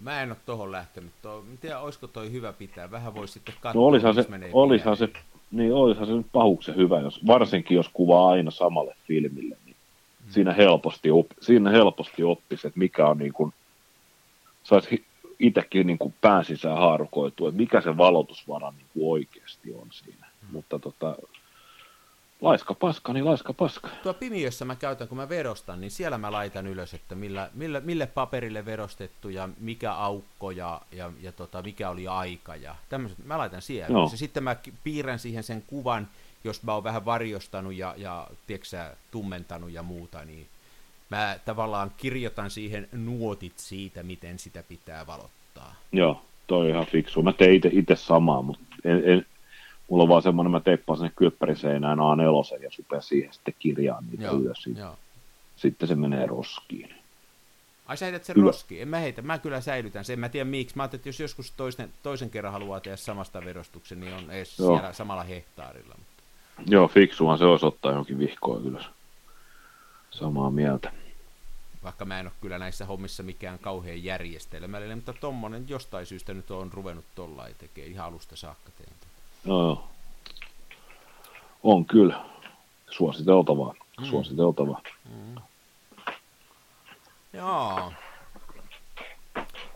mä 0.01 0.21
en 0.21 0.29
ole 0.29 0.37
tohon 0.45 0.71
lähtenyt. 0.71 1.11
Tuo, 1.21 1.45
en 1.51 1.57
tiedä, 1.57 1.79
olisiko 1.79 2.07
toi 2.07 2.31
hyvä 2.31 2.53
pitää. 2.53 2.91
Vähän 2.91 3.15
voisi 3.15 3.33
sitten 3.33 3.55
katsoa, 3.61 3.81
no, 3.81 3.87
olisihan 3.87 4.15
se, 4.15 4.25
olisihan 4.53 4.97
se, 4.97 5.09
niin 5.51 5.73
olisihan 5.73 6.07
se 6.07 6.13
nyt 6.13 6.27
pahuksen 6.31 6.75
hyvä, 6.75 6.99
jos, 6.99 7.27
varsinkin 7.27 7.75
jos 7.75 7.89
kuvaa 7.93 8.29
aina 8.29 8.51
samalle 8.51 8.95
filmille, 9.07 9.57
niin 9.65 9.75
hmm. 10.23 10.31
siinä, 10.31 10.53
helposti, 10.53 11.11
op, 11.11 11.27
siinä 11.41 11.69
helposti 11.69 12.23
oppisi, 12.23 12.67
että 12.67 12.79
mikä 12.79 13.07
on 13.07 13.17
niin 13.17 13.33
kuin, 13.33 13.53
saisi 14.63 15.05
itsekin 15.39 15.87
niin 15.87 15.97
kuin 15.97 16.13
pään 16.21 16.45
sisään 16.45 16.77
haarukoitua, 16.77 17.49
että 17.49 17.61
mikä 17.61 17.81
se 17.81 17.97
valotusvara 17.97 18.71
niin 18.71 18.87
kuin 18.93 19.11
oikeasti 19.11 19.73
on 19.73 19.87
siinä. 19.91 20.27
Mutta 20.51 20.79
tota, 20.79 21.15
laiska 22.41 22.73
paska, 22.73 23.13
niin 23.13 23.25
laiska 23.25 23.53
paska. 23.53 23.89
Tuo 24.03 24.13
pimiössä 24.13 24.65
mä 24.65 24.75
käytän, 24.75 25.07
kun 25.07 25.17
mä 25.17 25.29
verostan, 25.29 25.81
niin 25.81 25.91
siellä 25.91 26.17
mä 26.17 26.31
laitan 26.31 26.67
ylös, 26.67 26.93
että 26.93 27.15
millä, 27.15 27.49
millä, 27.53 27.79
mille 27.79 28.07
paperille 28.07 28.65
verostettu 28.65 29.29
ja 29.29 29.49
mikä 29.59 29.93
aukko 29.93 30.51
ja, 30.51 30.81
ja, 30.91 31.11
ja 31.21 31.31
tota, 31.31 31.61
mikä 31.61 31.89
oli 31.89 32.07
aika 32.07 32.55
ja 32.55 32.75
tämmöiset. 32.89 33.25
Mä 33.25 33.37
laitan 33.37 33.61
siellä. 33.61 33.93
No. 33.93 34.11
Sitten 34.15 34.43
mä 34.43 34.55
piirrän 34.83 35.19
siihen 35.19 35.43
sen 35.43 35.63
kuvan, 35.67 36.07
jos 36.43 36.63
mä 36.63 36.73
oon 36.73 36.83
vähän 36.83 37.05
varjostanut 37.05 37.73
ja, 37.73 37.93
ja 37.97 38.27
tiedätkö, 38.47 38.95
tummentanut 39.11 39.71
ja 39.71 39.83
muuta, 39.83 40.25
niin 40.25 40.47
mä 41.09 41.39
tavallaan 41.45 41.91
kirjoitan 41.97 42.49
siihen 42.49 42.87
nuotit 42.91 43.53
siitä, 43.55 44.03
miten 44.03 44.39
sitä 44.39 44.63
pitää 44.63 45.07
valottaa. 45.07 45.75
Joo, 45.91 46.21
toi 46.47 46.61
on 46.61 46.69
ihan 46.69 46.85
fiksu. 46.85 47.23
Mä 47.23 47.33
tein 47.33 47.61
itse 47.71 47.95
samaa, 47.95 48.41
mutta 48.41 48.63
en, 48.85 49.01
en, 49.05 49.25
mulla 49.91 50.03
on 50.03 50.09
vaan 50.09 50.21
semmoinen, 50.21 50.51
mä 50.51 50.59
teippaan 50.59 50.97
sinne 50.97 51.11
kylppäriseinään 51.15 51.97
A4 51.97 52.63
ja 52.63 52.71
supea 52.71 53.01
siihen 53.01 53.33
sitten 53.33 53.53
kirjaan 53.59 54.05
niitä 54.11 54.23
joo, 54.23 54.35
ylös. 54.35 54.69
Joo. 54.75 54.97
Sitten 55.55 55.87
se 55.87 55.95
menee 55.95 56.25
roskiin. 56.25 56.95
Ai 57.85 57.97
sä 57.97 58.05
heität 58.05 58.23
sen 58.23 58.35
Hyvä. 58.35 58.45
roskiin? 58.45 58.81
En 58.81 58.87
mä 58.87 58.99
heitä, 58.99 59.21
mä 59.21 59.37
kyllä 59.37 59.61
säilytän 59.61 60.05
sen. 60.05 60.19
Mä 60.19 60.25
en 60.25 60.31
tiedä 60.31 60.49
miksi. 60.49 60.77
Mä 60.77 60.83
ajattelin, 60.83 60.99
että 60.99 61.09
jos 61.09 61.19
joskus 61.19 61.51
toisen, 61.51 61.93
toisen 62.03 62.29
kerran 62.29 62.53
haluaa 62.53 62.79
tehdä 62.79 62.97
samasta 62.97 63.45
verostuksen, 63.45 63.99
niin 63.99 64.13
on 64.13 64.31
edes 64.31 64.59
joo. 64.59 64.77
siellä 64.77 64.93
samalla 64.93 65.23
hehtaarilla. 65.23 65.95
Mutta... 65.97 66.23
Joo, 66.67 66.87
fiksuhan 66.87 67.37
se 67.37 67.45
olisi 67.45 67.65
ottaa 67.65 67.91
johonkin 67.91 68.19
vihkoon 68.19 68.65
ylös. 68.65 68.89
Samaa 70.11 70.51
mieltä. 70.51 70.91
Vaikka 71.83 72.05
mä 72.05 72.19
en 72.19 72.25
ole 72.25 72.33
kyllä 72.41 72.59
näissä 72.59 72.85
hommissa 72.85 73.23
mikään 73.23 73.59
kauhean 73.59 74.03
järjestelmällinen, 74.03 74.97
mutta 74.97 75.13
tommonen 75.13 75.65
jostain 75.67 76.05
syystä 76.05 76.33
nyt 76.33 76.51
on 76.51 76.73
ruvennut 76.73 77.05
tollain 77.15 77.55
tekee 77.57 77.85
ihan 77.85 78.07
alusta 78.07 78.35
saakka 78.35 78.71
tein. 78.77 79.00
No, 79.45 79.83
on 81.63 81.85
kyllä. 81.85 82.25
Suositeltavaa. 82.89 83.73
Mm. 83.99 84.05
Suositeltavaa. 84.05 84.81
Mm. 85.09 85.35
Joo. 87.33 87.93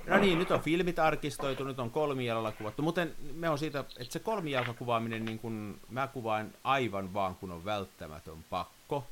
No 0.08 0.18
niin, 0.18 0.40
nyt 0.40 0.52
on 0.52 0.62
filmit 0.62 1.00
arkistoitu, 1.00 1.64
nyt 1.64 1.80
on 1.80 1.92
kolmijalalla 1.92 2.52
kuvattu. 2.52 2.82
Muuten 2.82 3.16
me 3.34 3.50
on 3.50 3.58
siitä, 3.58 3.80
että 3.80 4.14
se 4.14 4.20
kolmijalkakuvaaminen, 4.20 5.26
niin 5.26 5.40
kun 5.40 5.78
mä 5.90 6.08
kuvaan 6.08 6.52
aivan 6.64 7.14
vaan, 7.14 7.36
kun 7.36 7.52
on 7.52 7.66
välttämätön 7.66 8.38
pakko. 8.50 9.04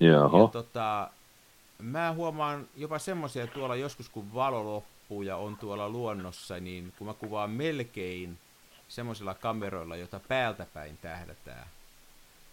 Jaha. 0.00 0.38
Ja 0.38 0.48
tota, 0.48 1.10
mä 1.78 2.12
huomaan 2.12 2.68
jopa 2.76 2.98
semmoisia 2.98 3.46
tuolla 3.46 3.76
joskus, 3.76 4.08
kun 4.08 4.34
valo 4.34 4.74
loppuu 4.74 5.22
ja 5.22 5.36
on 5.36 5.56
tuolla 5.56 5.88
luonnossa, 5.88 6.60
niin 6.60 6.92
kun 6.98 7.06
mä 7.06 7.14
kuvaan 7.14 7.50
melkein 7.50 8.38
semmoisilla 8.88 9.34
kameroilla, 9.34 9.96
jota 9.96 10.20
päältä 10.28 10.66
päin 10.74 10.96
tähdätään. 10.96 11.66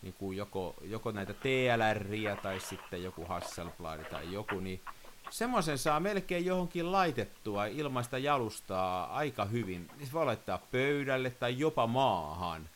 Niin 0.02 0.14
kuin 0.14 0.38
joko, 0.38 0.76
joko 0.82 1.12
näitä 1.12 1.34
TLR 1.34 2.06
tai 2.42 2.60
sitten 2.60 3.04
joku 3.04 3.26
Hasselblad 3.26 4.06
tai 4.06 4.34
joku, 4.34 4.60
niin 4.60 4.82
semmoisen 5.30 5.78
saa 5.78 6.00
melkein 6.00 6.46
johonkin 6.46 6.92
laitettua 6.92 7.66
ilmaista 7.66 8.18
jalustaa 8.18 9.16
aika 9.18 9.46
hyvin. 9.46 9.90
Se 10.04 10.14
voi 10.14 10.26
laittaa 10.26 10.62
pöydälle 10.72 11.30
tai 11.30 11.60
jopa 11.60 11.88
maahan. 11.88 12.70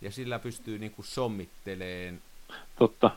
Ja 0.00 0.10
sillä 0.10 0.38
pystyy 0.38 0.78
niinku 0.78 1.02
sommitteleen. 1.02 2.22
Totta. 2.78 3.10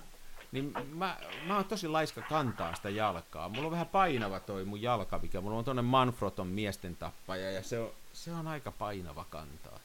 Niin 0.51 0.73
mä, 0.93 1.17
mä 1.45 1.55
oon 1.55 1.65
tosi 1.65 1.87
laiska 1.87 2.21
kantaa 2.21 2.75
sitä 2.75 2.89
jalkaa. 2.89 3.49
Mulla 3.49 3.65
on 3.65 3.71
vähän 3.71 3.87
painava 3.87 4.39
toi 4.39 4.65
mun 4.65 4.81
jalka, 4.81 5.19
mikä 5.19 5.41
mulla 5.41 5.57
on 5.57 5.65
tonne 5.65 5.81
Manfroton 5.81 6.47
miesten 6.47 6.95
tappaja, 6.95 7.51
ja 7.51 7.63
se 7.63 7.79
on, 7.79 7.89
se 8.13 8.31
on 8.33 8.47
aika 8.47 8.71
painava 8.71 9.25
kantaa. 9.29 9.79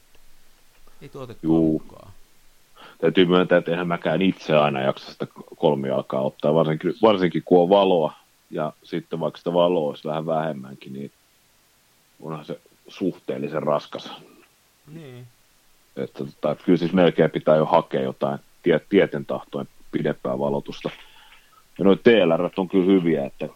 Ei 1.02 1.08
tuotettua 1.08 1.60
mukaan. 1.60 2.12
Täytyy 2.98 3.24
myöntää, 3.24 3.58
että 3.58 3.70
eihän 3.70 3.88
mäkään 3.88 4.22
itse 4.22 4.56
aina 4.56 4.80
jaksa 4.80 5.12
sitä 5.12 5.26
kolmijalkaa 5.56 6.20
ottaa, 6.20 6.54
varsinkin, 6.54 6.94
varsinkin 7.02 7.42
kun 7.44 7.62
on 7.62 7.68
valoa, 7.68 8.12
ja 8.50 8.72
sitten 8.82 9.20
vaikka 9.20 9.38
sitä 9.38 9.52
valoa 9.52 9.88
olisi 9.88 10.08
vähän 10.08 10.26
vähemmänkin, 10.26 10.92
niin 10.92 11.12
onhan 12.20 12.44
se 12.44 12.60
suhteellisen 12.88 13.62
raskas. 13.62 14.12
Niin. 14.86 15.26
Että, 15.96 16.24
tota, 16.24 16.56
kyllä 16.64 16.78
siis 16.78 16.92
melkein 16.92 17.30
pitää 17.30 17.56
jo 17.56 17.66
hakea 17.66 18.02
jotain 18.02 18.38
tie, 18.62 18.80
tieten 18.88 19.26
tahtoen 19.26 19.68
pidempää 19.92 20.38
valotusta. 20.38 20.90
Ja 21.78 21.84
noin 21.84 21.98
TLR 21.98 22.50
on 22.56 22.68
kyllä 22.68 22.84
hyviä, 22.84 23.26
että 23.26 23.48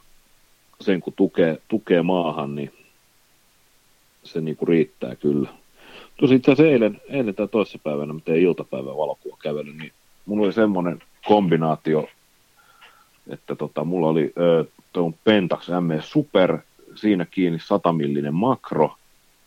sen 0.81 1.01
kun 1.01 1.13
tukee, 1.17 1.59
tukee 1.69 2.03
maahan, 2.03 2.55
niin 2.55 2.73
se 4.25 4.41
niinku 4.41 4.67
riittää 4.67 5.17
kyllä. 5.17 5.49
Tuossa 6.17 6.35
itse 6.35 6.53
asiassa 6.53 6.73
eilen, 6.73 7.01
eilen 7.09 7.35
tai 7.35 7.49
toissapäivänä, 7.49 8.13
mä 8.13 8.21
tein 8.25 8.43
iltapäivän 8.43 8.97
valokuva 8.97 9.37
kävely, 9.43 9.73
niin 9.73 9.93
mulla 10.27 10.45
oli 10.45 10.53
semmoinen 10.53 11.03
kombinaatio, 11.27 12.09
että 13.29 13.55
tota, 13.55 13.85
mulla 13.85 14.09
oli 14.09 14.33
tuon 14.93 15.15
Pentax 15.25 15.69
MS 15.69 16.11
Super, 16.11 16.59
siinä 16.95 17.25
kiinni 17.25 17.59
100 17.59 17.93
millinen 17.93 18.35
makro, 18.35 18.97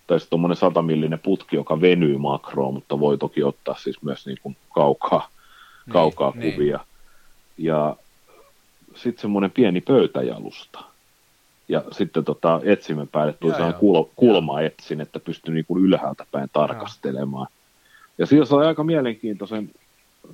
tai 0.07 0.19
sitten 0.19 0.29
tuommoinen 0.29 0.55
100 0.55 0.81
millinen 0.81 1.19
putki, 1.19 1.55
joka 1.55 1.81
venyy 1.81 2.17
makroon, 2.17 2.73
mutta 2.73 2.99
voi 2.99 3.17
toki 3.17 3.43
ottaa 3.43 3.75
siis 3.75 4.01
myös 4.01 4.25
niin 4.25 4.37
kuin 4.43 4.57
kaukaa, 4.73 5.27
niin, 5.27 5.36
kaukaa 5.93 6.33
niin, 6.35 6.53
kuvia. 6.53 6.77
Niin. 6.77 7.67
Ja 7.67 7.95
sitten 8.95 9.21
semmoinen 9.21 9.51
pieni 9.51 9.81
pöytäjalusta 9.81 10.83
ja 11.67 11.83
sitten 11.91 12.25
tota, 12.25 12.61
etsimen 12.63 13.07
päälle 13.07 13.33
tuli 13.33 13.51
sellainen 13.51 13.79
kul, 13.79 14.03
kulma 14.15 14.61
etsin, 14.61 15.01
että 15.01 15.19
pystyi 15.19 15.53
niin 15.53 15.65
kuin 15.65 15.85
ylhäältä 15.85 16.25
päin 16.31 16.49
tarkastelemaan. 16.53 17.47
Ja 18.17 18.25
siinä 18.25 18.45
oli 18.51 18.65
aika 18.65 18.83
mielenkiintoisen, 18.83 19.71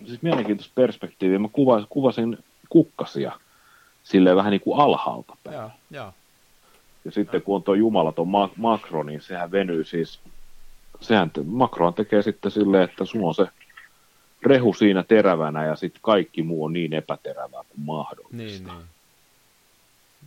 siis 0.06 0.22
mielenkiintoista 0.22 0.74
perspektiiviä. 0.76 1.40
Mä 1.40 1.48
kuvasin, 1.52 1.88
kuvasin 1.90 2.38
kukkasia 2.70 3.32
silleen 4.04 4.36
vähän 4.36 4.52
niin 4.52 4.62
kuin 4.62 4.80
alhaalta 4.80 5.38
päin. 5.44 5.56
Ja, 5.56 5.70
ja. 5.92 6.14
ja 7.06 7.12
sitten 7.12 7.42
kun 7.42 7.56
on 7.56 7.64
tuo 7.64 7.74
jumalaton 7.74 8.28
ma- 8.28 8.50
makro, 8.58 9.04
niin 9.04 9.22
sehän 9.22 9.52
venyy 9.52 9.84
siis 9.84 10.20
sehän 11.00 11.32
te, 11.32 11.42
makrohan 11.46 11.94
tekee 11.94 12.22
sitten 12.22 12.52
silleen, 12.52 12.84
että 12.84 13.06
sulla 13.06 13.28
on 13.28 13.36
se 13.36 13.48
rehu 14.46 14.74
siinä 14.74 15.04
terävänä 15.04 15.66
ja 15.66 15.76
sitten 15.76 16.02
kaikki 16.02 16.44
muu 16.44 16.66
on 16.66 16.74
niin 16.74 16.94
epäterävää 16.94 17.64
kuin 17.70 17.86
mahdollista. 17.86 18.38
Niin, 18.38 18.64
niin. 18.64 18.86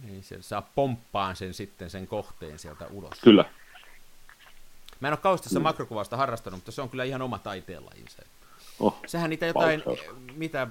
Niin, 0.02 0.22
se 0.24 0.42
saa 0.42 0.62
pomppaan 0.74 1.36
sen 1.36 1.54
sitten 1.54 1.90
sen 1.90 2.06
kohteen 2.06 2.58
sieltä 2.58 2.86
ulos. 2.90 3.20
Kyllä. 3.20 3.44
Mä 5.00 5.08
en 5.08 5.12
ole 5.12 5.18
kaustassa 5.22 5.60
makrokuvausta 5.60 6.16
harrastanut, 6.16 6.58
mutta 6.58 6.72
se 6.72 6.82
on 6.82 6.88
kyllä 6.88 7.04
ihan 7.04 7.22
oma 7.22 7.38
taiteenlajinsa. 7.38 8.22
Oh, 8.80 8.96
Sehän 9.06 9.30
niitä 9.30 9.46
jotain, 9.46 9.82
Paukkaus. 9.82 10.16
mitä 10.36 10.66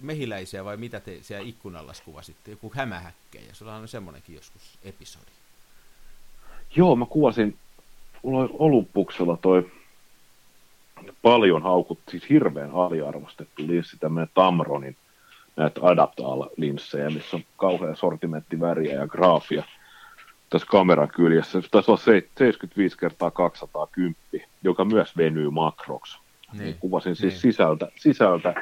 mehiläisiä 0.00 0.64
vai 0.64 0.76
mitä 0.76 1.00
te 1.00 1.18
siellä 1.22 1.48
ikkunalla 1.48 1.92
kuvasitte, 2.04 2.50
joku 2.50 2.72
hämähäkkejä. 2.74 3.54
Sulla 3.54 3.76
on 3.76 3.88
semmoinenkin 3.88 4.34
joskus 4.34 4.62
episodi. 4.84 5.30
Joo, 6.76 6.96
mä 6.96 7.06
kuvasin, 7.06 7.56
mulla 8.22 8.40
oli 8.40 8.50
Olympuksella 8.58 9.36
toi 9.36 9.70
paljon 11.22 11.62
haukut, 11.62 11.98
siis 12.08 12.28
hirveän 12.30 12.70
aliarvostettu 12.70 13.62
linssi, 13.66 13.96
tämmöinen 14.00 14.30
Tamronin 14.34 14.96
näitä 15.56 15.80
Adaptal-linssejä, 15.82 17.10
missä 17.10 17.36
on 17.36 17.42
kauhea 17.56 17.94
sortimentti 17.94 18.60
väriä 18.60 18.94
ja 18.94 19.06
graafia 19.06 19.64
tässä 20.50 20.66
kameran 20.70 21.08
kyljessä. 21.08 21.60
Se 21.60 21.68
taisi 21.70 21.90
olla 21.90 22.00
se- 22.00 22.28
75 22.38 22.98
kertaa 22.98 23.30
210, 23.30 24.48
joka 24.62 24.84
myös 24.84 25.16
venyy 25.16 25.50
makroksi. 25.50 26.18
Niin. 26.58 26.76
Kuvasin 26.80 27.16
siis 27.16 27.32
Niin. 27.32 27.40
sisältä, 27.40 27.88
sisältä 27.96 28.54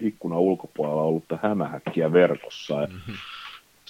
ikkunan 0.00 0.38
ulkopuolella 0.38 1.02
ollutta 1.02 1.38
hämähäkkiä 1.42 2.12
verkossa. 2.12 2.74
Ja 2.80 2.86
Mhm. 2.86 3.10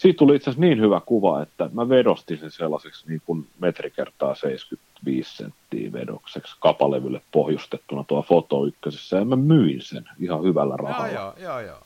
Siitä 0.01 0.19
tuli 0.19 0.37
itse 0.37 0.51
asiassa 0.51 0.67
niin 0.67 0.81
hyvä 0.81 1.01
kuva, 1.07 1.43
että 1.43 1.71
mä 1.73 1.89
vedostin 1.89 2.39
sen 2.39 2.51
sellaiseksi 2.51 3.09
niin 3.09 3.23
kuin 3.27 3.47
metri 3.59 3.91
kertaa 3.91 4.35
75 4.35 5.37
senttiä 5.37 5.93
vedokseksi 5.93 6.57
kapalevylle 6.61 7.21
pohjustettuna 7.33 8.05
tuo 8.05 8.23
foto 8.23 8.67
ykkösessä, 8.67 9.17
ja 9.17 9.25
mä 9.25 9.37
myin 9.37 9.83
sen 9.83 10.05
ihan 10.21 10.43
hyvällä 10.43 10.77
rahalla. 10.77 11.09
joo, 11.09 11.35
joo, 11.39 11.61
joo. 11.61 11.79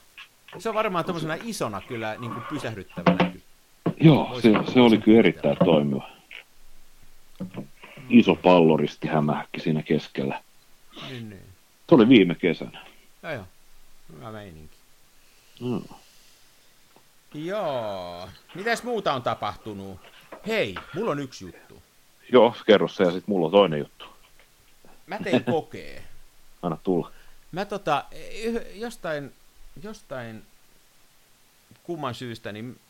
Se 0.59 0.69
on 0.69 0.75
varmaan 0.75 1.05
tämmöisenä 1.05 1.39
isona 1.45 1.81
kyllä 1.89 2.17
niin 2.19 2.33
kuin 2.33 2.45
pysähdyttävänä. 2.51 3.33
Joo, 4.01 4.41
se, 4.41 4.73
se 4.73 4.81
oli 4.81 4.99
kyllä 4.99 5.19
erittäin 5.19 5.57
toimiva. 5.65 6.09
Iso 8.09 8.35
palloristi 8.35 9.09
hämähäkki 9.09 9.61
siinä 9.61 9.83
keskellä. 9.83 10.41
Niin, 11.11 11.31
niin. 11.31 11.43
Se 11.89 11.95
oli 11.95 12.09
viime 12.09 12.35
kesänä. 12.35 12.87
Joo, 13.23 13.33
joo. 13.33 13.45
Hyvä 14.17 14.33
meininki. 14.33 14.77
Mm. 15.61 15.83
Joo. 17.35 18.29
Mitäs 18.55 18.83
muuta 18.83 19.13
on 19.13 19.23
tapahtunut? 19.23 20.01
Hei, 20.47 20.75
mulla 20.95 21.11
on 21.11 21.19
yksi 21.19 21.45
juttu. 21.45 21.83
Joo, 22.33 22.55
kerro 22.67 22.89
se 22.89 23.05
ja 23.05 23.11
sitten 23.11 23.33
mulla 23.33 23.47
on 23.47 23.53
toinen 23.53 23.79
juttu. 23.79 24.05
Mä 25.07 25.19
tein 25.19 25.45
kokee. 25.55 26.05
Anna 26.63 26.77
tulla. 26.83 27.13
Mä 27.53 27.65
tota, 27.65 28.05
jostain, 28.75 29.33
jostain 29.83 30.43
kumman 31.83 32.15
syystä, 32.15 32.53
niin 32.53 32.81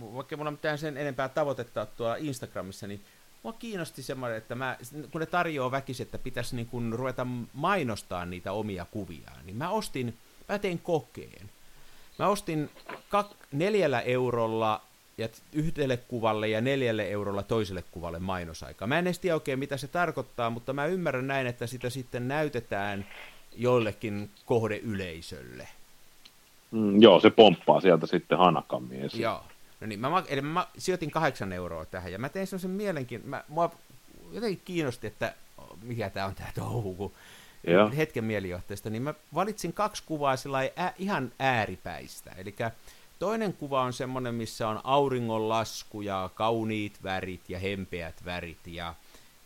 vaikka 0.00 0.36
mulla 0.36 0.48
on 0.48 0.54
mitään 0.54 0.78
sen 0.78 0.96
enempää 0.96 1.28
tavoitetta 1.28 1.86
tuolla 1.86 2.16
Instagramissa, 2.16 2.86
niin 2.86 3.04
mua 3.42 3.52
kiinnosti 3.52 4.02
semmoinen, 4.02 4.38
että 4.38 4.54
mä, 4.54 4.76
kun 5.10 5.20
ne 5.20 5.26
tarjoaa 5.26 5.70
väkisin, 5.70 6.04
että 6.04 6.18
pitäisi 6.18 6.56
niin 6.56 6.66
kun 6.66 6.92
ruveta 6.92 7.26
mainostaa 7.52 8.26
niitä 8.26 8.52
omia 8.52 8.84
kuviaan, 8.84 9.46
niin 9.46 9.56
mä 9.56 9.70
ostin, 9.70 10.18
mä 10.48 10.58
tein 10.58 10.78
kokeen. 10.78 11.50
Mä 12.18 12.28
ostin 12.28 12.70
kak, 13.08 13.26
neljällä 13.52 14.00
eurolla 14.00 14.80
ja 15.18 15.28
yhdelle 15.52 15.96
kuvalle 15.96 16.48
ja 16.48 16.60
neljälle 16.60 17.10
eurolla 17.10 17.42
toiselle 17.42 17.84
kuvalle 17.90 18.18
mainosaikaa. 18.18 18.88
Mä 18.88 18.98
en 18.98 19.06
edes 19.06 19.18
tiedä 19.18 19.34
oikein, 19.34 19.58
mitä 19.58 19.76
se 19.76 19.88
tarkoittaa, 19.88 20.50
mutta 20.50 20.72
mä 20.72 20.86
ymmärrän 20.86 21.26
näin, 21.26 21.46
että 21.46 21.66
sitä 21.66 21.90
sitten 21.90 22.28
näytetään 22.28 23.06
jollekin 23.56 24.30
kohdeyleisölle. 24.46 25.68
Mm, 26.70 27.02
joo, 27.02 27.20
se 27.20 27.30
pomppaa 27.30 27.80
sieltä 27.80 28.06
sitten 28.06 28.38
hanakammin 28.38 29.00
esiin. 29.00 29.22
Joo. 29.22 29.44
No 29.80 29.86
niin, 29.86 30.00
mä, 30.00 30.10
ma- 30.10 30.24
eli 30.28 30.40
mä 30.40 30.66
sijoitin 30.78 31.10
kahdeksan 31.10 31.52
euroa 31.52 31.84
tähän, 31.84 32.12
ja 32.12 32.18
mä 32.18 32.28
tein 32.28 32.46
semmoisen 32.46 32.70
mielenkiin, 32.70 33.22
mä, 33.24 33.44
mua 33.48 33.70
jotenkin 34.32 34.62
kiinnosti, 34.64 35.06
että 35.06 35.34
mikä 35.82 36.10
tää 36.10 36.26
on 36.26 36.34
tää 36.34 36.52
touhu, 36.54 36.94
kun 36.94 37.12
Joo. 37.66 37.90
hetken 37.96 38.24
mielijohteesta, 38.24 38.90
niin 38.90 39.02
mä 39.02 39.14
valitsin 39.34 39.72
kaksi 39.72 40.02
kuvaa 40.06 40.36
sillä 40.36 40.58
ä, 40.58 40.92
ihan 40.98 41.32
ääripäistä. 41.38 42.30
Eli 42.36 42.54
toinen 43.18 43.52
kuva 43.52 43.82
on 43.82 43.92
semmoinen, 43.92 44.34
missä 44.34 44.68
on 44.68 44.80
auringonlasku 44.84 46.00
ja 46.00 46.30
kauniit 46.34 47.02
värit 47.02 47.50
ja 47.50 47.58
hempeät 47.58 48.24
värit, 48.24 48.66
ja, 48.66 48.94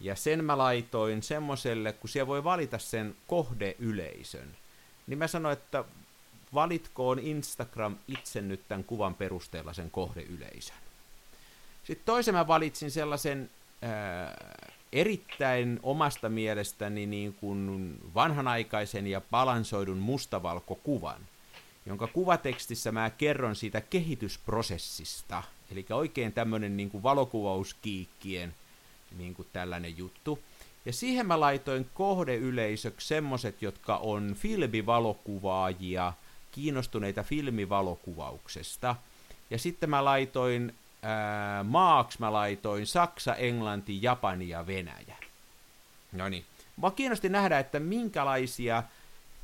ja 0.00 0.14
sen 0.14 0.44
mä 0.44 0.58
laitoin 0.58 1.22
semmoiselle, 1.22 1.92
kun 1.92 2.10
siellä 2.10 2.26
voi 2.26 2.44
valita 2.44 2.78
sen 2.78 3.16
kohdeyleisön, 3.26 4.56
niin 5.06 5.18
mä 5.18 5.26
sanoin, 5.26 5.52
että 5.52 5.84
valitkoon 6.54 7.18
Instagram 7.18 7.96
itse 8.08 8.40
nyt 8.40 8.60
tämän 8.68 8.84
kuvan 8.84 9.14
perusteella 9.14 9.72
sen 9.72 9.90
kohdeyleisön. 9.90 10.76
Sitten 11.84 12.06
toisen 12.06 12.34
mä 12.34 12.46
valitsin 12.46 12.90
sellaisen 12.90 13.50
ää, 13.82 14.36
erittäin 14.92 15.80
omasta 15.82 16.28
mielestäni 16.28 17.06
niin 17.06 17.34
kuin 17.34 17.94
vanhanaikaisen 18.14 19.06
ja 19.06 19.20
balansoidun 19.20 19.98
mustavalkokuvan, 19.98 21.20
jonka 21.86 22.06
kuvatekstissä 22.06 22.92
mä 22.92 23.10
kerron 23.10 23.56
siitä 23.56 23.80
kehitysprosessista. 23.80 25.42
Eli 25.72 25.86
oikein 25.90 26.32
tämmöinen 26.32 26.76
niin 26.76 26.90
kuin 26.90 27.02
valokuvauskiikkien 27.02 28.54
niin 29.18 29.34
kuin 29.34 29.48
tällainen 29.52 29.98
juttu. 29.98 30.38
Ja 30.84 30.92
siihen 30.92 31.26
mä 31.26 31.40
laitoin 31.40 31.90
kohdeyleisöksi 31.94 33.08
semmoset, 33.08 33.62
jotka 33.62 33.96
on 33.96 34.34
filmivalokuvaajia, 34.34 36.12
kiinnostuneita 36.52 37.22
filmivalokuvauksesta. 37.22 38.96
Ja 39.50 39.58
sitten 39.58 39.90
mä 39.90 40.04
laitoin 40.04 40.74
ää, 41.06 41.64
maaksi 41.64 42.18
mä 42.20 42.32
laitoin 42.32 42.86
Saksa, 42.86 43.34
Englanti, 43.34 44.02
Japani 44.02 44.48
ja 44.48 44.66
Venäjä. 44.66 45.16
No 46.12 46.28
niin. 46.28 46.44
Mä 46.82 46.90
kiinnosti 46.90 47.28
nähdä, 47.28 47.58
että 47.58 47.80
minkälaisia 47.80 48.82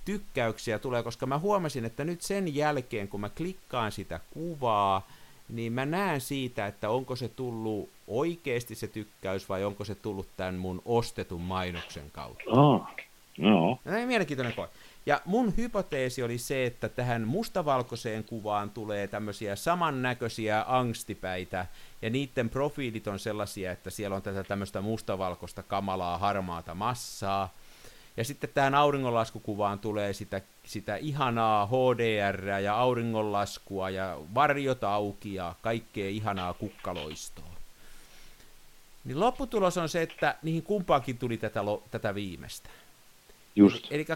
tykkäyksiä 0.04 0.78
tulee, 0.78 1.02
koska 1.02 1.26
mä 1.26 1.38
huomasin, 1.38 1.84
että 1.84 2.04
nyt 2.04 2.22
sen 2.22 2.54
jälkeen, 2.54 3.08
kun 3.08 3.20
mä 3.20 3.28
klikkaan 3.28 3.92
sitä 3.92 4.20
kuvaa, 4.30 5.06
niin 5.48 5.72
mä 5.72 5.86
näen 5.86 6.20
siitä, 6.20 6.66
että 6.66 6.90
onko 6.90 7.16
se 7.16 7.28
tullut 7.28 7.90
oikeasti 8.08 8.74
se 8.74 8.88
tykkäys 8.88 9.48
vai 9.48 9.64
onko 9.64 9.84
se 9.84 9.94
tullut 9.94 10.28
tämän 10.36 10.54
mun 10.54 10.82
ostetun 10.84 11.40
mainoksen 11.40 12.10
kautta. 12.10 12.42
Joo. 12.46 13.78
No, 13.84 13.92
niin, 13.92 14.08
mielenkiintoinen 14.08 14.54
koe. 14.54 14.68
Ja 15.06 15.20
mun 15.24 15.56
hypoteesi 15.56 16.22
oli 16.22 16.38
se, 16.38 16.66
että 16.66 16.88
tähän 16.88 17.28
mustavalkoiseen 17.28 18.24
kuvaan 18.24 18.70
tulee 18.70 19.08
tämmöisiä 19.08 19.56
samannäköisiä 19.56 20.64
angstipäitä, 20.68 21.66
ja 22.02 22.10
niiden 22.10 22.50
profiilit 22.50 23.06
on 23.06 23.18
sellaisia, 23.18 23.72
että 23.72 23.90
siellä 23.90 24.16
on 24.16 24.22
tätä 24.22 24.44
tämmöistä 24.44 24.80
mustavalkoista 24.80 25.62
kamalaa 25.62 26.18
harmaata 26.18 26.74
massaa, 26.74 27.54
ja 28.16 28.24
sitten 28.24 28.50
tähän 28.54 28.74
auringonlaskukuvaan 28.74 29.78
tulee 29.78 30.12
sitä, 30.12 30.40
sitä 30.64 30.96
ihanaa 30.96 31.66
HDR 31.66 32.44
ja 32.44 32.76
auringonlaskua 32.76 33.90
ja 33.90 34.18
varjot 34.34 34.84
auki 34.84 35.34
ja 35.34 35.54
kaikkea 35.62 36.08
ihanaa 36.08 36.54
kukkaloistoa. 36.54 37.52
Niin 39.04 39.20
lopputulos 39.20 39.78
on 39.78 39.88
se, 39.88 40.02
että 40.02 40.36
niihin 40.42 40.62
kumpaankin 40.62 41.18
tuli 41.18 41.36
tätä, 41.36 41.64
lo- 41.64 41.82
tätä 41.90 42.14
viimeistä. 42.14 42.70
Just. 43.56 43.86
Eli 43.90 44.06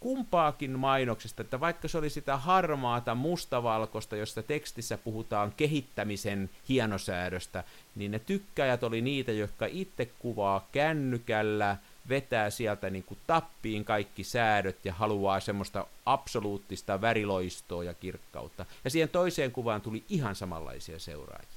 kumpaakin 0.00 0.78
mainoksesta, 0.78 1.42
että 1.42 1.60
vaikka 1.60 1.88
se 1.88 1.98
oli 1.98 2.10
sitä 2.10 2.36
harmaata 2.36 3.14
mustavalkoista, 3.14 4.16
josta 4.16 4.42
tekstissä 4.42 4.98
puhutaan 4.98 5.52
kehittämisen 5.56 6.50
hienosäädöstä, 6.68 7.64
niin 7.94 8.10
ne 8.10 8.18
tykkäjät 8.18 8.82
oli 8.82 9.00
niitä, 9.00 9.32
jotka 9.32 9.66
itse 9.66 10.10
kuvaa 10.18 10.68
kännykällä, 10.72 11.76
vetää 12.08 12.50
sieltä 12.50 12.90
niin 12.90 13.04
kuin 13.04 13.18
tappiin 13.26 13.84
kaikki 13.84 14.24
säädöt 14.24 14.84
ja 14.84 14.92
haluaa 14.92 15.40
semmoista 15.40 15.86
absoluuttista 16.06 17.00
väriloistoa 17.00 17.84
ja 17.84 17.94
kirkkautta. 17.94 18.66
Ja 18.84 18.90
siihen 18.90 19.08
toiseen 19.08 19.52
kuvaan 19.52 19.80
tuli 19.80 20.04
ihan 20.08 20.34
samanlaisia 20.34 20.98
seuraajia. 20.98 21.48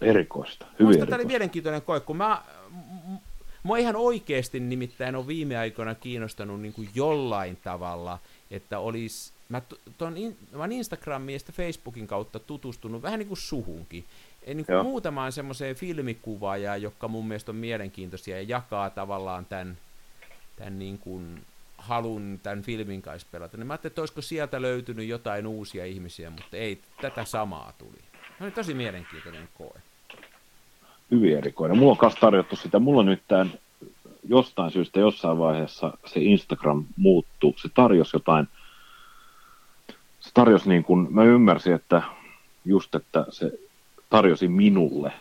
Erikoista. 0.00 0.66
Hyvin 0.72 0.86
Musta 0.86 0.98
tämä 0.98 0.98
oli 0.98 1.04
erikoista. 1.04 1.26
mielenkiintoinen 1.26 1.82
koe, 1.82 2.00
kun 2.00 2.16
mä, 2.16 2.42
mua 3.62 3.76
ihan 3.76 3.96
oikeasti 3.96 4.60
nimittäin 4.60 5.16
on 5.16 5.26
viime 5.26 5.56
aikoina 5.56 5.94
kiinnostanut 5.94 6.60
niin 6.60 6.72
kuin 6.72 6.88
jollain 6.94 7.56
tavalla, 7.56 8.18
että 8.50 8.78
olisi, 8.78 9.32
mä, 9.48 9.62
ton 9.98 10.16
in, 10.16 10.36
mä 10.52 10.58
oon 10.58 10.72
Instagramin 10.72 11.34
ja 11.34 11.52
Facebookin 11.52 12.06
kautta 12.06 12.38
tutustunut 12.38 13.02
vähän 13.02 13.18
niin 13.18 13.28
kuin 13.28 13.38
suhunkin, 13.38 14.04
Eli 14.42 14.54
niin 14.54 14.66
kuin 14.66 14.74
Joo. 14.74 14.82
muutamaan 14.82 15.32
semmoiseen 15.32 15.76
filmikuvaajaan, 15.76 16.82
jotka 16.82 17.08
mun 17.08 17.28
mielestä 17.28 17.52
on 17.52 17.56
mielenkiintoisia 17.56 18.36
ja 18.36 18.42
jakaa 18.42 18.90
tavallaan 18.90 19.44
tämän, 19.46 19.78
tämän 20.56 20.78
niin 20.78 20.98
kuin 20.98 21.44
halun 21.78 22.40
tämän 22.42 22.62
filmin 22.62 23.02
kanssa 23.02 23.28
pelata. 23.32 23.56
Niin 23.56 23.66
mä 23.66 23.72
ajattelin, 23.72 23.90
että 23.90 24.02
olisiko 24.02 24.22
sieltä 24.22 24.62
löytynyt 24.62 25.08
jotain 25.08 25.46
uusia 25.46 25.84
ihmisiä, 25.84 26.30
mutta 26.30 26.56
ei, 26.56 26.82
tätä 27.00 27.24
samaa 27.24 27.72
tuli. 27.78 27.98
Se 28.38 28.44
oli 28.44 28.50
tosi 28.50 28.74
mielenkiintoinen 28.74 29.48
koe. 29.54 29.80
Hyvin 31.12 31.38
erikoinen. 31.38 31.78
Mulla 31.78 31.92
on 31.92 31.98
myös 32.02 32.14
tarjottu 32.14 32.56
sitä. 32.56 32.78
Mulla 32.78 33.00
on 33.00 33.06
nyt 33.06 33.22
tämän, 33.28 33.52
jostain 34.28 34.70
syystä 34.70 35.00
jossain 35.00 35.38
vaiheessa 35.38 35.98
se 36.06 36.20
Instagram 36.20 36.84
muuttuu. 36.96 37.54
Se 37.56 37.68
tarjosi 37.74 38.16
jotain, 38.16 38.48
se 40.20 40.30
tarjosi 40.34 40.68
niin 40.68 40.84
kuin, 40.84 41.06
mä 41.10 41.24
ymmärsin, 41.24 41.74
että 41.74 42.02
just, 42.64 42.94
että 42.94 43.26
se 43.30 43.52
tarjosi 44.10 44.48
minulle 44.48 45.12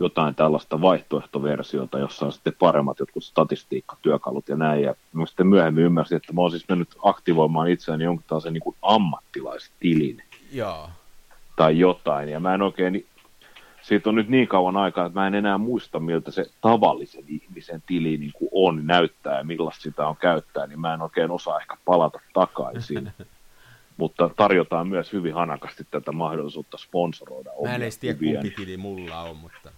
jotain 0.00 0.34
tällaista 0.34 0.80
vaihtoehtoversiota, 0.80 1.98
jossa 1.98 2.26
on 2.26 2.32
sitten 2.32 2.56
paremmat 2.58 2.98
jotkut 2.98 3.24
statistiikkatyökalut 3.24 4.48
ja 4.48 4.56
näin. 4.56 4.82
Ja 4.82 4.94
mä 5.12 5.26
sitten 5.26 5.46
myöhemmin 5.46 5.84
ymmärsin, 5.84 6.16
että 6.16 6.32
mä 6.32 6.40
oon 6.40 6.50
siis 6.50 6.68
mennyt 6.68 6.88
aktivoimaan 7.04 7.68
itseäni 7.68 8.04
jonkun 8.04 8.24
tällaisen 8.28 8.52
niin 8.52 8.62
kuin 8.62 8.76
ammattilaistilin. 8.82 10.22
Joo. 10.52 10.90
Tai 11.56 11.78
jotain. 11.78 12.28
Ja 12.28 12.40
mä 12.40 12.54
en 12.54 12.62
oikein, 12.62 13.06
siitä 13.82 14.08
on 14.08 14.14
nyt 14.14 14.28
niin 14.28 14.48
kauan 14.48 14.76
aikaa, 14.76 15.06
että 15.06 15.20
mä 15.20 15.26
en 15.26 15.34
enää 15.34 15.58
muista, 15.58 16.00
miltä 16.00 16.30
se 16.30 16.44
tavallisen 16.60 17.24
ihmisen 17.28 17.82
tili 17.86 18.16
niin 18.16 18.32
kuin 18.34 18.48
on, 18.52 18.86
näyttää 18.86 19.38
ja 19.38 19.44
millaista 19.44 19.82
sitä 19.82 20.06
on 20.08 20.16
käyttää, 20.16 20.66
niin 20.66 20.80
mä 20.80 20.94
en 20.94 21.02
oikein 21.02 21.30
osaa 21.30 21.60
ehkä 21.60 21.76
palata 21.84 22.20
takaisin. 22.32 23.12
mutta 23.96 24.30
tarjotaan 24.36 24.88
myös 24.88 25.12
hyvin 25.12 25.34
hanakasti 25.34 25.86
tätä 25.90 26.12
mahdollisuutta 26.12 26.78
sponsoroida 26.78 27.50
omia 27.52 27.70
Mä 27.70 27.76
en 27.76 27.82
edes 27.82 27.98
tiedä, 27.98 28.18
kumpi 28.18 28.50
tili 28.50 28.76
mulla 28.76 29.20
on, 29.20 29.36
mutta... 29.36 29.70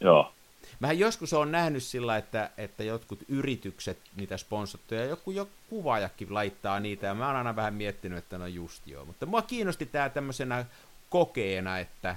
Joo, 0.00 0.32
Mähän 0.80 0.98
joskus 0.98 1.32
on 1.32 1.52
nähnyt 1.52 1.82
sillä, 1.82 2.16
että, 2.16 2.50
että 2.56 2.84
jotkut 2.84 3.18
yritykset, 3.28 3.98
niitä 4.16 4.36
sponsottuja, 4.36 5.04
joku 5.04 5.30
jo 5.30 5.48
kuvaajakin 5.70 6.34
laittaa 6.34 6.80
niitä, 6.80 7.06
ja 7.06 7.14
mä 7.14 7.26
oon 7.26 7.36
aina 7.36 7.56
vähän 7.56 7.74
miettinyt, 7.74 8.18
että 8.18 8.38
no 8.38 8.46
just 8.46 8.86
joo. 8.86 9.04
Mutta 9.04 9.26
mua 9.26 9.42
kiinnosti 9.42 9.86
tää 9.86 10.08
tämmöisenä 10.08 10.64
kokeena, 11.10 11.78
että, 11.78 12.16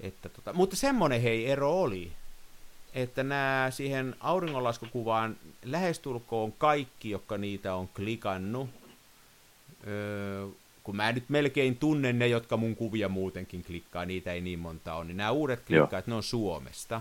että 0.00 0.28
tota, 0.28 0.52
mutta 0.52 0.76
semmonen 0.76 1.22
hei 1.22 1.50
ero 1.50 1.80
oli, 1.80 2.12
että 2.94 3.22
nämä 3.22 3.68
siihen 3.70 4.16
auringonlaskukuvaan 4.20 5.36
lähestulkoon 5.64 6.52
kaikki, 6.52 7.10
jotka 7.10 7.38
niitä 7.38 7.74
on 7.74 7.88
klikannut, 7.88 8.70
öö, 9.86 10.46
kun 10.82 10.96
mä 10.96 11.12
nyt 11.12 11.24
melkein 11.28 11.76
tunnen 11.76 12.18
ne, 12.18 12.26
jotka 12.26 12.56
mun 12.56 12.76
kuvia 12.76 13.08
muutenkin 13.08 13.64
klikkaa, 13.64 14.04
niitä 14.04 14.32
ei 14.32 14.40
niin 14.40 14.58
monta 14.58 14.94
ole, 14.94 15.04
niin 15.04 15.16
nämä 15.16 15.30
uudet 15.30 15.60
klikkaat, 15.66 16.06
ne 16.06 16.14
on 16.14 16.22
Suomesta. 16.22 17.00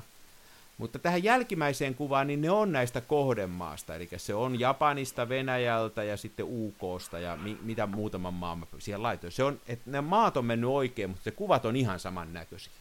Mutta 0.77 0.99
tähän 0.99 1.23
jälkimmäiseen 1.23 1.95
kuvaan, 1.95 2.27
niin 2.27 2.41
ne 2.41 2.49
on 2.51 2.71
näistä 2.71 3.01
kohdemaasta, 3.01 3.95
eli 3.95 4.09
se 4.17 4.33
on 4.33 4.59
Japanista, 4.59 5.29
Venäjältä 5.29 6.03
ja 6.03 6.17
sitten 6.17 6.45
UKsta 6.49 7.19
ja 7.19 7.35
mi- 7.35 7.57
mitä 7.61 7.87
muutaman 7.87 8.33
maan 8.33 8.59
mä 8.59 8.65
siihen 8.79 9.03
laitoin. 9.03 9.31
Se 9.31 9.43
on, 9.43 9.59
että 9.67 9.91
ne 9.91 10.01
maat 10.01 10.37
on 10.37 10.45
mennyt 10.45 10.69
oikein, 10.69 11.09
mutta 11.09 11.23
se 11.23 11.31
kuvat 11.31 11.65
on 11.65 11.75
ihan 11.75 11.99
samannäköisiä. 11.99 12.73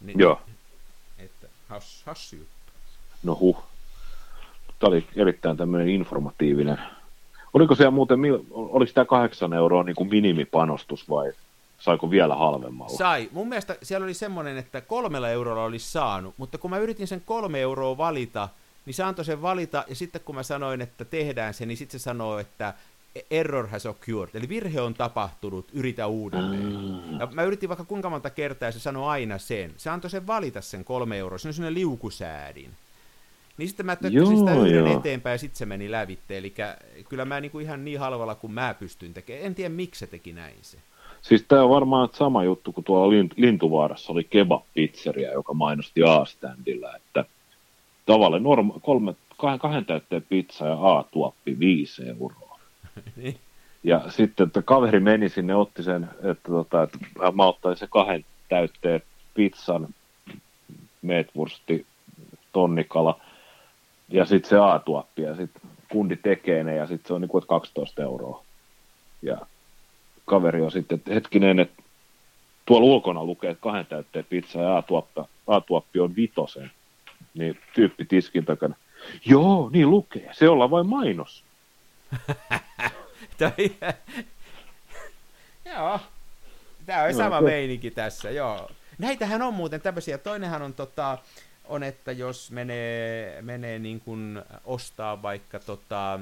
Niin, 0.00 0.18
joo. 0.18 0.40
Että 1.18 1.46
has, 1.68 2.02
hassu 2.06 2.36
juttu. 2.36 2.72
No 3.22 3.34
huh. 3.40 3.62
Tämä 4.78 4.88
oli 4.88 5.06
erittäin 5.16 5.56
tämmöinen 5.56 5.88
informatiivinen. 5.88 6.78
Oliko 7.54 7.74
siellä 7.74 7.90
muuten, 7.90 8.20
oliko 8.50 8.92
tämä 8.92 9.04
kahdeksan 9.04 9.52
euroa 9.52 9.82
niin 9.82 9.96
kuin 9.96 10.08
minimipanostus 10.08 11.08
vai 11.08 11.32
saiko 11.78 12.10
vielä 12.10 12.34
halvemmalla? 12.34 12.96
Sai. 12.96 13.28
Mun 13.32 13.48
mielestä 13.48 13.76
siellä 13.82 14.04
oli 14.04 14.14
semmoinen, 14.14 14.58
että 14.58 14.80
kolmella 14.80 15.28
eurolla 15.28 15.64
olisi 15.64 15.90
saanut, 15.90 16.34
mutta 16.36 16.58
kun 16.58 16.70
mä 16.70 16.78
yritin 16.78 17.06
sen 17.06 17.22
kolme 17.26 17.60
euroa 17.60 17.96
valita, 17.96 18.48
niin 18.86 18.94
se 18.94 19.02
antoi 19.02 19.24
sen 19.24 19.42
valita, 19.42 19.84
ja 19.88 19.94
sitten 19.94 20.20
kun 20.24 20.34
mä 20.34 20.42
sanoin, 20.42 20.80
että 20.80 21.04
tehdään 21.04 21.54
se, 21.54 21.66
niin 21.66 21.76
sitten 21.76 22.00
se 22.00 22.02
sanoo, 22.02 22.38
että 22.38 22.74
error 23.30 23.66
has 23.66 23.86
occurred, 23.86 24.34
eli 24.34 24.48
virhe 24.48 24.80
on 24.80 24.94
tapahtunut, 24.94 25.66
yritä 25.72 26.06
uudelleen. 26.06 26.72
Mm. 26.72 27.20
Ja 27.20 27.28
mä 27.32 27.42
yritin 27.42 27.68
vaikka 27.68 27.84
kuinka 27.84 28.10
monta 28.10 28.30
kertaa, 28.30 28.68
ja 28.68 28.72
se 28.72 28.80
sanoi 28.80 29.08
aina 29.08 29.38
sen. 29.38 29.74
Se 29.76 29.90
antoi 29.90 30.10
sen 30.10 30.26
valita 30.26 30.60
sen 30.60 30.84
kolme 30.84 31.18
euroa, 31.18 31.38
se 31.38 31.48
on 31.48 31.54
sellainen 31.54 31.80
liukusäädin. 31.80 32.70
Niin 33.58 33.68
sitten 33.68 33.86
mä 33.86 33.96
tökkäsin 33.96 34.38
sitä 34.38 34.54
yhden 34.54 34.74
joo. 34.74 34.98
eteenpäin, 34.98 35.34
ja 35.34 35.38
sitten 35.38 35.58
se 35.58 35.66
meni 35.66 35.90
lävitte. 35.90 36.38
Eli 36.38 36.54
kyllä 37.08 37.24
mä 37.24 37.40
niinku 37.40 37.58
ihan 37.58 37.84
niin 37.84 38.00
halvalla 38.00 38.34
kuin 38.34 38.52
mä 38.52 38.74
pystyn 38.78 39.14
tekemään. 39.14 39.46
En 39.46 39.54
tiedä, 39.54 39.74
miksi 39.74 39.98
se 39.98 40.06
teki 40.06 40.32
näin 40.32 40.56
se. 40.62 40.78
Siis 41.22 41.44
tämä 41.48 41.62
on 41.62 41.70
varmaan 41.70 42.08
sama 42.12 42.44
juttu 42.44 42.72
kuin 42.72 42.84
tuolla 42.84 43.12
Lint- 43.12 43.34
Lintuvaarassa 43.36 44.12
oli 44.12 44.28
kebab-pizzeria, 44.30 45.32
joka 45.32 45.54
mainosti 45.54 46.02
A-standilla, 46.02 46.96
että 46.96 47.24
tavallaan 48.06 48.42
norma- 48.42 48.80
kolme, 48.80 49.14
kahden, 49.38 49.58
kahden 49.58 49.84
täytteen 49.84 50.24
pizza 50.28 50.66
ja 50.66 50.98
A-tuoppi 50.98 51.58
viisi 51.58 52.02
euroa. 52.08 52.47
Niin. 53.16 53.38
Ja 53.84 54.04
sitten 54.08 54.46
että 54.46 54.62
kaveri 54.62 55.00
meni 55.00 55.28
sinne, 55.28 55.54
otti 55.54 55.82
sen, 55.82 56.08
että, 56.14 56.48
tota, 56.48 56.82
että 56.82 56.98
mä 57.34 57.46
ottaisin 57.46 57.80
se 57.80 57.86
kahden 57.90 58.24
täytteen 58.48 59.02
pizzan, 59.34 59.88
meetwursti, 61.02 61.86
tonnikala 62.52 63.20
ja 64.08 64.24
sitten 64.24 64.48
se 64.48 64.58
A-tuoppi 64.58 65.22
ja 65.22 65.36
sitten 65.36 65.62
kundi 65.92 66.16
tekee 66.16 66.64
ne 66.64 66.74
ja 66.74 66.86
sitten 66.86 67.08
se 67.08 67.14
on 67.14 67.20
niinku, 67.20 67.38
että 67.38 67.48
12 67.48 68.02
euroa. 68.02 68.44
Ja 69.22 69.38
kaveri 70.24 70.62
on 70.62 70.72
sitten, 70.72 70.96
että 70.96 71.14
hetkinen, 71.14 71.60
että 71.60 71.82
tuolla 72.66 72.86
ulkona 72.86 73.24
lukee, 73.24 73.50
että 73.50 73.62
kahden 73.62 73.86
täytteen 73.86 74.24
pizza 74.24 74.60
ja 74.60 74.76
A-tuoppi, 74.76 75.20
A-tuoppi 75.46 76.00
on 76.00 76.16
vitosen. 76.16 76.70
Niin 77.34 77.58
tyyppi 77.74 78.04
tiskin 78.04 78.44
takana. 78.44 78.74
Joo, 79.26 79.70
niin 79.72 79.90
lukee. 79.90 80.30
Se 80.32 80.48
ollaan 80.48 80.70
vain 80.70 80.86
mainos. 80.86 81.44
Tämä 83.38 83.52
on- 83.58 83.94
Joo. 85.64 86.00
Tämä 86.86 87.02
on 87.02 87.10
Joo, 87.10 87.18
sama 87.18 87.38
se- 87.38 87.44
meininki 87.44 87.90
tässä, 87.90 88.30
joo. 88.30 88.70
Näitähän 88.98 89.42
on 89.42 89.54
muuten 89.54 89.80
tämmöisiä. 89.80 90.18
Toinenhan 90.18 90.62
on 90.62 90.74
tota, 90.74 91.18
on, 91.64 91.82
että 91.82 92.12
jos 92.12 92.50
menee, 92.50 93.42
menee 93.42 93.78
niin 93.78 94.00
kuin 94.00 94.42
ostaa 94.64 95.22
vaikka 95.22 95.58
tota, 95.58 96.20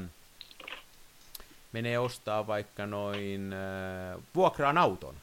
menee 1.72 1.98
ostaa 1.98 2.46
vaikka 2.46 2.86
noin, 2.86 3.52
äh, 3.52 4.18
vuokraan 4.34 4.78
auton. 4.78 5.14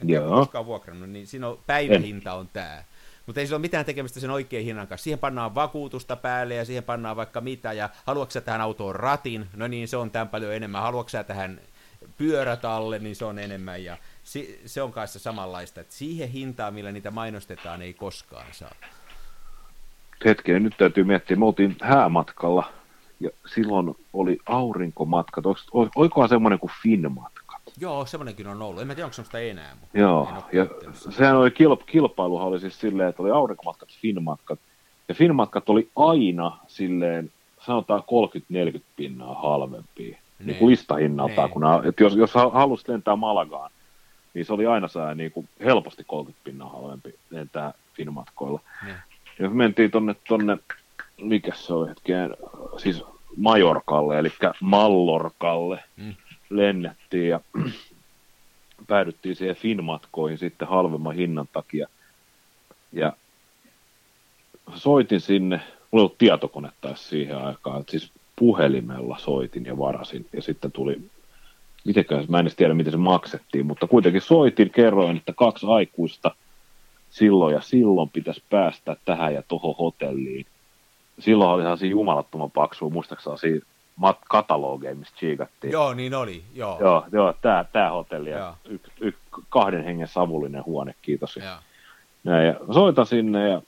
En 0.00 0.06
tiedä, 0.06 0.24
Joo. 0.24 0.30
koskaan 0.38 0.66
vuokrannut, 0.66 1.10
niin 1.10 1.26
siinä 1.26 1.48
on 1.48 1.58
päivähinta 1.66 2.32
on 2.34 2.48
tämä. 2.52 2.84
Mutta 3.26 3.40
ei 3.40 3.46
sillä 3.46 3.56
ole 3.56 3.60
mitään 3.60 3.84
tekemistä 3.84 4.20
sen 4.20 4.30
oikean 4.30 4.64
hinnan 4.64 4.88
kanssa. 4.88 5.04
Siihen 5.04 5.18
pannaan 5.18 5.54
vakuutusta 5.54 6.16
päälle 6.16 6.54
ja 6.54 6.64
siihen 6.64 6.84
pannaan 6.84 7.16
vaikka 7.16 7.40
mitä. 7.40 7.72
Ja 7.72 7.88
haluatko 8.06 8.40
tähän 8.40 8.60
autoon 8.60 8.96
ratin? 8.96 9.46
No 9.56 9.66
niin, 9.68 9.88
se 9.88 9.96
on 9.96 10.10
tämän 10.10 10.28
paljon 10.28 10.54
enemmän. 10.54 10.82
Haluatko 10.82 11.22
tähän 11.26 11.60
pyörät 12.18 12.64
alle, 12.64 12.98
niin 12.98 13.16
se 13.16 13.24
on 13.24 13.38
enemmän. 13.38 13.84
Ja 13.84 13.96
si- 14.24 14.60
se 14.66 14.82
on 14.82 14.92
kanssa 14.92 15.18
samanlaista, 15.18 15.80
että 15.80 15.94
siihen 15.94 16.28
hintaan, 16.28 16.74
millä 16.74 16.92
niitä 16.92 17.10
mainostetaan, 17.10 17.82
ei 17.82 17.94
koskaan 17.94 18.46
saa. 18.52 18.74
Hetkinen, 20.24 20.62
nyt 20.62 20.74
täytyy 20.78 21.04
miettiä. 21.04 21.36
Me 21.36 21.44
oltiin 21.44 21.76
häämatkalla 21.82 22.72
ja 23.20 23.30
silloin 23.54 23.96
oli 24.12 24.38
ol- 25.72 25.88
Oikohan 25.96 26.28
semmoinen 26.28 26.58
kuin 26.58 26.72
Finmatkat? 26.82 27.41
Joo, 27.80 28.06
semmoinenkin 28.06 28.46
on 28.46 28.62
ollut. 28.62 28.80
En 28.80 28.86
mä 28.86 28.94
tiedä, 28.94 29.06
onko 29.06 29.14
semmoista 29.14 29.38
enää. 29.38 29.76
Mutta 29.80 29.98
Joo, 29.98 30.28
ja 30.52 30.66
sehän 31.10 31.36
oli 31.36 31.48
kilp- 31.48 31.84
kilpailuhan 31.86 32.48
oli 32.48 32.60
siis 32.60 32.80
silleen, 32.80 33.08
että 33.08 33.22
oli 33.22 33.30
aurinkomatkat, 33.30 33.88
Finmatkat. 34.00 34.58
Ja 35.08 35.14
Finmatkat 35.14 35.68
oli 35.68 35.88
aina 35.96 36.58
silleen, 36.66 37.32
sanotaan 37.66 38.02
30-40 38.78 38.80
pinnaa 38.96 39.34
halvempia. 39.34 40.18
Niin 40.38 40.58
kuin 40.58 40.70
listahinnaltaan, 40.70 41.50
kun 41.50 41.62
nää, 41.62 41.80
että 41.84 42.02
jos, 42.02 42.16
jos 42.16 42.34
halusit 42.34 42.88
lentää 42.88 43.16
Malagaan, 43.16 43.70
niin 44.34 44.44
se 44.44 44.52
oli 44.52 44.66
aina 44.66 44.88
sää 44.88 45.14
niin 45.14 45.32
kuin 45.32 45.48
helposti 45.64 46.04
30 46.06 46.44
pinnaa 46.44 46.68
halvempi 46.68 47.14
lentää 47.30 47.74
Finmatkoilla. 47.94 48.60
Niin. 48.84 48.96
Ja 49.38 49.48
me 49.48 49.54
mentiin 49.54 49.90
tonne, 49.90 50.16
tonne 50.28 50.56
mikä 51.20 51.52
se 51.54 51.74
oli 51.74 51.88
hetkeen, 51.88 52.36
siis 52.76 53.04
Majorkalle, 53.36 54.18
eli 54.18 54.32
Mallorkalle 54.60 55.82
Mm. 55.96 56.14
Lennettiin 56.56 57.28
ja 57.28 57.40
päädyttiin 58.88 59.36
siihen 59.36 59.56
Finmatkoihin 59.56 60.38
sitten 60.38 60.68
halvemman 60.68 61.14
hinnan 61.14 61.48
takia. 61.52 61.88
Ja 62.92 63.12
soitin 64.74 65.20
sinne, 65.20 65.56
mulla 65.56 65.66
ei 65.92 66.00
ollut 66.00 66.18
tietokonetta 66.18 66.94
siihen 66.94 67.36
aikaan, 67.38 67.84
siis 67.88 68.12
puhelimella 68.36 69.18
soitin 69.18 69.64
ja 69.64 69.78
varasin 69.78 70.26
ja 70.32 70.42
sitten 70.42 70.72
tuli, 70.72 71.00
mitenkään, 71.84 72.24
mä 72.28 72.38
en 72.38 72.42
edes 72.42 72.56
tiedä 72.56 72.74
miten 72.74 72.92
se 72.92 72.96
maksettiin, 72.96 73.66
mutta 73.66 73.86
kuitenkin 73.86 74.20
soitin, 74.20 74.70
kerroin, 74.70 75.16
että 75.16 75.32
kaksi 75.36 75.66
aikuista 75.68 76.30
silloin 77.10 77.54
ja 77.54 77.60
silloin 77.60 78.10
pitäisi 78.10 78.42
päästä 78.50 78.96
tähän 79.04 79.34
ja 79.34 79.42
tuohon 79.48 79.74
hotelliin. 79.78 80.46
Silloin 81.18 81.50
oli 81.50 81.62
sellaisia 81.62 81.90
jumalattoman 81.90 82.50
paksua, 82.50 82.90
muistaakseni 82.90 83.58
mat- 83.58 83.71
katalogeja, 84.28 84.94
mistä 84.94 85.16
chiikattiin. 85.16 85.72
Joo, 85.72 85.94
niin 85.94 86.14
oli. 86.14 86.42
Joo. 86.54 86.80
Joo, 86.80 87.04
joo 87.12 87.34
tämä, 87.42 87.64
tämä 87.72 87.90
hotelli 87.90 88.30
ja 88.30 88.54
y, 88.64 88.78
y, 89.00 89.12
kahden 89.48 89.84
hengen 89.84 90.08
savullinen 90.08 90.64
huone, 90.64 90.94
kiitos. 91.02 91.36
Ja 91.36 91.44
Joo. 91.44 91.56
näin, 92.24 92.46
ja 92.46 92.54
soitan 92.74 93.06
sinne 93.06 93.48
ja 93.48 93.62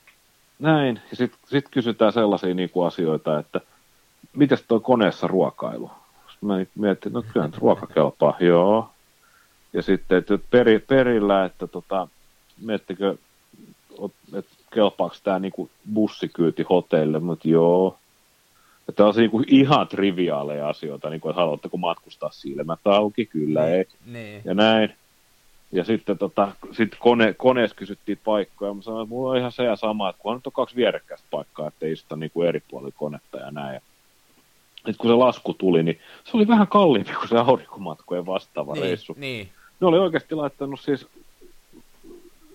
näin, 0.59 1.01
ja 1.09 1.15
sitten 1.15 1.39
sit 1.45 1.65
kysytään 1.71 2.13
sellaisia 2.13 2.53
niinku 2.53 2.81
asioita, 2.81 3.39
että 3.39 3.61
mites 4.33 4.63
toi 4.67 4.79
koneessa 4.79 5.27
ruokailu? 5.27 5.91
Sitten 6.31 6.49
mä 6.49 6.65
mietin, 6.75 7.13
no 7.13 7.23
kyllä 7.33 7.45
nyt 7.45 7.57
ruoka 7.57 7.87
kelpaa, 7.87 8.37
joo. 8.51 8.89
Ja 9.73 9.81
sitten, 9.81 10.17
että 10.17 10.39
peri, 10.49 10.79
perillä, 10.79 11.45
että 11.45 11.67
tota, 11.67 12.07
miettikö, 12.61 13.17
että 14.33 14.51
kelpaako 14.73 15.15
tämä 15.23 15.39
niinku 15.39 15.69
bussikyyti 15.93 16.65
hotellille, 16.69 17.19
mutta 17.19 17.47
joo. 17.47 17.97
Tämä 18.95 19.07
on 19.07 19.13
se 19.13 19.21
niinku 19.21 19.43
ihan 19.47 19.87
triviaaleja 19.87 20.69
asioita, 20.69 21.09
niin 21.09 21.21
kuin, 21.21 21.29
että 21.29 21.41
haluatteko 21.41 21.77
matkustaa 21.77 22.31
silmät 22.31 22.79
auki, 22.85 23.25
kyllä 23.25 23.61
Niin, 23.65 23.73
ei, 23.75 23.85
niin. 24.05 24.41
ja 24.45 24.53
näin. 24.53 24.93
Ja 25.71 25.83
sitten 25.83 26.17
tota, 26.17 26.51
sit 26.71 26.95
kone, 26.99 27.33
koneessa 27.33 27.75
kysyttiin 27.75 28.19
paikkoja, 28.23 28.73
mä 28.73 28.81
sanoin, 28.81 29.03
että 29.03 29.09
mulla 29.09 29.31
on 29.31 29.37
ihan 29.37 29.51
se 29.51 29.63
ja 29.63 29.75
sama, 29.75 30.09
että 30.09 30.21
kunhan 30.21 30.37
nyt 30.37 30.47
on 30.47 30.53
kaksi 30.53 30.75
vierekkäistä 30.75 31.27
paikkaa, 31.31 31.67
ettei 31.67 31.91
istuta 31.91 32.15
niinku 32.15 32.41
eri 32.41 32.61
puolilla 32.69 32.93
konetta 32.97 33.37
ja 33.37 33.51
näin. 33.51 33.81
Sitten 34.75 34.95
kun 34.97 35.09
se 35.09 35.13
lasku 35.13 35.53
tuli, 35.53 35.83
niin 35.83 35.99
se 36.23 36.37
oli 36.37 36.47
vähän 36.47 36.67
kalliimpi 36.67 37.13
kuin 37.13 37.27
se 37.29 37.37
aurinkomatkojen 37.37 38.25
vastaava 38.25 38.73
Niin, 38.73 38.83
reissu. 38.83 39.15
niin. 39.17 39.49
Ne 39.79 39.87
oli 39.87 39.97
oikeasti 39.99 40.35
laittanut 40.35 40.79
siis, 40.79 41.07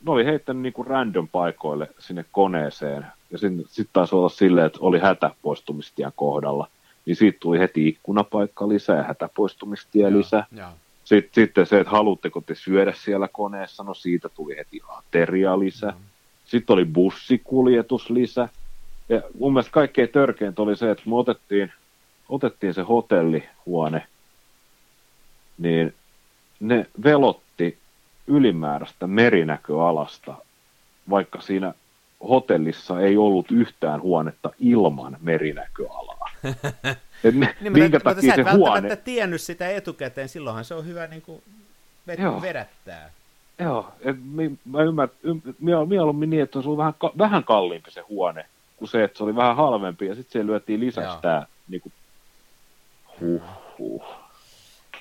ne 0.07 0.13
oli 0.13 0.25
heittänyt 0.25 0.63
niinku 0.63 0.83
random 0.83 1.29
paikoille 1.29 1.89
sinne 1.99 2.25
koneeseen. 2.33 3.07
Ja 3.31 3.39
sitten 3.39 3.65
sit 3.69 3.89
taisi 3.93 4.15
olla 4.15 4.29
silleen, 4.29 4.67
että 4.67 4.79
oli 4.83 4.99
hätäpoistumistien 4.99 6.13
kohdalla. 6.17 6.69
Niin 7.07 7.17
siitä 7.17 7.39
tuli 7.41 7.59
heti 7.59 7.89
ikkunapaikka 7.89 8.69
lisää 8.69 8.97
ja 8.97 9.03
hätäpoistumistie 9.03 10.09
Joo, 10.09 10.19
lisää. 10.19 10.47
Joo. 10.53 10.69
Sitten, 11.05 11.31
sitten 11.35 11.67
se, 11.67 11.81
että 11.81 11.91
haluatteko 11.91 12.41
te 12.41 12.55
syödä 12.55 12.93
siellä 12.93 13.29
koneessa, 13.29 13.83
no 13.83 13.95
siitä 13.95 14.29
tuli 14.29 14.57
heti 14.57 14.81
ateria 14.89 15.59
lisää. 15.59 15.93
Sitten 16.45 16.75
oli 16.75 16.85
bussikuljetus 16.85 18.11
lisää. 18.11 18.49
Ja 19.09 19.23
mun 19.39 19.53
mielestä 19.53 19.73
kaikkein 19.73 20.09
törkeintä 20.09 20.63
oli 20.63 20.77
se, 20.77 20.91
että 20.91 21.03
me 21.07 21.17
otettiin, 21.17 21.73
otettiin 22.29 22.75
se 22.75 22.83
hotellihuone, 22.83 24.07
niin 25.59 25.95
ne 26.61 26.87
velotti 27.05 27.50
ylimääräistä 28.27 29.07
merinäköalasta, 29.07 30.35
vaikka 31.11 31.41
siinä 31.41 31.75
hotellissa 32.29 33.01
ei 33.01 33.17
ollut 33.17 33.51
yhtään 33.51 34.03
huonetta 34.03 34.51
ilman 34.59 35.17
merinäköalaa. 35.21 36.31
Et 37.25 37.35
ne, 37.35 37.55
Niin, 37.61 37.73
minkä 37.73 37.97
mutta, 37.97 38.11
mutta 38.11 38.15
takia 38.15 38.31
sä 38.31 38.35
se 38.35 38.41
et 38.41 38.45
välttämättä 38.45 38.81
huone... 38.81 38.97
tiennyt 38.97 39.41
sitä 39.41 39.69
etukäteen, 39.69 40.29
silloinhan 40.29 40.65
se 40.65 40.75
on 40.75 40.87
hyvä 40.87 41.07
niin 41.07 41.23
kuin 41.23 41.43
Joo. 42.19 42.43
vedättää. 42.43 43.11
Joo, 43.59 43.93
et 44.01 44.17
mi, 44.25 44.59
mä 44.65 44.83
ymmärrän, 44.83 45.17
ym, 45.25 45.41
miel- 45.47 45.87
mieluummin 45.87 46.31
niin, 46.31 46.43
että 46.43 46.63
se 46.63 46.69
oli 46.69 46.77
vähän, 46.77 46.95
vähän 47.19 47.45
kalliimpi 47.45 47.91
se 47.91 48.01
huone, 48.01 48.47
kuin 48.77 48.89
se, 48.89 49.05
että 49.05 49.19
se 49.19 49.25
oli 49.25 49.37
vähän 49.37 49.57
halvempi, 49.57 50.07
ja 50.07 50.15
sitten 50.15 50.43
se 50.43 50.47
lyötiin 50.47 50.81
lisäksi 50.81 51.11
Joo. 51.11 51.21
tämä, 51.23 51.47
niinku, 51.69 51.93
huh, 53.21 53.43
huh. 53.79 54.05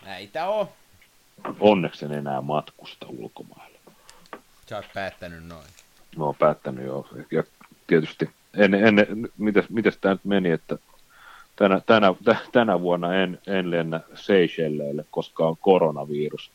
Näitä 0.05 0.49
on. 0.49 0.67
Onneksi 1.59 2.05
en 2.05 2.11
enää 2.11 2.41
matkusta 2.41 3.05
ulkomaille. 3.09 3.79
Sä 4.69 4.75
oot 4.75 4.85
päättänyt 4.93 5.47
noin. 5.47 5.67
Mä 6.17 6.23
oon 6.25 6.35
päättänyt 6.35 6.85
jo, 6.85 7.07
ja 7.31 7.43
tietysti, 7.87 8.29
ennen, 8.57 8.85
ennen, 8.87 9.07
mites, 9.37 9.69
mites 9.69 9.97
tämä 9.97 10.13
nyt 10.13 10.25
meni, 10.25 10.51
että 10.51 10.77
tänä, 11.55 11.81
tänä, 11.85 12.13
tä- 12.23 12.37
tänä 12.51 12.81
vuonna 12.81 13.15
en, 13.15 13.39
en 13.47 13.71
lennä 13.71 13.99
Seychelleille, 14.15 15.05
koska 15.11 15.47
on 15.47 15.57
koronavirus. 15.61 16.51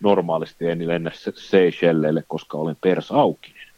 Normaalisti 0.00 0.68
en 0.68 0.88
lennä 0.88 1.10
Se- 1.14 1.32
Seychelleille, 1.36 2.24
koska 2.28 2.58
olen 2.58 2.76
persaukinen. 2.80 3.68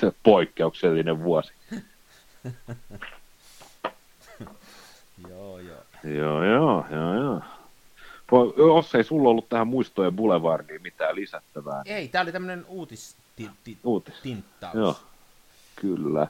Se 0.00 0.06
on 0.06 0.12
poikkeuksellinen 0.22 1.22
vuosi. 1.22 1.52
Joo, 5.28 5.58
joo. 5.58 5.78
Joo, 6.04 6.44
joo, 6.44 6.84
joo, 6.90 7.14
joo. 7.14 7.42
Jos 8.56 8.94
ei 8.94 9.04
sulla 9.04 9.28
ollut 9.28 9.48
tähän 9.48 9.68
muistojen 9.68 10.16
boulevardiin 10.16 10.82
mitään 10.82 11.16
lisättävää, 11.16 11.82
niin 11.84 11.96
Ei, 11.96 12.08
tää 12.08 12.22
oli 12.22 12.32
tämmönen 12.32 12.64
uutistinttaus. 12.68 13.78
uutis. 13.84 14.14
Joo, 14.74 14.96
kyllä. 15.76 16.26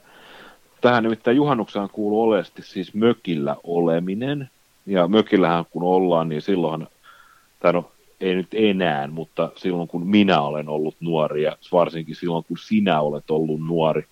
Tähän 0.80 1.02
nimittäin 1.02 1.36
juhannukseen 1.36 1.88
kuuluu 1.92 2.22
oleellisesti 2.22 2.62
siis 2.62 2.94
mökillä 2.94 3.56
oleminen. 3.64 4.50
Ja 4.86 5.08
mökillähän 5.08 5.64
kun 5.70 5.82
ollaan, 5.82 6.28
niin 6.28 6.42
silloinhan, 6.42 6.88
tai 7.60 7.72
no 7.72 7.90
ei 8.20 8.34
nyt 8.34 8.48
enää, 8.52 9.06
mutta 9.06 9.50
silloin 9.56 9.88
kun 9.88 10.06
minä 10.06 10.40
olen 10.40 10.68
ollut 10.68 10.96
nuori 11.00 11.42
ja 11.42 11.56
varsinkin 11.72 12.16
silloin 12.16 12.44
kun 12.44 12.58
sinä 12.58 13.00
olet 13.00 13.30
ollut 13.30 13.60
nuori, 13.66 14.06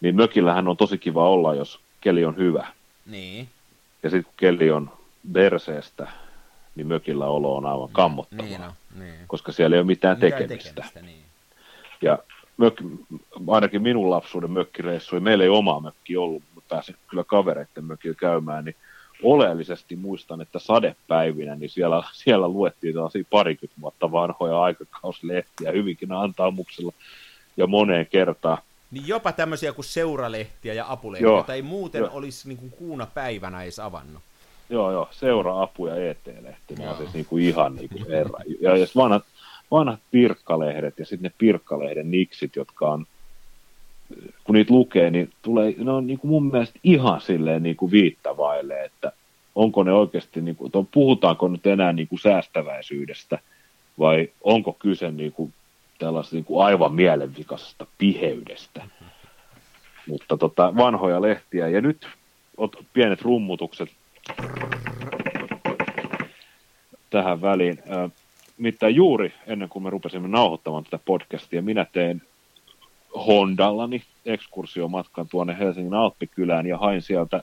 niin 0.00 0.16
mökillähän 0.16 0.68
on 0.68 0.76
tosi 0.76 0.98
kiva 0.98 1.28
olla, 1.28 1.54
jos 1.54 1.80
keli 2.00 2.24
on 2.24 2.36
hyvä. 2.36 2.66
Niin, 3.06 3.48
Ja 4.02 4.10
sitten 4.10 4.24
kun 4.24 4.32
keli 4.36 4.70
on 4.70 4.90
perseestä, 5.32 6.08
niin 6.76 6.86
mökillä 6.86 7.26
olo 7.26 7.56
on 7.56 7.66
aivan 7.66 7.88
kammottavaa, 7.92 8.44
niin 8.46 8.62
on. 8.62 8.72
Niin. 8.98 9.14
koska 9.26 9.52
siellä 9.52 9.76
ei 9.76 9.80
ole 9.80 9.86
mitään 9.86 10.16
Mitään 10.16 10.32
tekemistä. 10.32 10.70
tekemistä 10.70 11.02
niin. 11.02 11.24
Ja 12.02 12.18
mök, 12.56 12.74
ainakin 13.48 13.82
minun 13.82 14.10
lapsuuden 14.10 14.50
mökkireissu, 14.50 15.20
meillä 15.20 15.44
ei 15.44 15.50
omaa 15.50 15.80
mökki 15.80 16.16
ollut, 16.16 16.42
mutta 16.54 16.74
pääsin 16.74 16.96
kyllä 17.08 17.24
kavereiden 17.24 17.84
mökillä 17.84 18.16
käymään, 18.20 18.64
niin 18.64 18.76
oleellisesti 19.22 19.96
muistan, 19.96 20.40
että 20.40 20.58
sadepäivinä, 20.58 21.56
niin 21.56 21.70
siellä, 21.70 22.02
siellä 22.12 22.48
luettiin 22.48 22.94
tällaisia 22.94 23.24
parikymmentä 23.30 23.80
vuotta 23.80 24.12
vanhoja 24.12 24.62
aikakauslehtiä 24.62 25.72
hyvinkin 25.72 26.12
antaamuksella 26.12 26.92
ja 27.56 27.66
moneen 27.66 28.06
kertaan. 28.06 28.58
Niin 28.90 29.08
jopa 29.08 29.32
tämmöisiä 29.32 29.72
kuin 29.72 29.84
seuralehtiä 29.84 30.74
ja 30.74 30.84
apulehtiä, 30.88 31.28
Joo, 31.28 31.36
joita 31.36 31.54
ei 31.54 31.62
muuten 31.62 31.98
joo. 31.98 32.10
olisi 32.12 32.48
niin 32.48 32.58
kuin 32.58 32.70
kuuna 32.70 33.06
päivänä 33.06 33.62
edes 33.62 33.78
avannut. 33.78 34.22
Joo, 34.70 34.92
joo, 34.92 35.08
seura-apu 35.10 35.86
ja 35.86 36.10
ET-lehti, 36.10 36.74
ne 36.74 36.82
on 36.82 36.86
Joo. 36.88 36.96
siis 36.96 37.14
niin 37.14 37.26
kuin 37.26 37.44
ihan 37.44 37.76
niin 37.76 37.88
kuin 37.88 38.08
herra. 38.08 38.38
Ja, 38.60 38.86
sit 38.86 38.96
vanhat, 38.96 39.24
vanhat 39.70 40.00
pirkkalehdet 40.10 40.98
ja 40.98 41.06
sitten 41.06 41.22
ne 41.22 41.32
pirkkalehden 41.38 42.10
niksit, 42.10 42.56
jotka 42.56 42.90
on, 42.90 43.06
kun 44.44 44.54
niitä 44.54 44.74
lukee, 44.74 45.10
niin 45.10 45.30
tulee, 45.42 45.74
ne 45.78 45.90
on 45.90 46.06
niin 46.06 46.18
kuin 46.18 46.30
mun 46.30 46.50
mielestä 46.50 46.80
ihan 46.84 47.20
silleen 47.20 47.62
niin 47.62 47.76
kuin 47.76 47.92
viittavaille, 47.92 48.84
että 48.84 49.12
onko 49.54 49.82
ne 49.82 49.92
oikeasti, 49.92 50.40
niin 50.40 50.56
kuin, 50.56 50.72
puhutaanko 50.92 51.48
nyt 51.48 51.66
enää 51.66 51.92
niin 51.92 52.08
kuin 52.08 52.18
säästäväisyydestä 52.18 53.38
vai 53.98 54.28
onko 54.40 54.72
kyse 54.72 55.10
niin 55.10 55.32
kuin 55.32 55.52
tällaista 55.98 56.36
niin 56.36 56.44
kuin 56.44 56.66
aivan 56.66 56.94
mielenvikaisesta 56.94 57.86
piheydestä. 57.98 58.84
Mutta 60.08 60.36
tota, 60.36 60.76
vanhoja 60.76 61.22
lehtiä 61.22 61.68
ja 61.68 61.80
nyt 61.80 62.08
ot, 62.56 62.76
pienet 62.92 63.22
rummutukset 63.22 63.88
tähän 67.10 67.42
väliin. 67.42 67.82
Nimittäin 68.58 68.94
juuri 68.94 69.34
ennen 69.46 69.68
kuin 69.68 69.82
me 69.82 69.90
rupesimme 69.90 70.28
nauhoittamaan 70.28 70.84
tätä 70.84 70.98
podcastia, 71.04 71.62
minä 71.62 71.84
tein 71.92 72.22
Hondallani 73.26 74.02
ekskursiomatkan 74.26 75.28
tuonne 75.28 75.58
Helsingin 75.58 75.94
Alppikylään 75.94 76.66
ja 76.66 76.78
hain 76.78 77.02
sieltä 77.02 77.42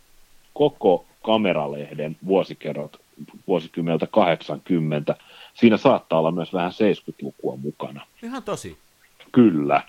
koko 0.53 1.05
kameralehden 1.25 2.17
vuosikerrot 2.25 3.01
vuosikymmeneltä 3.47 4.07
80. 4.07 5.15
Siinä 5.53 5.77
saattaa 5.77 6.19
olla 6.19 6.31
myös 6.31 6.53
vähän 6.53 6.71
70-lukua 6.71 7.55
mukana. 7.57 8.05
Ihan 8.23 8.43
tosi. 8.43 8.77
Kyllä, 9.31 9.81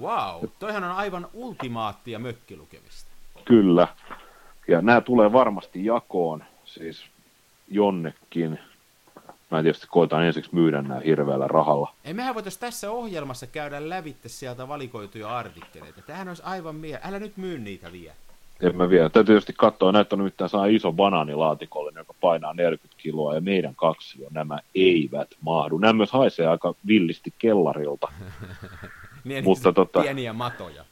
Wow, 0.00 0.44
toihan 0.58 0.84
on 0.84 0.90
aivan 0.90 1.28
ultimaattia 1.34 2.18
mökkilukemista. 2.18 3.10
kyllä. 3.44 3.88
Ja 4.68 4.82
nämä 4.82 5.00
tulee 5.00 5.32
varmasti 5.32 5.84
jakoon, 5.84 6.44
siis 6.64 7.04
jonnekin. 7.68 8.58
Mä 9.50 9.62
tietysti 9.62 9.86
koitan 9.90 10.24
ensiksi 10.24 10.54
myydä 10.54 10.82
nämä 10.82 11.00
hirveällä 11.00 11.48
rahalla. 11.48 11.94
Ei 12.04 12.14
mehän 12.14 12.34
voitaisiin 12.34 12.60
tässä 12.60 12.90
ohjelmassa 12.90 13.46
käydä 13.46 13.88
lävitte 13.88 14.28
sieltä 14.28 14.68
valikoituja 14.68 15.38
artikkeleita. 15.38 16.02
Tämähän 16.02 16.28
olisi 16.28 16.42
aivan 16.46 16.74
mie... 16.74 17.00
Älä 17.02 17.18
nyt 17.18 17.36
myy 17.36 17.58
niitä 17.58 17.92
vielä. 17.92 18.14
En 18.60 18.76
mä 18.76 18.90
vielä. 18.90 19.08
Täytyy 19.08 19.34
tietysti 19.34 19.52
katsoa, 19.56 19.92
näitä 19.92 20.14
on 20.14 20.18
nimittäin 20.18 20.50
saa 20.50 20.66
iso 20.66 20.92
banaanilaatikollinen, 20.92 22.00
joka 22.00 22.14
painaa 22.20 22.54
40 22.54 23.02
kiloa, 23.02 23.34
ja 23.34 23.40
meidän 23.40 23.74
kaksi 23.74 24.22
jo 24.22 24.28
nämä 24.30 24.58
eivät 24.74 25.28
mahdu. 25.40 25.78
Nämä 25.78 25.92
myös 25.92 26.12
haisee 26.12 26.46
aika 26.46 26.74
villisti 26.86 27.32
kellarilta. 27.38 28.08
Niin, 29.24 29.44
Mutta 29.44 29.70
tota- 29.70 30.02
Pieniä 30.02 30.32
matoja. 30.32 30.84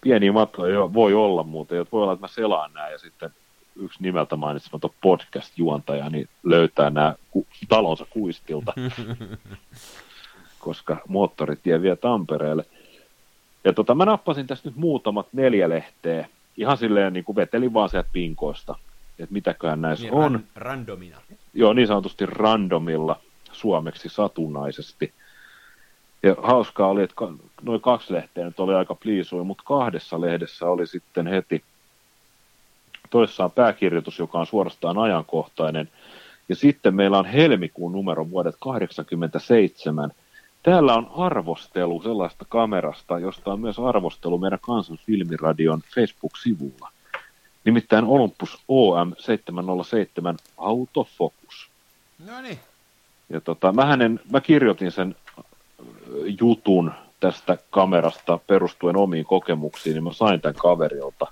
Pieniä 0.00 0.32
matkoja 0.32 0.74
jo 0.74 0.94
voi 0.94 1.14
olla 1.14 1.42
muuten, 1.42 1.80
että 1.80 1.92
voi 1.92 2.02
olla, 2.02 2.12
että 2.12 2.24
mä 2.24 2.28
selaan 2.28 2.72
nämä, 2.72 2.88
ja 2.88 2.98
sitten 2.98 3.30
yksi 3.76 4.02
nimeltä 4.02 4.36
mainitsematon 4.36 4.90
podcast-juontaja, 5.00 6.10
niin 6.10 6.28
löytää 6.42 6.90
nämä 6.90 7.14
ku- 7.30 7.46
talonsa 7.68 8.06
kuistilta, 8.10 8.72
koska 10.58 10.96
moottoritie 11.08 11.82
vie 11.82 11.96
Tampereelle. 11.96 12.64
Ja 13.64 13.72
tota, 13.72 13.94
mä 13.94 14.04
nappasin 14.04 14.46
tästä 14.46 14.68
nyt 14.68 14.76
muutamat 14.76 15.26
neljä 15.32 15.68
lehteä, 15.68 16.28
ihan 16.56 16.76
silleen 16.78 17.12
niin 17.12 17.24
kuin 17.24 17.36
vetelin 17.36 17.74
vaan 17.74 17.88
sieltä 17.88 18.08
pinkoista, 18.12 18.74
että 19.18 19.32
mitäköhän 19.32 19.80
näissä 19.80 20.04
Niin, 20.04 20.14
on. 20.14 20.32
ran, 20.32 20.44
randomina. 20.54 21.16
Joo, 21.54 21.72
niin 21.72 21.88
sanotusti 21.88 22.26
randomilla, 22.26 23.20
suomeksi 23.52 24.08
satunnaisesti. 24.08 25.12
Ja 26.26 26.34
hauskaa 26.42 26.88
oli, 26.88 27.02
että 27.02 27.14
noin 27.62 27.80
kaksi 27.80 28.12
lehteä 28.12 28.44
nyt 28.44 28.60
oli 28.60 28.74
aika 28.74 28.94
pliisui, 28.94 29.44
mutta 29.44 29.64
kahdessa 29.66 30.20
lehdessä 30.20 30.66
oli 30.66 30.86
sitten 30.86 31.26
heti 31.26 31.64
toissaan 33.10 33.50
pääkirjoitus, 33.50 34.18
joka 34.18 34.38
on 34.38 34.46
suorastaan 34.46 34.98
ajankohtainen. 34.98 35.88
Ja 36.48 36.56
sitten 36.56 36.94
meillä 36.94 37.18
on 37.18 37.26
helmikuun 37.26 37.92
numero 37.92 38.30
vuodet 38.30 38.54
87 38.60 40.10
Täällä 40.66 40.94
on 40.94 41.10
arvostelu 41.16 42.02
sellaista 42.02 42.44
kamerasta, 42.48 43.18
josta 43.18 43.52
on 43.52 43.60
myös 43.60 43.78
arvostelu 43.78 44.38
meidän 44.38 44.58
Kansan 44.62 44.98
filmiradion 45.06 45.82
Facebook-sivulla. 45.94 46.92
Nimittäin 47.64 48.04
Olympus 48.04 48.56
OM707 48.56 50.36
Autofocus. 50.58 51.68
No 52.26 52.40
niin. 52.40 52.58
Ja 53.28 53.40
tota, 53.40 53.72
mä, 53.72 53.84
hänen, 53.84 54.20
mä 54.32 54.40
kirjoitin 54.40 54.90
sen 54.90 55.16
jutun 56.40 56.92
tästä 57.20 57.58
kamerasta 57.70 58.38
perustuen 58.46 58.96
omiin 58.96 59.24
kokemuksiin, 59.24 59.94
niin 59.94 60.04
mä 60.04 60.12
sain 60.12 60.40
tämän 60.40 60.54
kaverilta. 60.54 61.26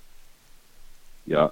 Ja 1.27 1.49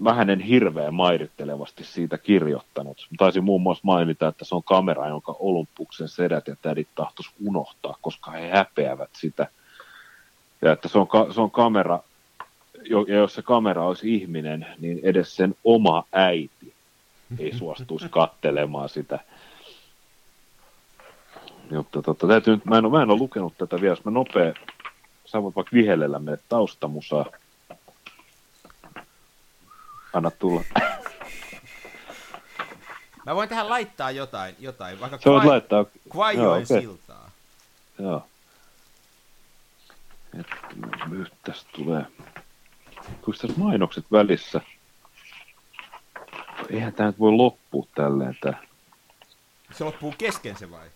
mä 0.00 0.14
hänen 0.14 0.40
hirveän 0.40 0.94
mairittelevasti 0.94 1.84
siitä 1.84 2.18
kirjoittanut. 2.18 3.06
Mä 3.10 3.16
taisin 3.18 3.44
muun 3.44 3.62
muassa 3.62 3.82
mainita, 3.84 4.28
että 4.28 4.44
se 4.44 4.54
on 4.54 4.62
kamera, 4.62 5.08
jonka 5.08 5.36
Olympuksen 5.38 6.08
sedät 6.08 6.48
ja 6.48 6.56
tädit 6.62 6.88
tahtos 6.94 7.30
unohtaa, 7.46 7.96
koska 8.00 8.30
he 8.30 8.48
häpeävät 8.48 9.10
sitä. 9.12 9.46
Ja 10.62 10.72
että 10.72 10.88
se 10.88 10.98
on, 10.98 11.08
ka- 11.08 11.32
se 11.32 11.40
on 11.40 11.50
kamera, 11.50 12.00
ja 13.08 13.16
jos 13.16 13.34
se 13.34 13.42
kamera 13.42 13.86
olisi 13.86 14.14
ihminen, 14.14 14.66
niin 14.78 15.00
edes 15.02 15.36
sen 15.36 15.54
oma 15.64 16.04
äiti 16.12 16.74
ei 17.38 17.58
suostuisi 17.58 18.08
kattelemaan 18.18 18.88
sitä. 18.88 19.18
Jotta, 21.70 22.02
tota, 22.02 22.26
täytyy 22.26 22.54
nyt, 22.54 22.64
mä, 22.64 22.78
en 22.78 22.84
ole, 22.84 22.96
mä 22.96 23.02
en 23.02 23.10
ole 23.10 23.18
lukenut 23.18 23.58
tätä 23.58 23.76
vielä, 23.80 23.92
jos 23.92 24.04
mä 24.04 24.10
nopea, 24.10 24.54
sä 25.24 25.42
voit 25.42 25.56
vaikka 25.56 25.74
vihellellä 25.74 26.18
meille 26.18 26.42
taustamusaa. 26.48 27.26
Anna 30.12 30.30
tulla. 30.30 30.62
Mä 33.26 33.34
voin 33.34 33.48
tähän 33.48 33.68
laittaa 33.68 34.10
jotain, 34.10 34.56
jotain 34.58 35.00
vaikka 35.00 35.18
Sä 35.18 35.30
voit 35.30 35.42
Kvai- 35.42 35.46
laittaa, 35.46 35.84
Kvaijoen 36.10 36.44
Joo, 36.44 36.54
okei. 36.54 36.80
siltaa. 36.80 37.30
joo. 37.98 38.26
Et, 40.40 40.46
nyt 41.08 41.32
tästä 41.42 41.70
tulee, 41.72 42.06
tuossa 43.24 43.46
tässä 43.46 43.60
mainokset 43.60 44.04
välissä. 44.12 44.60
Eihän 46.70 46.92
tämä 46.92 47.06
nyt 47.06 47.18
voi 47.18 47.32
loppua 47.32 47.86
tälleen 47.94 48.38
tää. 48.40 48.62
Se 49.72 49.84
loppuu 49.84 50.14
kesken 50.18 50.56
se 50.56 50.70
vai? 50.70 50.88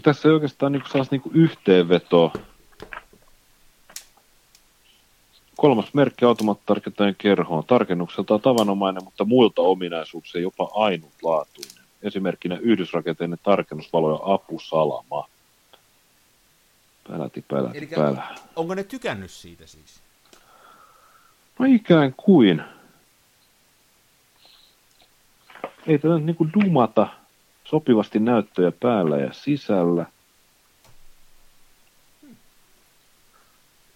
Tässä 0.00 0.28
ei 0.28 0.34
oikeastaan 0.34 0.72
niin 0.72 0.82
saisi 0.92 1.10
niin 1.10 1.34
yhteenvetoa. 1.34 2.32
Kolmas 5.56 5.94
merkki 5.94 6.24
automaattitarkentajan 6.24 7.14
kerhoon. 7.18 7.64
Tarkennukselta 7.66 8.38
tavanomainen, 8.38 9.04
mutta 9.04 9.24
muilta 9.24 9.62
ominaisuuksia 9.62 10.40
jopa 10.40 10.70
ainutlaatuinen. 10.74 11.84
Esimerkkinä 12.02 12.56
yhdysrakenteinen 12.56 13.38
tarkennusvalo 13.42 14.10
ja 14.12 14.34
apusalama. 14.34 15.28
Päläti, 17.08 17.44
päläti, 17.48 17.78
Elikkä- 17.78 17.96
pälä. 17.96 18.22
Onko 18.56 18.74
ne 18.74 18.84
tykännyt 18.84 19.30
siitä 19.30 19.66
siis? 19.66 20.00
No 21.58 21.66
ikään 21.68 22.14
kuin. 22.16 22.62
Ei 25.86 25.98
tätä 25.98 26.14
nyt 26.14 26.24
niinku 26.24 26.46
dumata 26.52 27.08
sopivasti 27.72 28.18
näyttöjä 28.18 28.72
päällä 28.80 29.16
ja 29.16 29.32
sisällä. 29.32 30.06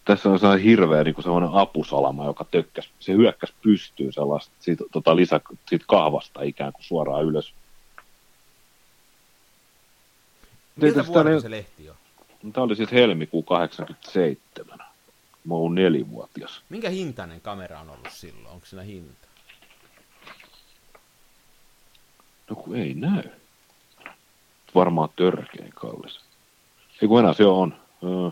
Tässä 0.04 0.28
on 0.28 0.38
sellainen 0.38 0.64
hirveä 0.64 1.04
niin 1.04 1.22
sellainen 1.22 1.50
apusalama, 1.52 2.24
joka 2.26 2.44
tökkäs, 2.44 2.90
se 3.00 3.12
hyökkäs 3.12 3.52
pystyyn 3.62 4.12
sellaista 4.12 4.52
siitä, 4.60 4.84
tota 4.92 5.16
lisä, 5.16 5.40
siitä 5.68 5.84
kahvasta 5.88 6.42
ikään 6.42 6.72
kuin 6.72 6.84
suoraan 6.84 7.24
ylös. 7.24 7.52
Miltä 10.76 11.04
täällä- 11.12 11.40
se 11.40 11.50
lehti 11.50 11.90
on? 11.90 11.96
Tämä 12.52 12.64
oli 12.64 12.76
siis 12.76 12.92
helmikuu 12.92 13.42
87. 13.42 14.78
Mä 15.44 15.54
oon 15.54 15.74
nelivuotias. 15.74 16.62
Minkä 16.68 16.90
hintainen 16.90 17.40
kamera 17.40 17.80
on 17.80 17.90
ollut 17.90 18.10
silloin? 18.10 18.46
Onko 18.46 18.66
siinä 18.66 18.82
hinta? 18.82 19.26
No 22.50 22.56
kun 22.56 22.76
ei 22.76 22.94
näy. 22.94 23.22
Varmaan 24.74 25.08
törkein 25.16 25.72
kallis. 25.74 26.20
Ei 27.02 27.08
kun 27.08 27.20
enää 27.20 27.32
se 27.32 27.46
on. 27.46 27.74
Öö. 28.04 28.30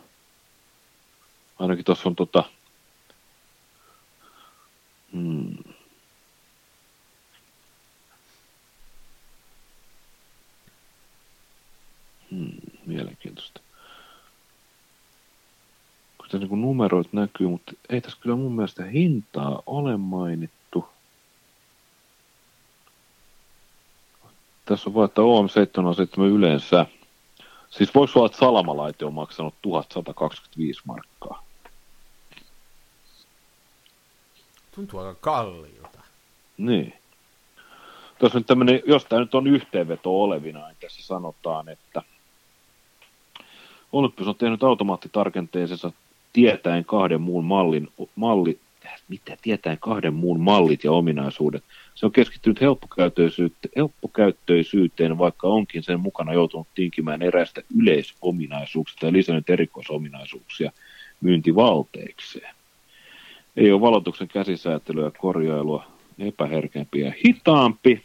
Ainakin 1.59 1.85
tuossa 1.85 2.09
on 2.09 2.17
tota... 2.17 2.45
Hmm. 5.13 5.57
Hmm, 12.31 12.53
mielenkiintoista. 12.87 13.61
Kun 16.19 16.41
niin 16.41 16.61
numeroit 16.61 17.13
näkyy, 17.13 17.49
mutta 17.49 17.73
ei 17.89 18.01
tässä 18.01 18.19
kyllä 18.21 18.37
mun 18.37 18.53
mielestä 18.53 18.85
hintaa 18.85 19.63
ole 19.67 19.97
mainittu. 19.97 20.64
Tässä 24.65 24.91
on 24.91 24.95
vaan, 24.95 25.05
että 25.05 25.23
OM7 25.23 26.23
yleensä. 26.23 26.87
Siis 27.71 27.95
voisi 27.95 28.19
olla, 28.19 28.27
että 28.27 28.39
salamalaite 28.39 29.05
on 29.05 29.15
maksanut 29.15 29.55
1125 29.63 30.81
markkaa. 30.85 31.45
Tuntuu 34.75 35.01
aika 35.01 35.15
kalliilta. 35.21 35.99
Niin. 36.59 36.95
Tuossa 38.19 38.39
nyt 38.39 38.47
tämmönen, 38.47 38.83
jos 38.87 39.05
tämä 39.05 39.21
nyt 39.21 39.35
on 39.35 39.47
yhteenveto 39.47 40.23
olevina, 40.23 40.67
niin 40.67 40.77
tässä 40.81 41.03
sanotaan, 41.03 41.69
että 41.69 42.03
Olympus 43.93 44.27
on 44.27 44.37
tehnyt 44.37 44.63
automaattitarkenteensa 44.63 45.93
tietäen 46.33 46.85
kahden 46.85 47.21
muun 47.21 47.45
mallin, 47.45 47.93
malli, 48.15 48.59
mitä 49.09 49.37
tietäen 49.43 49.79
kahden 49.81 50.15
muun 50.15 50.41
mallit 50.41 50.85
ja 50.85 50.93
ominaisuudet. 50.93 51.65
Se 51.95 52.07
on 52.07 52.13
keskittynyt 52.13 52.61
helppokäyttöisyyteen, 52.61 53.73
helppokäyttöisyyteen, 53.77 55.19
vaikka 55.19 55.49
onkin 55.49 55.83
sen 55.83 56.01
mukana 56.01 56.33
joutunut 56.33 56.69
tinkimään 56.75 57.23
eräistä 57.23 57.63
yleisominaisuuksista 57.79 59.07
ja 59.07 59.13
lisännyt 59.13 59.51
erikoisominaisuuksia 59.51 60.73
myyntivalteikseen. 61.21 62.55
Ei 63.57 63.73
ole 63.73 63.81
valotuksen 63.81 64.29
käsisäätelyä 64.29 65.05
ja 65.05 65.11
korjailua, 65.11 65.87
epäherkempi 66.19 67.01
ja 67.01 67.13
hitaampi. 67.27 68.03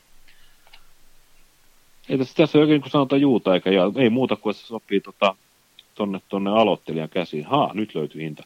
Ei 2.09 2.17
tässä, 2.17 2.33
tässä 2.35 2.57
ei 2.57 2.61
oikein 2.61 2.81
kun 2.81 2.91
sanotaan 2.91 3.21
juuta 3.21 3.53
eikä 3.53 3.69
ja 3.69 3.91
ei 3.95 4.09
muuta 4.09 4.35
kuin 4.35 4.53
se 4.53 4.65
sopii 4.65 4.99
tota, 4.99 5.35
tonne, 5.95 6.21
tonne 6.29 6.49
aloittelijan 6.49 7.09
käsiin. 7.09 7.45
Haa, 7.45 7.71
nyt 7.73 7.95
löytyy 7.95 8.21
hinta. 8.21 8.43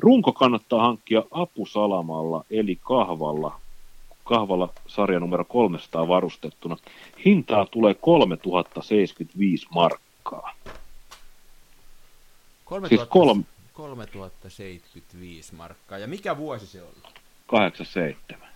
Runko 0.00 0.32
kannattaa 0.32 0.82
hankkia 0.82 1.22
apusalamalla 1.30 2.44
eli 2.50 2.78
kahvalla, 2.80 3.60
kahvalla 4.24 4.68
sarja 4.86 5.20
numero 5.20 5.44
300 5.44 6.08
varustettuna. 6.08 6.76
Hintaa 7.24 7.66
tulee 7.66 7.94
3075 7.94 9.66
markkaa. 9.70 10.54
3000, 12.64 12.88
Siis 12.88 13.08
kolme- 13.08 13.44
3075 13.72 15.54
markkaa. 15.54 15.98
Ja 15.98 16.08
mikä 16.08 16.36
vuosi 16.36 16.66
se 16.66 16.82
on? 16.82 16.88
87. 17.46 18.48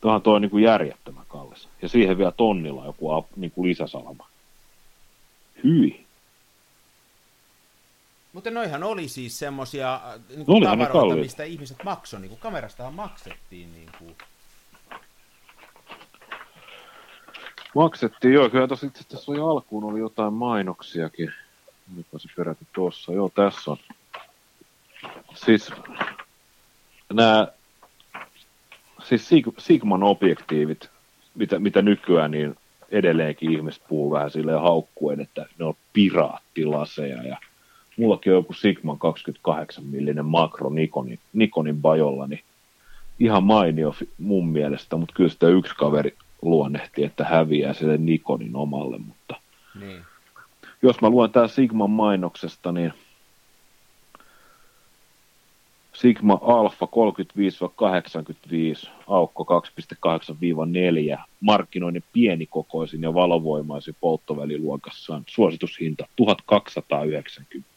Tuohan 0.00 0.22
toi 0.22 0.36
on 0.36 0.42
niin 0.42 0.50
kuin 0.50 0.64
järjettömän 0.64 1.24
kallis. 1.28 1.68
Ja 1.82 1.88
siihen 1.88 2.18
vielä 2.18 2.32
tonnilla 2.32 2.86
joku 2.86 3.26
niin 3.36 3.50
kuin 3.50 3.68
lisäsalama. 3.68 4.26
Hyi. 5.64 6.06
Mutta 8.32 8.50
noihan 8.50 8.82
oli 8.82 9.08
siis 9.08 9.38
semmosia 9.38 9.94
äh, 9.94 10.20
niin 10.36 10.62
tavaroita, 10.64 11.16
mistä 11.16 11.44
ihmiset 11.44 11.84
maksoi. 11.84 12.20
Niin 12.20 12.28
kuin 12.28 12.40
kamerastahan 12.40 12.94
maksettiin. 12.94 13.72
Niin 13.72 13.90
kuin. 13.98 14.16
Maksettiin, 17.74 18.34
joo, 18.34 18.50
kyllä 18.50 18.68
tosi 18.68 18.86
itse 18.86 19.04
tässä 19.08 19.32
oli 19.32 19.40
alkuun 19.40 19.84
oli 19.84 19.98
jotain 19.98 20.32
mainoksiakin. 20.32 21.32
Mikä 21.96 22.18
se 22.18 22.28
peräti 22.36 22.66
tuossa, 22.72 23.12
joo 23.12 23.28
tässä 23.28 23.70
on. 23.70 23.76
Siis 25.34 25.72
nämä 27.12 27.48
siis 29.04 29.28
Sig- 29.30 29.54
Sigman 29.58 30.02
objektiivit, 30.02 30.90
mitä, 31.34 31.58
mitä 31.58 31.82
nykyään 31.82 32.30
niin 32.30 32.56
edelleenkin 32.90 33.52
ihmiset 33.52 33.82
puhuu 33.88 34.10
vähän 34.10 34.30
silleen 34.30 34.60
haukkuen, 34.60 35.20
että 35.20 35.46
ne 35.58 35.64
on 35.64 35.74
piraattilaseja 35.92 37.22
ja 37.22 37.36
mullakin 37.96 38.32
on 38.32 38.38
joku 38.38 38.52
Sigman 38.52 38.98
28 38.98 39.84
millinen 39.84 40.24
makro 40.24 40.70
Nikonin, 40.70 41.18
Nikonin 41.32 41.82
bajolla, 41.82 42.26
niin 42.26 42.40
ihan 43.18 43.44
mainio 43.44 43.94
mun 44.18 44.48
mielestä, 44.48 44.96
mutta 44.96 45.14
kyllä 45.14 45.30
sitä 45.30 45.48
yksi 45.48 45.74
kaveri 45.76 46.16
luonnehti, 46.42 47.04
että 47.04 47.24
häviää 47.24 47.72
sille 47.72 47.96
Nikonin 47.96 48.56
omalle, 48.56 48.98
mutta 48.98 49.36
Niin. 49.80 50.02
jos 50.82 51.00
mä 51.00 51.10
luen 51.10 51.30
tää 51.30 51.48
Sigman 51.48 51.90
mainoksesta, 51.90 52.72
niin 52.72 52.92
Sigma 55.92 56.38
Alpha 56.42 56.86
35-85, 58.86 58.90
aukko 59.06 59.62
2.8-4, 61.16 61.22
markkinoinnin 61.40 62.04
pienikokoisin 62.12 63.02
ja 63.02 63.14
valovoimaisin 63.14 63.96
polttoväliluokassaan, 64.00 65.24
suositushinta 65.26 66.06
1290. 66.16 67.71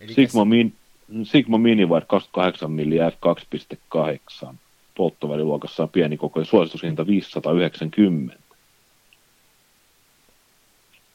Eli 0.00 0.14
Sigma, 0.14 0.44
min, 0.44 0.74
Sigma 1.22 1.58
Mini 1.58 1.86
Wide 1.86 2.06
28 2.06 2.70
mm 2.70 2.80
f2.8, 4.48 4.54
polttoväliluokassaan 4.96 5.88
pienikokoinen, 5.88 6.46
suositushinta 6.46 7.06
590 7.06 8.40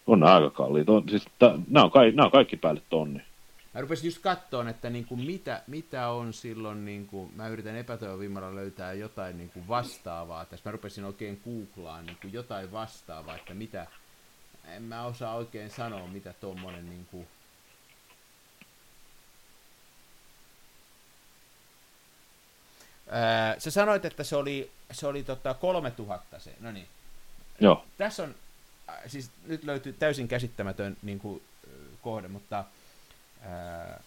on 0.08 0.24
aika 0.24 0.50
kalliit. 0.50 0.90
On, 0.90 1.10
siis, 1.10 1.26
nämä, 1.70 1.84
on, 1.84 1.92
nämä 2.14 2.26
on 2.26 2.32
kaikki 2.32 2.58
päälle 2.58 2.82
tonni. 2.90 3.22
Mä 3.74 3.82
rupesin 3.82 4.08
just 4.08 4.22
katsoa, 4.22 4.70
että 4.70 4.90
niin 4.90 5.06
kuin 5.06 5.22
mitä, 5.22 5.62
mitä 5.68 6.10
on 6.10 6.34
silloin, 6.34 6.86
niin 6.86 7.08
kuin, 7.08 7.32
mä 7.36 7.48
yritän 7.48 7.76
epätoivovimmalla 7.76 8.56
löytää 8.56 8.94
jotain 8.94 9.38
niin 9.38 9.50
kuin 9.50 9.68
vastaavaa. 9.68 10.46
Tässä 10.46 10.70
mä 10.70 10.72
rupesin 10.72 11.06
oikein 11.06 11.42
googlaan 11.46 12.06
niin 12.06 12.18
kuin 12.22 12.34
jotain 12.34 12.72
vastaavaa, 12.72 13.36
että 13.36 13.54
mitä, 13.54 13.88
en 14.68 14.84
mä 14.84 15.06
osaa 15.06 15.36
oikein 15.36 15.70
sanoa, 15.70 16.08
mitä 16.08 16.34
tuommoinen 16.34 16.90
niin 16.90 17.08
kuin, 17.12 17.28
Ää, 23.10 23.60
sä 23.60 23.72
sanoit, 23.72 24.06
että 24.06 24.24
se 24.24 24.36
oli, 24.36 24.72
se 24.92 25.08
oli 25.08 25.24
tota 25.24 25.54
3000 25.54 26.40
se, 26.40 26.54
no 26.60 26.72
niin. 26.72 26.88
Joo. 27.60 27.86
Tässä 27.98 28.24
on, 28.24 28.36
siis 29.08 29.32
nyt 29.48 29.64
löytyy 29.64 29.94
täysin 29.94 30.28
käsittämätön 30.28 30.98
niin 31.02 31.20
kuin, 31.20 31.44
kohde, 32.02 32.28
mutta 32.28 32.64
ää, 33.42 34.00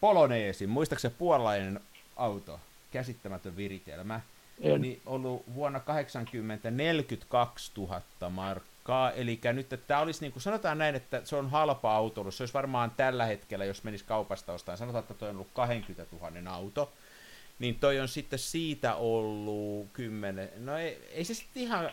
Poloneesin, 0.00 0.68
muistaakseni 0.68 1.14
puolalainen 1.18 1.80
auto, 2.16 2.60
käsittämätön 2.92 3.56
viritelmä, 3.56 4.20
en. 4.60 4.80
niin 4.80 5.02
ollut 5.06 5.44
vuonna 5.54 5.80
80 5.80 6.70
42 6.70 7.72
000 7.76 8.02
markkaa, 8.30 9.12
eli 9.12 9.40
nyt 9.52 9.72
että 9.72 9.86
tämä 9.86 10.00
olisi, 10.00 10.20
niin 10.20 10.32
kuin 10.32 10.42
sanotaan 10.42 10.78
näin, 10.78 10.94
että 10.94 11.20
se 11.24 11.36
on 11.36 11.50
halpa 11.50 11.96
auto, 11.96 12.30
se 12.30 12.42
olisi 12.42 12.54
varmaan 12.54 12.90
tällä 12.90 13.24
hetkellä, 13.24 13.64
jos 13.64 13.84
menisi 13.84 14.04
kaupasta 14.04 14.52
ostaen, 14.52 14.78
sanotaan, 14.78 15.02
että 15.02 15.14
toi 15.14 15.28
on 15.28 15.34
ollut 15.34 15.50
20 15.54 16.16
000 16.16 16.50
auto, 16.54 16.92
niin 17.58 17.78
toi 17.78 18.00
on 18.00 18.08
sitten 18.08 18.38
siitä 18.38 18.94
ollut 18.94 19.88
10, 19.92 20.50
no 20.56 20.78
ei, 20.78 21.08
ei 21.10 21.24
se 21.24 21.34
sitten 21.34 21.62
ihan, 21.62 21.90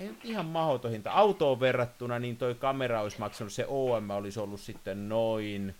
ei 0.00 0.08
nyt 0.08 0.24
ihan 0.24 0.46
mahdoton 0.46 0.90
hinta. 0.90 1.12
Autoon 1.12 1.60
verrattuna, 1.60 2.18
niin 2.18 2.36
toi 2.36 2.54
kamera 2.54 3.02
olisi 3.02 3.18
maksanut, 3.18 3.52
se 3.52 3.66
OM 3.68 4.10
olisi 4.10 4.40
ollut 4.40 4.60
sitten 4.60 5.08
noin, 5.08 5.74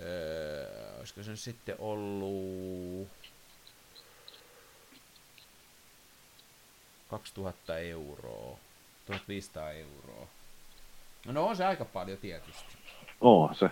öö, 0.00 0.98
olisiko 0.98 1.22
se 1.22 1.36
sitten 1.36 1.76
ollut 1.78 3.08
2000 7.08 7.78
euroa, 7.78 8.58
1500 9.06 9.70
euroa. 9.70 10.26
No, 11.26 11.46
on 11.46 11.56
se 11.56 11.64
aika 11.64 11.84
paljon 11.84 12.18
tietysti. 12.18 12.76
On 13.20 13.54
se. 13.54 13.70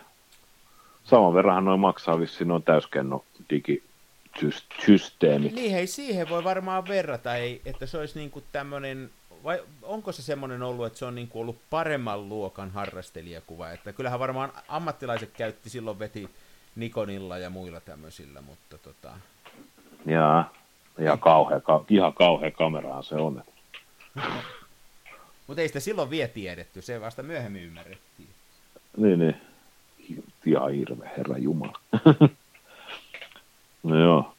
Saman 1.04 1.34
verran 1.34 1.64
noin 1.64 1.80
maksaa 1.80 2.20
vissiin 2.20 2.48
noin 2.48 2.62
täyskenno 2.62 3.24
digi 3.50 3.82
systeemi. 4.86 5.48
Niin 5.48 5.72
hei, 5.72 5.86
siihen 5.86 6.28
voi 6.28 6.44
varmaan 6.44 6.88
verrata, 6.88 7.36
ei, 7.36 7.60
että 7.64 7.86
se 7.86 7.98
olisi 7.98 8.18
niin 8.18 8.30
kuin 8.30 8.44
tämmöinen 8.52 9.10
vai 9.44 9.62
onko 9.82 10.12
se 10.12 10.22
semmoinen 10.22 10.62
ollut, 10.62 10.86
että 10.86 10.98
se 10.98 11.04
on 11.04 11.14
niin 11.14 11.28
kuin 11.28 11.40
ollut 11.40 11.58
paremman 11.70 12.28
luokan 12.28 12.70
harrastelijakuva, 12.70 13.70
että 13.70 13.92
kyllähän 13.92 14.20
varmaan 14.20 14.52
ammattilaiset 14.68 15.30
käytti 15.36 15.70
silloin 15.70 15.98
veti 15.98 16.28
Nikonilla 16.76 17.38
ja 17.38 17.50
muilla 17.50 17.80
tämmöisillä, 17.80 18.40
mutta 18.40 18.78
tota... 18.78 19.12
Jaa, 20.06 20.52
ja 20.98 21.16
kauhea, 21.16 21.60
ka, 21.60 21.84
ihan 21.88 22.12
kauhea 22.12 22.50
kamerahan 22.50 23.04
se 23.04 23.14
on. 23.14 23.42
mutta 25.46 25.62
ei 25.62 25.68
sitä 25.68 25.80
silloin 25.80 26.10
vielä 26.10 26.28
tiedetty, 26.28 26.82
se 26.82 27.00
vasta 27.00 27.22
myöhemmin 27.22 27.62
ymmärrettiin. 27.62 28.28
Niin, 28.96 29.18
niin. 29.18 29.36
Ihan 30.46 30.72
hirveä, 30.72 31.10
herra 31.16 31.38
Jumala. 31.38 31.80
No 33.82 34.00
joo. 34.00 34.34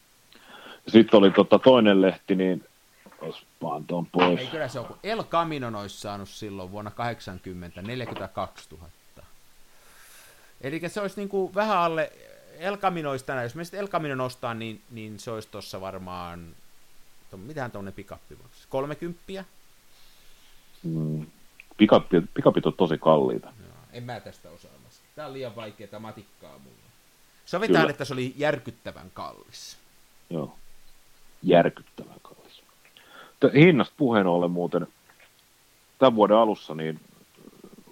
Sitten 0.87 1.17
oli 1.17 1.31
tota 1.31 1.59
toinen 1.59 2.01
lehti, 2.01 2.35
niin 2.35 2.63
vaan 3.61 3.85
tuon 3.85 4.05
pois. 4.05 4.39
Ei 4.39 4.47
kyllä 4.47 4.67
se 4.67 4.79
on, 4.79 4.85
kun 4.85 4.97
El 5.03 5.23
Camino 5.23 5.79
olisi 5.79 5.97
saanut 5.97 6.29
silloin 6.29 6.71
vuonna 6.71 6.91
80 6.91 7.81
42 7.81 8.67
000. 8.71 8.87
Eli 10.61 10.81
se 10.87 11.01
olisi 11.01 11.19
niin 11.19 11.29
kuin 11.29 11.55
vähän 11.55 11.77
alle 11.77 12.11
El 12.59 12.77
Caminoista, 12.77 13.43
jos 13.43 13.55
me 13.55 13.63
sitten 13.63 13.79
El 13.79 13.87
Camino 13.87 14.15
nostaa, 14.15 14.53
niin, 14.53 14.81
niin 14.91 15.19
se 15.19 15.31
olisi 15.31 15.47
tuossa 15.51 15.81
varmaan, 15.81 16.47
to, 17.31 17.37
mitähän 17.37 17.71
tuonne 17.71 17.91
pikappi 17.91 18.37
voisi, 18.39 18.67
30? 18.69 19.45
Mm, 20.83 21.25
pikapit, 21.77 22.25
pikapit 22.33 22.65
on 22.65 22.73
tosi 22.73 22.97
kalliita. 22.97 23.47
Joo, 23.47 23.77
en 23.93 24.03
mä 24.03 24.19
tästä 24.19 24.49
osaa 24.49 24.71
Tämä 25.15 25.27
on 25.27 25.33
liian 25.33 25.55
vaikeaa 25.55 25.99
matikkaa 25.99 26.57
mulle. 26.57 26.80
Sovitaan, 27.51 27.81
Kyllä. 27.81 27.91
että 27.91 28.05
se 28.05 28.13
oli 28.13 28.33
järkyttävän 28.37 29.11
kallis. 29.13 29.77
Joo, 30.29 30.53
järkyttävän 31.43 32.15
kallis. 32.21 32.63
Hinnasta 33.53 33.93
puheen 33.97 34.27
ollen 34.27 34.51
muuten, 34.51 34.87
tämän 35.99 36.15
vuoden 36.15 36.37
alussa 36.37 36.75
niin 36.75 36.99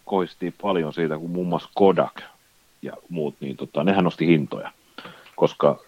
koistiin 0.05 0.55
paljon 0.62 0.93
siitä, 0.93 1.18
kun 1.18 1.30
muun 1.30 1.47
muassa 1.47 1.70
Kodak 1.76 2.22
ja 2.82 2.93
muut, 3.10 3.36
niin 3.39 3.57
tota, 3.57 3.84
nehän 3.84 4.03
nosti 4.03 4.28
hintoja, 4.28 4.72
koska 5.36 5.80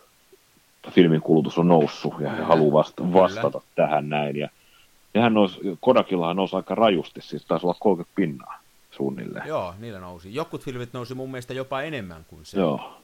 filmin 0.89 1.22
kulutus 1.22 1.57
on 1.57 1.67
noussut 1.67 2.13
ja 2.19 2.32
he 2.32 2.43
haluaa 2.43 2.80
vasta- 2.80 3.13
vastata 3.13 3.59
Kyllä. 3.59 3.72
tähän 3.76 4.09
näin. 4.09 4.36
Ja 4.36 4.49
nehän 5.13 5.34
nousi, 5.34 5.59
Kodakillahan 5.80 6.36
nousi 6.36 6.55
aika 6.55 6.76
rajusti, 6.76 7.22
siis 7.22 7.45
taisi 7.45 7.65
olla 7.65 7.78
30 7.80 8.15
pinnaa 8.15 8.59
suunnilleen. 8.91 9.47
Joo, 9.47 9.74
niillä 9.80 9.99
nousi. 9.99 10.36
Jokut 10.36 10.61
filmit 10.61 10.93
nousi 10.93 11.13
mun 11.13 11.32
mielestä 11.32 11.53
jopa 11.53 11.82
enemmän 11.82 12.26
kuin 12.30 12.45
se. 12.45 12.59
Joo. 12.59 13.00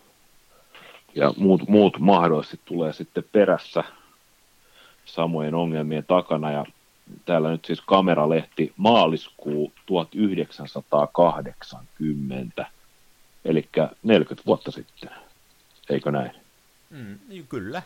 Ja 1.18 1.34
muut, 1.38 1.68
muut 1.68 2.00
mahdollisesti 2.00 2.60
tulee 2.66 2.94
sitten 2.94 3.24
perässä 3.32 3.84
samojen 5.06 5.56
ongelmien 5.56 6.06
takana. 6.06 6.52
Ja 6.52 6.66
täällä 7.26 7.52
nyt 7.52 7.66
siis 7.66 7.82
kameralehti 7.82 8.74
maaliskuu 8.78 9.74
1980, 9.86 12.66
eli 13.46 13.70
40 14.04 14.46
vuotta 14.46 14.72
sitten. 14.72 15.10
Eikö 15.90 16.12
näin? 16.12 16.32
Mm, 16.90 17.20
niin 17.28 17.48
kyllä. 17.48 17.82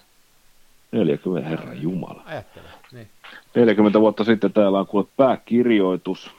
40, 0.92 1.50
herra 1.50 1.74
Jumala. 1.74 2.24
Ajattele, 2.26 2.70
niin. 2.92 3.08
40 3.56 4.00
vuotta 4.00 4.24
sitten 4.24 4.54
täällä 4.54 4.80
on 4.80 4.88
kuullut 4.88 5.10
pääkirjoitus. 5.18 6.32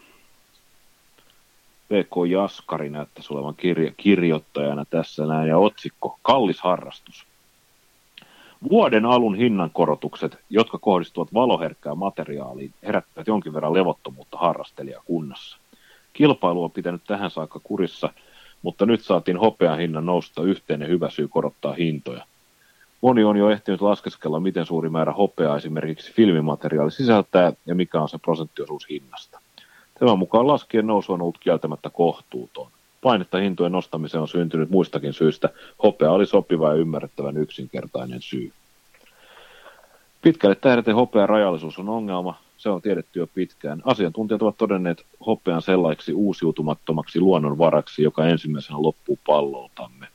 PK 1.92 2.30
Jaskari 2.30 2.90
näyttäisi 2.90 3.34
olevan 3.34 3.54
kirjo- 3.54 3.92
kirjoittajana 3.96 4.84
tässä 4.84 5.26
näin, 5.26 5.48
ja 5.48 5.58
otsikko 5.58 6.18
Kallis 6.22 6.60
harrastus. 6.60 7.26
Vuoden 8.70 9.06
alun 9.06 9.34
hinnankorotukset, 9.34 10.38
jotka 10.50 10.78
kohdistuvat 10.78 11.34
valoherkkään 11.34 11.98
materiaaliin, 11.98 12.74
herättävät 12.86 13.26
jonkin 13.26 13.54
verran 13.54 13.74
levottomuutta 13.74 14.38
harrastelijakunnassa. 14.38 15.56
Kilpailu 16.12 16.64
on 16.64 16.70
pitänyt 16.70 17.02
tähän 17.06 17.30
saakka 17.30 17.60
kurissa, 17.62 18.12
mutta 18.62 18.86
nyt 18.86 19.04
saatiin 19.04 19.36
hopean 19.36 19.78
hinnan 19.78 20.06
nousta 20.06 20.42
yhteinen 20.42 20.88
hyvä 20.88 21.10
syy 21.10 21.28
korottaa 21.28 21.72
hintoja. 21.72 22.24
Moni 23.00 23.24
on 23.24 23.36
jo 23.36 23.50
ehtinyt 23.50 23.80
laskeskella, 23.80 24.40
miten 24.40 24.66
suuri 24.66 24.88
määrä 24.88 25.12
hopeaa 25.12 25.56
esimerkiksi 25.56 26.12
filmimateriaali 26.12 26.90
sisältää 26.90 27.52
ja 27.66 27.74
mikä 27.74 28.00
on 28.00 28.08
se 28.08 28.18
prosenttiosuus 28.18 28.88
hinnasta. 28.88 29.41
Tämän 30.02 30.18
mukaan 30.18 30.46
laskien 30.46 30.86
nousu 30.86 31.12
on 31.12 31.22
ollut 31.22 31.38
kieltämättä 31.38 31.90
kohtuuton. 31.90 32.66
Painetta 33.02 33.38
hintojen 33.38 33.72
nostamiseen 33.72 34.20
on 34.20 34.28
syntynyt 34.28 34.70
muistakin 34.70 35.12
syistä. 35.12 35.48
Hopea 35.82 36.10
oli 36.10 36.26
sopiva 36.26 36.68
ja 36.68 36.74
ymmärrettävän 36.74 37.36
yksinkertainen 37.36 38.22
syy. 38.22 38.52
Pitkälle 40.22 40.54
tähdeten 40.54 40.94
hopean 40.94 41.28
rajallisuus 41.28 41.78
on 41.78 41.88
ongelma. 41.88 42.40
Se 42.56 42.68
on 42.68 42.82
tiedetty 42.82 43.18
jo 43.18 43.26
pitkään. 43.26 43.82
Asiantuntijat 43.84 44.42
ovat 44.42 44.56
todenneet 44.58 45.06
hopean 45.26 45.62
sellaiksi 45.62 46.12
uusiutumattomaksi 46.12 47.20
luonnonvaraksi, 47.20 48.02
joka 48.02 48.26
ensimmäisenä 48.26 48.82
loppuu 48.82 49.18
palloltamme. 49.26 50.06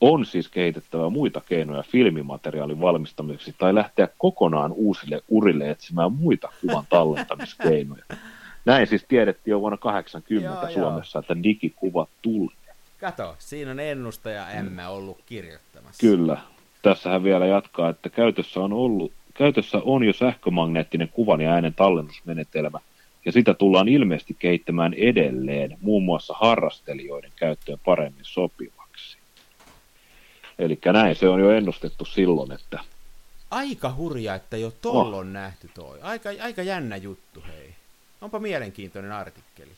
On 0.00 0.26
siis 0.26 0.48
kehitettävä 0.48 1.08
muita 1.08 1.40
keinoja 1.48 1.82
filmimateriaalin 1.82 2.80
valmistamiseksi 2.80 3.54
tai 3.58 3.74
lähteä 3.74 4.08
kokonaan 4.18 4.72
uusille 4.72 5.22
urille 5.28 5.70
etsimään 5.70 6.12
muita 6.12 6.48
kuvan 6.60 6.84
tallentamiskeinoja. 6.90 8.04
Näin 8.64 8.86
siis 8.86 9.04
tiedettiin 9.08 9.52
jo 9.52 9.60
vuonna 9.60 9.76
80 9.76 10.66
joo, 10.66 10.72
Suomessa, 10.72 11.18
joo. 11.18 11.20
että 11.20 11.42
digikuvat 11.42 12.08
tulee. 12.22 12.56
Kato, 13.00 13.36
siinä 13.38 13.70
on 13.70 13.80
ennustaja 13.80 14.50
emme 14.50 14.82
mm. 14.82 14.88
ollut 14.88 15.18
kirjoittamassa. 15.26 16.00
Kyllä. 16.00 16.38
Tässähän 16.82 17.24
vielä 17.24 17.46
jatkaa, 17.46 17.88
että 17.88 18.08
käytössä 18.08 18.60
on, 18.60 18.72
ollut, 18.72 19.12
käytössä 19.34 19.78
on 19.84 20.04
jo 20.04 20.12
sähkömagneettinen 20.12 21.08
kuvan 21.08 21.40
ja 21.40 21.50
äänen 21.50 21.74
tallennusmenetelmä, 21.74 22.78
ja 23.24 23.32
sitä 23.32 23.54
tullaan 23.54 23.88
ilmeisesti 23.88 24.36
kehittämään 24.38 24.94
edelleen, 24.94 25.78
muun 25.80 26.02
muassa 26.02 26.34
harrastelijoiden 26.40 27.32
käyttöön 27.36 27.78
paremmin 27.84 28.24
sopivaksi. 28.24 29.18
Eli 30.58 30.78
näin 30.84 31.16
se 31.16 31.28
on 31.28 31.40
jo 31.40 31.50
ennustettu 31.50 32.04
silloin, 32.04 32.52
että 32.52 32.78
Aika 33.50 33.94
hurja, 33.96 34.34
että 34.34 34.56
jo 34.56 34.70
tollon 34.70 35.26
oh. 35.26 35.32
nähty 35.32 35.70
toi. 35.74 36.00
Aika, 36.02 36.28
aika 36.42 36.62
jännä 36.62 36.96
juttu, 36.96 37.44
hei. 37.48 37.74
Onpa 38.20 38.38
mielenkiintoinen 38.38 39.12
artikkeli. 39.12 39.70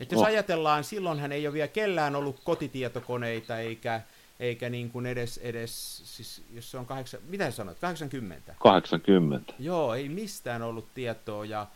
Että 0.00 0.14
jos 0.14 0.22
oh. 0.22 0.26
ajatellaan, 0.26 0.84
silloinhan 0.84 1.32
ei 1.32 1.46
ole 1.46 1.54
vielä 1.54 1.68
kellään 1.68 2.16
ollut 2.16 2.40
kotitietokoneita, 2.44 3.58
eikä, 3.58 4.00
eikä 4.40 4.68
niin 4.68 4.90
kuin 4.90 5.06
edes, 5.06 5.38
edes 5.38 6.02
siis 6.16 6.42
jos 6.52 6.70
se 6.70 6.78
on 6.78 6.86
kahdeksan, 6.86 7.20
mitä 7.28 7.50
sä 7.50 7.56
sanoit, 7.56 7.78
80? 7.78 8.54
80. 8.58 9.54
Joo, 9.58 9.94
ei 9.94 10.08
mistään 10.08 10.62
ollut 10.62 10.94
tietoa, 10.94 11.44
ja, 11.44 11.66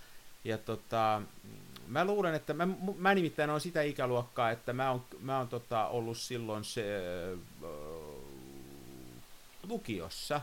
ja 0.44 0.58
tota, 0.58 1.22
mä 1.88 2.04
luulen, 2.04 2.34
että 2.34 2.54
mä, 2.54 2.68
mä 2.98 3.14
nimittäin 3.14 3.50
on 3.50 3.60
sitä 3.60 3.82
ikäluokkaa, 3.82 4.50
että 4.50 4.72
mä 4.72 4.90
oon, 4.90 5.04
mä 5.20 5.38
oon 5.38 5.48
tota, 5.48 5.86
ollut 5.86 6.18
silloin 6.18 6.64
se 6.64 7.02
äh, 7.64 7.70
lukiossa, 9.68 10.40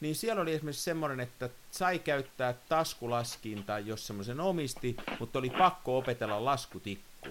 niin 0.00 0.14
siellä 0.14 0.42
oli 0.42 0.52
esimerkiksi 0.52 0.82
semmoinen, 0.82 1.20
että 1.20 1.50
sai 1.70 1.98
käyttää 1.98 2.54
taskulaskinta, 2.68 3.78
jos 3.78 4.06
semmoisen 4.06 4.40
omisti, 4.40 4.96
mutta 5.20 5.38
oli 5.38 5.50
pakko 5.50 5.98
opetella 5.98 6.44
laskutikku. 6.44 7.28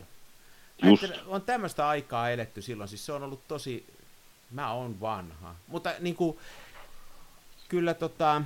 Just. 0.84 1.04
On 1.28 1.42
tämmöistä 1.42 1.88
aikaa 1.88 2.30
eletty 2.30 2.62
silloin, 2.62 2.88
siis 2.88 3.06
se 3.06 3.12
on 3.12 3.24
ollut 3.24 3.48
tosi, 3.48 3.86
mä 4.52 4.74
oon 4.74 5.02
vanha, 5.02 5.56
mutta 5.68 5.94
niin 6.00 6.16
kuin, 6.16 6.38
kyllä 7.70 7.94
tota, 7.94 8.42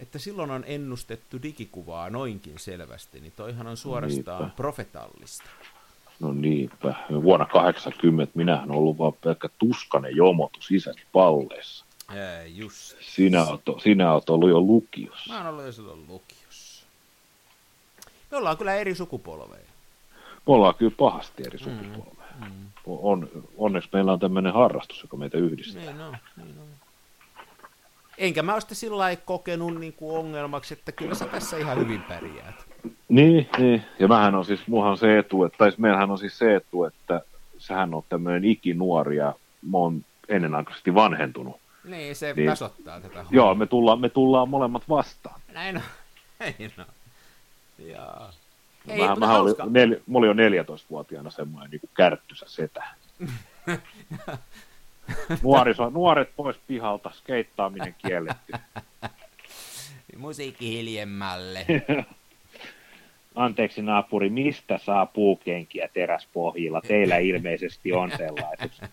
että 0.00 0.18
silloin 0.18 0.50
on 0.50 0.64
ennustettu 0.66 1.42
digikuvaa 1.42 2.10
noinkin 2.10 2.58
selvästi, 2.58 3.20
niin 3.20 3.32
toihan 3.36 3.66
on 3.66 3.76
suorastaan 3.76 4.42
niinpä. 4.42 4.56
profetallista. 4.56 5.50
No 6.20 6.32
niinpä. 6.32 6.94
Vuonna 7.22 7.46
80 7.46 8.32
minähän 8.34 8.70
olen 8.70 8.78
ollut 8.78 8.98
vaan 8.98 9.12
pelkkä 9.12 9.48
tuskanen 9.58 10.16
jomotus 10.16 10.70
isäni 10.70 11.02
palleessa. 11.12 11.84
Ää, 12.08 12.44
just. 12.44 12.96
Sinä 13.00 13.44
olet, 13.44 13.82
sinä 13.82 14.12
olet 14.12 14.30
ollut 14.30 14.50
jo 14.50 14.60
lukiossa. 14.60 15.32
Mä 15.32 15.38
oon 15.38 15.46
ollut 15.46 15.64
jo 15.64 15.72
silloin 15.72 16.06
lukiossa. 16.08 16.86
Me 18.30 18.36
ollaan 18.36 18.58
kyllä 18.58 18.74
eri 18.74 18.94
sukupolveja. 18.94 19.66
Me 20.46 20.54
ollaan 20.54 20.74
kyllä 20.74 20.94
pahasti 20.98 21.42
eri 21.46 21.58
sukupolveja. 21.58 22.32
Mm, 22.40 22.46
mm. 22.46 22.66
On, 22.86 23.28
onneksi 23.56 23.88
meillä 23.92 24.12
on 24.12 24.20
tämmöinen 24.20 24.52
harrastus, 24.52 25.02
joka 25.02 25.16
meitä 25.16 25.38
yhdistää. 25.38 25.82
Niin 25.82 26.00
on, 26.00 26.16
niin 26.36 26.58
on. 26.58 26.66
Enkä 28.18 28.42
mä 28.42 28.52
ole 28.52 28.60
sitä 28.60 28.74
sillä 28.74 29.16
kokenut 29.16 29.80
niin 29.80 29.92
kuin 29.92 30.18
ongelmaksi, 30.18 30.74
että 30.74 30.92
kyllä 30.92 31.14
sä 31.14 31.24
tässä 31.24 31.56
ihan 31.56 31.78
hyvin 31.78 32.02
pärjäät. 32.02 32.54
Niin, 33.08 33.48
niin. 33.58 33.82
ja 33.98 34.08
mähän 34.08 34.34
on 34.34 34.44
siis, 34.44 34.66
muhan 34.66 34.96
se 34.96 35.18
etu, 35.18 35.44
että, 35.44 35.58
tai 35.58 35.72
meillähän 35.78 36.10
on 36.10 36.18
siis 36.18 36.38
se 36.38 36.54
etu, 36.54 36.84
että 36.84 37.20
sähän 37.58 37.94
on 37.94 38.02
tämmöinen 38.08 38.44
ikinuori 38.44 39.16
ja 39.16 39.34
mä 39.70 39.78
oon 39.78 40.04
ennenaikaisesti 40.28 40.94
vanhentunut. 40.94 41.61
Niin, 41.84 42.16
se 42.16 42.32
niin, 42.32 42.50
tasoittaa 42.50 43.00
tätä 43.00 43.14
hommaa. 43.14 43.30
Joo, 43.30 43.54
me 43.54 43.66
tullaan, 43.66 44.00
me 44.00 44.08
tullaan 44.08 44.48
molemmat 44.48 44.88
vastaan. 44.88 45.40
Näin 45.52 45.76
on. 45.76 45.82
Ei 46.40 46.70
no. 46.76 46.84
Jaa. 47.78 48.32
Ei, 48.88 48.98
mä, 48.98 49.16
mä 49.16 49.38
olin, 49.38 49.54
nel, 49.70 50.00
mä 50.06 50.18
olin 50.18 50.28
jo 50.28 50.62
14-vuotiaana 50.62 51.30
semmoinen 51.30 51.70
niin 51.70 51.80
kuin 51.80 51.90
kärttysä 51.94 52.46
setä. 52.48 52.84
Nuoriso, 55.42 55.90
nuoret 55.90 56.36
pois 56.36 56.56
pihalta, 56.66 57.10
skeittaaminen 57.10 57.94
kielletty. 57.98 58.52
Musiikki 60.16 60.68
hiljemmälle. 60.68 61.66
Anteeksi 63.34 63.82
naapuri, 63.82 64.30
mistä 64.30 64.78
saa 64.78 65.06
puukenkiä 65.06 65.88
teräspohjilla? 65.94 66.80
Teillä 66.80 67.18
ilmeisesti 67.18 67.92
on 67.92 68.12
sellaiset. 68.16 68.90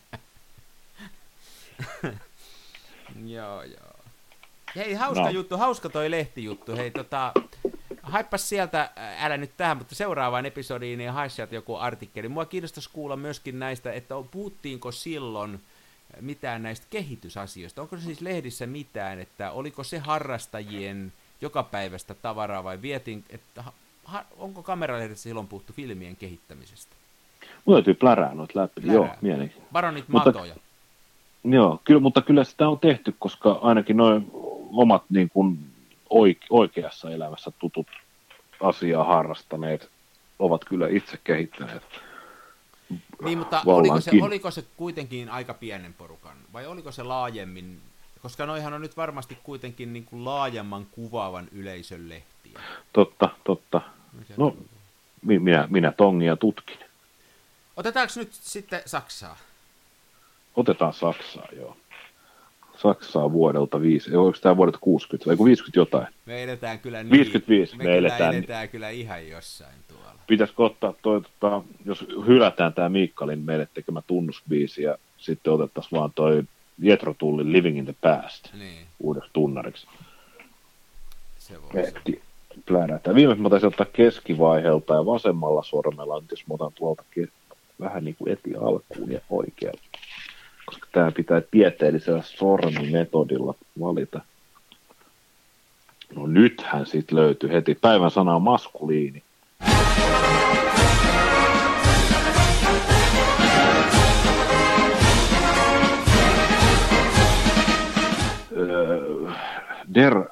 Joo, 3.26 3.64
joo. 3.64 3.99
Hei, 4.76 4.93
hauska 4.93 5.24
no. 5.24 5.30
juttu, 5.30 5.57
hauska 5.57 5.89
toi 5.89 6.12
lehtijuttu. 6.12 6.76
Hei, 6.76 6.91
tota, 6.91 7.34
haippas 8.01 8.49
sieltä, 8.49 8.89
älä 9.20 9.38
nyt 9.38 9.51
tähän, 9.57 9.78
mutta 9.78 9.95
seuraavaan 9.95 10.45
episodiin 10.45 10.97
niin 10.97 11.12
hae 11.12 11.30
sieltä 11.30 11.55
joku 11.55 11.76
artikkeli. 11.76 12.28
Mua 12.28 12.45
kiinnostaisi 12.45 12.89
kuulla 12.93 13.16
myöskin 13.16 13.60
näistä, 13.60 13.91
että 13.91 14.16
puhuttiinko 14.32 14.91
silloin 14.91 15.60
mitään 16.22 16.64
näistä 16.64 16.88
kehitysasioista. 16.89 17.82
Onko 17.82 17.97
se 17.97 18.03
siis 18.03 18.22
lehdissä 18.22 18.68
mitään, 18.68 19.20
että 19.20 19.51
oliko 19.51 19.84
se 19.84 19.97
harrastajien 19.97 21.14
jokapäiväistä 21.41 22.14
tavaraa 22.14 22.64
vai 22.64 22.82
vietin, 22.82 23.24
että 23.30 23.64
ha, 24.03 24.26
onko 24.38 24.64
kameralehdessä 24.64 25.24
silloin 25.24 25.47
puhuttu 25.47 25.74
filmien 25.74 26.16
kehittämisestä? 26.16 26.95
Mulla 27.66 27.78
täytyy 27.78 27.93
plärää 27.93 28.34
noita 28.34 28.60
läpi, 28.60 28.82
plärää. 28.82 28.95
joo, 28.95 29.10
mielenkiintoista. 29.22 29.74
Baronit 29.74 30.10
mutta, 30.10 30.30
matoja. 30.30 30.55
Joo, 31.43 31.81
kyllä, 31.83 31.99
mutta 31.99 32.21
kyllä 32.21 32.43
sitä 32.43 32.69
on 32.69 32.79
tehty, 32.79 33.15
koska 33.19 33.59
ainakin 33.61 33.97
noin 33.97 34.31
omat 34.71 35.03
niin 35.09 35.29
kuin 35.29 35.59
oike, 36.09 36.45
oikeassa 36.49 37.11
elämässä 37.11 37.51
tutut 37.59 37.87
asiaa 38.61 39.03
harrastaneet 39.03 39.89
ovat 40.39 40.65
kyllä 40.65 40.87
itse 40.87 41.19
kehittäneet. 41.23 41.83
Niin, 43.23 43.37
mutta 43.37 43.61
oliko 43.65 44.01
se, 44.01 44.11
oliko 44.21 44.51
se 44.51 44.63
kuitenkin 44.77 45.29
aika 45.29 45.53
pienen 45.53 45.93
porukan, 45.93 46.37
vai 46.53 46.67
oliko 46.67 46.91
se 46.91 47.03
laajemmin, 47.03 47.81
koska 48.21 48.45
noihan 48.45 48.73
on 48.73 48.81
nyt 48.81 48.97
varmasti 48.97 49.37
kuitenkin 49.43 49.93
niin 49.93 50.05
kuin 50.05 50.25
laajemman 50.25 50.85
kuvaavan 50.91 51.47
yleisön 51.51 52.09
lehtiä. 52.09 52.59
Totta, 52.93 53.29
totta. 53.43 53.81
No, 54.37 54.55
minä, 55.21 55.67
minä 55.69 55.91
tongia 55.91 56.35
tutkin. 56.35 56.77
Otetaanko 57.77 58.13
nyt 58.15 58.33
sitten 58.33 58.81
Saksaa? 58.85 59.37
Otetaan 60.60 60.93
Saksaa, 60.93 61.47
joo. 61.55 61.78
Saksaa 62.78 63.32
vuodelta 63.32 63.82
5, 63.82 64.16
onko 64.16 64.38
tämä 64.41 64.57
vuodelta 64.57 64.80
60 64.82 65.30
vai 65.30 65.45
50 65.45 65.80
jotain? 65.80 66.07
Me 66.26 66.43
eletään 66.43 66.80
kyllä 66.80 67.03
niin, 67.03 67.12
55, 67.12 67.78
me, 67.78 67.84
me 67.84 67.97
eletään, 67.97 68.36
eletään 68.36 68.70
kyllä 68.70 68.89
ihan 68.89 69.30
jossain 69.30 69.76
tuolla. 69.88 70.16
Pitäisikö 70.28 70.64
ottaa 70.64 70.93
toi, 71.01 71.22
tota, 71.22 71.62
jos 71.86 72.05
hylätään 72.28 72.74
tämä 72.74 72.89
Mikkalin 72.89 73.39
meille 73.39 73.68
tekemä 73.74 74.01
tunnusbiisi 74.07 74.84
ja 74.84 74.97
sitten 75.18 75.53
otettaisiin 75.53 75.99
vaan 75.99 76.12
toi 76.16 76.43
Jetro 76.80 77.16
Tullin 77.18 77.53
Living 77.53 77.78
in 77.78 77.86
the 77.86 77.95
Past 78.01 78.53
niin. 78.53 78.86
uudeksi 78.99 79.30
tunnariksi. 79.34 79.88
Se 81.38 81.53
voisi. 81.62 82.22
Plärätään. 82.66 83.16
Viimeksi 83.16 83.41
mä 83.41 83.49
taisin 83.49 83.68
ottaa 83.68 83.86
keskivaiheelta 83.93 84.93
ja 84.93 85.05
vasemmalla 85.05 85.64
sormella, 85.64 86.24
jos 86.32 86.47
mä 86.47 86.53
otan 86.53 86.72
tuolta 86.76 87.03
vähän 87.80 88.03
niin 88.05 88.16
kuin 88.16 88.32
eti 88.32 88.55
alkuun 88.55 89.12
ja 89.12 89.20
oikealta 89.30 89.88
koska 90.70 90.88
tämä 90.91 91.11
pitää 91.11 91.41
tieteellisellä 91.51 92.22
sormimetodilla 92.22 93.53
valita. 93.80 94.22
No 96.15 96.28
nythän 96.28 96.86
sitten 96.86 97.17
löytyy 97.17 97.51
heti. 97.51 97.76
Päivän 97.76 98.11
sana 98.11 98.36
on 98.36 98.41
maskuliini. 98.41 99.24
der 109.95 110.26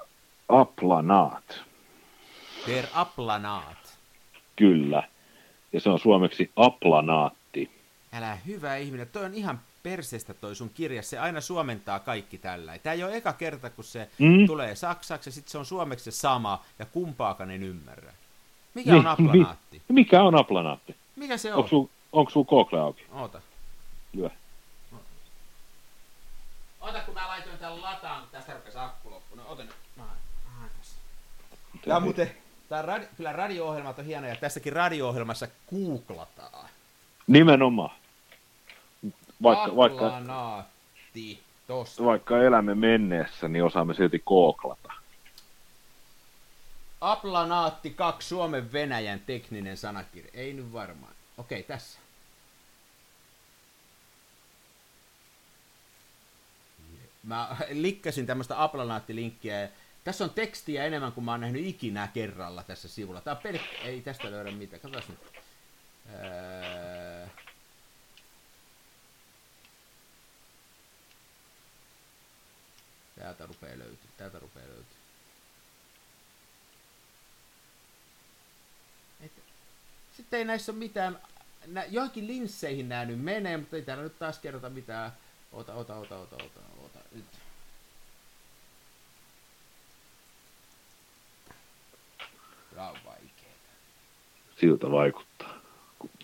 Aplanat. 0.50 1.64
Der 2.68 2.86
Aplanat. 2.94 3.98
Kyllä. 4.56 5.04
Ja 5.74 5.80
se 5.80 5.90
on 5.90 6.00
suomeksi 6.00 6.52
aplanaatti. 6.56 7.77
Älä 8.14 8.36
hyvä 8.36 8.76
ihminen, 8.76 9.08
toi 9.08 9.26
on 9.26 9.34
ihan 9.34 9.62
perseestä 9.84 10.34
toi 10.34 10.55
sun 10.55 10.70
kirja, 10.70 11.03
se 11.03 11.20
aina 11.20 11.41
suomentaa 11.41 11.99
kaikki 11.99 12.38
tällä. 12.38 12.80
Tämä 12.80 12.93
ei 12.93 13.03
ole 13.03 13.18
eka 13.18 13.34
kerta, 13.34 13.70
kun 13.70 13.84
se 13.84 14.10
mm. 14.20 14.47
tulee 14.47 14.76
saksaksi 14.76 15.30
ja 15.30 15.34
sitten 15.34 15.51
se 15.51 15.58
on 15.58 15.66
suomeksi 15.66 16.12
se 16.12 16.12
sama 16.12 16.64
ja 16.80 16.86
kumpaakaan 16.86 17.51
en 17.51 17.64
ymmärrä. 17.64 18.14
Mikä 18.74 18.91
mi, 18.91 18.99
on 18.99 19.08
aplanaatti? 19.08 19.82
Mi, 19.89 19.93
mikä 19.93 20.24
on 20.24 20.36
aplanaatti? 20.36 20.95
Mikä 21.16 21.38
se 21.38 21.53
on? 21.53 21.58
Onko 21.58 21.70
sun, 21.70 21.89
onko 22.12 22.32
sun 22.32 22.45
Google 22.49 22.80
auki? 22.80 23.05
Oota. 23.12 23.41
Lyö. 24.14 24.30
Ota, 26.82 26.99
kun 26.99 27.14
mä 27.14 27.28
laitoin 27.28 27.58
tämän 27.58 27.82
lataan, 27.82 28.22
kun 28.22 28.30
tästä 28.32 28.53
rupesi 28.53 28.78
akku 28.78 29.12
loppu. 29.12 29.36
No, 29.36 29.43
ota 29.47 29.64
nyt. 29.64 29.76
Tämä 31.86 31.97
on 31.97 32.03
muuten, 32.03 32.32
tämä 32.70 32.82
radi, 32.82 33.05
kyllä 33.18 33.34
radio-ohjelmat 33.34 33.99
on 33.99 34.05
hienoja. 34.05 34.36
Tässäkin 34.36 34.74
radio-ohjelmassa 34.74 35.47
googlataan. 35.70 36.70
Nimenomaan 37.28 37.98
vaikka, 39.44 39.76
vaikka, 39.76 40.22
tosta. 41.68 42.06
vaikka 42.06 42.44
elämme 42.44 42.76
menneessä, 42.76 43.48
niin 43.48 43.64
osaamme 43.64 43.94
silti 43.94 44.22
kooklata. 44.26 44.94
Aplanaatti 47.02 47.90
2 47.90 48.28
Suomen 48.28 48.72
Venäjän 48.72 49.20
tekninen 49.20 49.78
sanakirja. 49.78 50.32
Ei 50.34 50.54
nyt 50.54 50.74
varmaan. 50.74 51.14
Okei, 51.38 51.64
tässä. 51.64 52.00
Mä 57.24 57.58
likkasin 57.70 58.26
tämmöistä 58.26 58.64
aplanaatti-linkkiä. 58.64 59.70
Tässä 60.04 60.24
on 60.24 60.30
tekstiä 60.30 60.86
enemmän 60.86 61.12
kuin 61.12 61.26
mä 61.26 61.32
oon 61.32 61.42
nähnyt 61.42 61.66
ikinä 61.66 62.08
kerralla 62.14 62.64
tässä 62.64 62.88
sivulla. 62.88 63.22
Tää 63.22 63.36
on 63.36 63.44
pelkkä... 63.44 63.78
Ei 63.84 64.02
tästä 64.02 64.32
löydä 64.32 64.52
mitään. 64.52 64.82
Katsotaan 64.82 65.04
nyt. 65.10 65.44
Öö... 66.14 67.16
löytyy, 73.20 74.09
täältä 74.18 74.39
rupeaa 74.39 74.68
löytyy. 74.68 74.97
Et, 79.22 79.32
sitten 80.18 80.39
ei 80.39 80.45
näissä 80.45 80.72
ole 80.72 80.80
mitään, 80.80 81.20
nä, 81.68 81.86
johonkin 81.86 82.28
linsseihin 82.28 82.89
nämä 82.89 83.05
nyt 83.05 83.22
menee, 83.22 83.57
mutta 83.57 83.76
ei 83.76 83.82
täällä 83.82 84.03
nyt 84.03 84.20
taas 84.20 84.39
kerrota 84.39 84.70
mitään. 84.70 85.11
Ota, 85.51 85.74
ota, 85.74 85.95
ota, 85.95 86.18
ota, 86.18 86.36
ota, 86.36 86.59
ota, 86.86 86.99
nyt. 87.11 87.26
Tää 92.76 92.89
on 92.89 92.97
vaikeeta. 93.05 93.70
Siltä 94.59 94.91
vaikuttaa. 94.91 95.61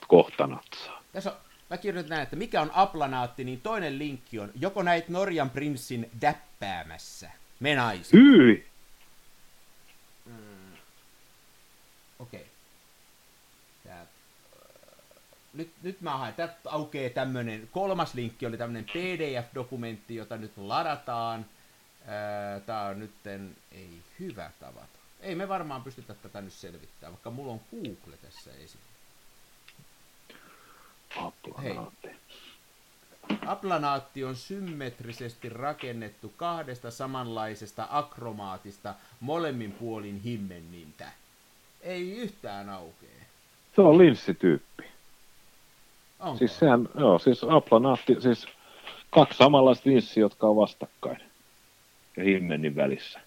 Kohta 0.07 0.47
natsaa. 0.47 1.03
Tässä 1.13 1.31
on, 1.31 1.37
mä 1.69 1.77
kirjoitan 1.77 2.09
näin, 2.09 2.23
että 2.23 2.35
mikä 2.35 2.61
on 2.61 2.71
aplanaatti, 2.73 3.43
niin 3.43 3.61
toinen 3.61 3.99
linkki 3.99 4.39
on, 4.39 4.51
joko 4.59 4.83
näit 4.83 5.09
Norjan 5.09 5.49
prinssin 5.49 6.09
däppäämässä, 6.63 7.31
me 7.59 7.75
naiset. 7.75 8.13
Hyi! 8.13 8.67
Okei. 12.19 12.39
Okay. 12.39 12.43
Tää, 13.83 14.05
nyt, 15.53 15.71
nyt 15.83 16.01
mä 16.01 16.17
haen, 16.17 16.33
täältä 16.33 16.55
aukeaa 16.65 17.09
tämmönen, 17.09 17.69
kolmas 17.71 18.13
linkki 18.13 18.45
oli 18.45 18.57
tämmönen 18.57 18.85
PDF-dokumentti, 18.85 20.15
jota 20.15 20.37
nyt 20.37 20.57
ladataan. 20.57 21.45
Ää, 22.07 22.59
Tää 22.59 22.85
on 22.85 22.99
nytten, 22.99 23.55
ei 23.71 24.01
hyvä 24.19 24.51
tavata. 24.59 24.99
Ei 25.19 25.35
me 25.35 25.47
varmaan 25.47 25.83
pystytä 25.83 26.13
tätä 26.13 26.41
nyt 26.41 26.53
selvittämään, 26.53 27.13
vaikka 27.13 27.31
mulla 27.31 27.51
on 27.53 27.61
Google 27.71 28.17
tässä 28.17 28.51
esillä. 28.51 28.85
Aplanaatti. 31.15 32.22
Aplanaatti 33.45 34.23
on 34.23 34.35
symmetrisesti 34.35 35.49
rakennettu 35.49 36.33
kahdesta 36.37 36.91
samanlaisesta 36.91 37.87
akromaatista 37.89 38.93
molemmin 39.19 39.71
puolin 39.71 40.21
himmennintä. 40.21 41.05
Ei 41.81 42.11
yhtään 42.11 42.69
aukee. 42.69 43.09
Se 43.75 43.81
on 43.81 43.97
linssityyppi. 43.97 44.83
Onko? 46.19 46.37
Siis 46.37 46.59
sehän, 46.59 46.89
joo, 46.99 47.19
siis 47.19 47.43
aplanaatti, 47.49 48.21
siis 48.21 48.47
kaksi 49.09 49.37
samanlaista 49.37 49.89
linssiä, 49.89 50.21
jotka 50.21 50.47
on 50.47 50.55
vastakkain. 50.55 51.21
Ja 52.17 52.23
himmenin 52.23 52.75
välissä. 52.75 53.19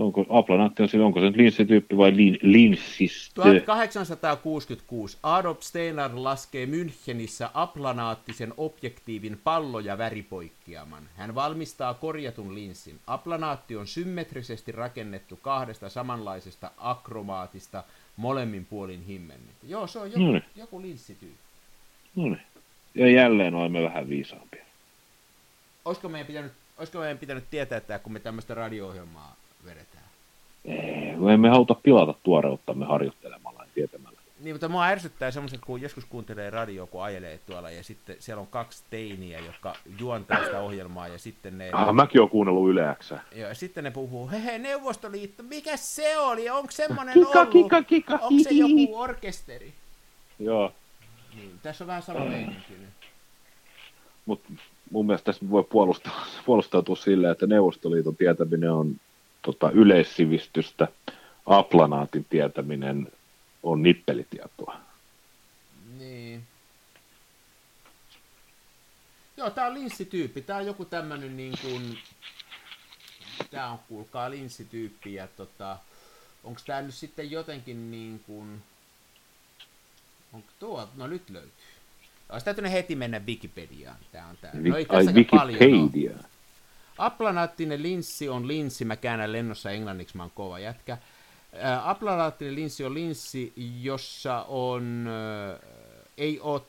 Onko, 0.00 0.26
aplanaatti 0.28 0.82
on 0.82 0.88
siinä, 0.88 1.06
onko 1.06 1.20
se 1.20 1.26
nyt 1.26 1.36
linssityyppi 1.36 1.96
vai 1.96 2.16
lin, 2.16 2.38
linssistö? 2.42 3.42
1866 3.42 5.18
Adolf 5.22 5.60
Steiner 5.60 6.10
laskee 6.14 6.66
Münchenissä 6.66 7.50
aplanaattisen 7.54 8.54
objektiivin 8.56 9.40
pallo- 9.44 9.80
ja 9.80 9.98
väripoikkeaman. 9.98 11.02
Hän 11.16 11.34
valmistaa 11.34 11.94
korjatun 11.94 12.54
linssin. 12.54 12.98
Aplanaatti 13.06 13.76
on 13.76 13.86
symmetrisesti 13.86 14.72
rakennettu 14.72 15.36
kahdesta 15.42 15.88
samanlaisesta 15.88 16.70
akromaatista 16.78 17.84
molemmin 18.16 18.66
puolin 18.66 19.02
himmennintä. 19.02 19.66
Joo, 19.68 19.86
se 19.86 19.98
on 19.98 20.12
joku, 20.12 20.24
No 20.24 20.32
niin. 20.32 20.44
joku 20.56 20.82
linssityyppi. 20.82 21.38
No 22.16 22.22
niin. 22.24 22.40
Ja 22.94 23.10
jälleen 23.10 23.54
olemme 23.54 23.82
vähän 23.82 24.08
viisaampia. 24.08 24.64
Olisiko 25.84 26.08
meidän 26.08 26.26
pitänyt, 26.26 26.52
olisiko 26.78 26.98
meidän 26.98 27.18
pitänyt 27.18 27.44
tietää 27.50 27.80
tämä, 27.80 27.98
kun 27.98 28.12
me 28.12 28.20
tämmöistä 28.20 28.54
radio-ohjelmaa? 28.54 29.36
Ei, 30.64 31.16
me 31.16 31.34
emme 31.34 31.48
haluta 31.48 31.74
pilata 31.74 32.14
tuoreuttamme 32.22 32.86
harjoittelemalla 32.86 33.62
ja 33.62 33.68
tietämällä. 33.74 34.20
Niin, 34.40 34.54
mutta 34.54 34.68
mua 34.68 34.84
ärsyttää 34.86 35.30
semmoiset, 35.30 35.60
kun 35.66 35.80
joskus 35.80 36.04
kuuntelee 36.04 36.50
radio, 36.50 36.86
kun 36.86 37.02
ajelee 37.02 37.40
tuolla, 37.46 37.70
ja 37.70 37.82
sitten 37.84 38.16
siellä 38.18 38.40
on 38.40 38.46
kaksi 38.46 38.84
teiniä, 38.90 39.38
jotka 39.38 39.74
juontaa 39.98 40.44
sitä 40.44 40.60
ohjelmaa, 40.60 41.08
ja 41.08 41.18
sitten 41.18 41.58
ne, 41.58 41.70
Ah, 41.72 41.94
mäkin 41.94 42.20
olen 42.20 42.30
kuunnellut 42.30 42.70
Yle 42.70 42.96
Xää. 43.02 43.24
ja 43.36 43.54
sitten 43.54 43.84
ne 43.84 43.90
puhuu, 43.90 44.30
he, 44.30 44.44
he 44.44 44.58
Neuvostoliitto, 44.58 45.42
mikä 45.42 45.76
se 45.76 46.18
oli, 46.18 46.50
onko 46.50 46.70
semmoinen 46.70 47.14
Kika, 47.14 47.38
ollut, 47.40 47.52
kika, 47.52 47.82
kika, 47.82 48.14
onko 48.22 48.42
se 48.42 48.50
joku 48.50 48.98
orkesteri? 49.00 49.72
Joo, 50.38 50.72
Niin, 51.34 51.50
tässä 51.62 51.84
on 51.84 51.88
vähän 51.88 52.02
sama 52.02 52.20
meininki 52.24 52.72
nyt. 52.80 52.88
mutta 54.26 54.48
mun 54.90 55.06
mielestä 55.06 55.24
tässä 55.32 55.50
voi 55.50 55.64
puolustaa, 55.64 56.26
puolustautua 56.46 56.96
silleen, 56.96 57.32
että 57.32 57.46
Neuvostoliiton 57.46 58.16
tietäminen 58.16 58.72
on 58.72 58.96
tota, 59.42 59.70
yleissivistystä, 59.70 60.88
aplanaatin 61.46 62.26
tietäminen 62.30 63.12
on 63.62 63.82
nippelitietoa. 63.82 64.76
Niin. 65.98 66.42
Joo, 69.36 69.50
tää 69.50 69.66
on 69.66 69.74
linssityyppi. 69.74 70.42
Tää 70.42 70.56
on 70.56 70.66
joku 70.66 70.84
tämmönen 70.84 71.36
niin 71.36 71.54
kuin... 71.62 71.98
Tää 73.50 73.70
on 73.70 73.78
kuulkaa 73.88 74.30
linssityyppi 74.30 75.14
ja 75.14 75.26
tota... 75.26 75.78
Onks 76.44 76.64
tää 76.64 76.82
nyt 76.82 76.94
sitten 76.94 77.30
jotenkin 77.30 77.90
niin 77.90 78.20
kuin... 78.26 78.62
Onko 80.32 80.48
tuo? 80.58 80.88
No 80.96 81.06
nyt 81.06 81.30
löytyy. 81.30 81.52
Olisi 82.28 82.44
täytynyt 82.44 82.72
heti 82.72 82.96
mennä 82.96 83.20
Wikipediaan. 83.26 83.96
Tää 84.12 84.26
on 84.26 84.36
tää. 84.36 84.50
No 84.54 84.76
ei 84.76 84.86
Ai 84.88 85.04
tässäkään 85.04 85.24
paljon 85.30 85.82
ole. 85.94 86.14
Aplanaattinen 87.00 87.82
linssi 87.82 88.28
on 88.28 88.48
linssi, 88.48 88.84
mä 88.84 88.96
käännän 88.96 89.32
lennossa 89.32 89.70
englanniksi, 89.70 90.16
mä 90.16 90.22
oon 90.22 90.32
kova 90.34 90.58
jätkä. 90.58 90.98
Aplanaattinen 91.84 92.54
linssi 92.54 92.84
on 92.84 92.94
linssi, 92.94 93.52
jossa 93.82 94.42
on, 94.42 95.08
ei 96.16 96.40
ole 96.40 96.62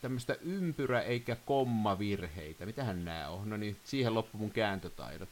tämmöistä 0.00 0.36
ympyrä- 0.40 1.00
eikä 1.00 1.36
kommavirheitä. 1.36 2.66
Mitähän 2.66 3.04
nämä 3.04 3.28
on? 3.28 3.50
No 3.50 3.56
niin, 3.56 3.76
siihen 3.84 4.14
loppu 4.14 4.38
mun 4.38 4.50
kääntötaidot. 4.50 5.28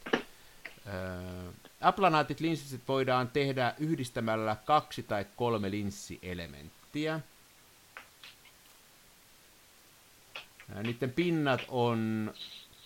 Ää, 0.85 1.21
Aplanaatit 1.81 2.39
linssit 2.39 2.81
voidaan 2.87 3.27
tehdä 3.27 3.75
yhdistämällä 3.79 4.57
kaksi 4.65 5.03
tai 5.03 5.25
kolme 5.35 5.71
linssielementtiä. 5.71 7.19
Niiden 10.83 11.11
pinnat 11.11 11.61
on 11.67 12.33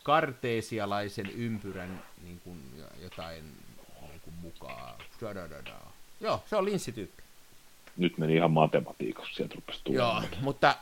karteesialaisen 0.05 1.29
ympyrän 1.35 2.03
niin 2.23 2.39
kuin, 2.43 2.59
jo- 2.79 3.03
jotain 3.03 3.43
niin 4.09 4.21
kuin 4.21 4.33
mukaan. 4.41 4.95
Da-da-da-da. 5.21 5.79
Joo, 6.21 6.43
se 6.49 6.55
on 6.55 6.65
linssityyppi. 6.65 7.23
Nyt 7.97 8.17
meni 8.17 8.35
ihan 8.35 8.51
matematiikassa, 8.51 9.33
sieltä 9.35 9.55
rupesi 9.55 9.79
Joo, 9.85 10.11
tulemaan. 10.11 10.43
mutta 10.43 10.75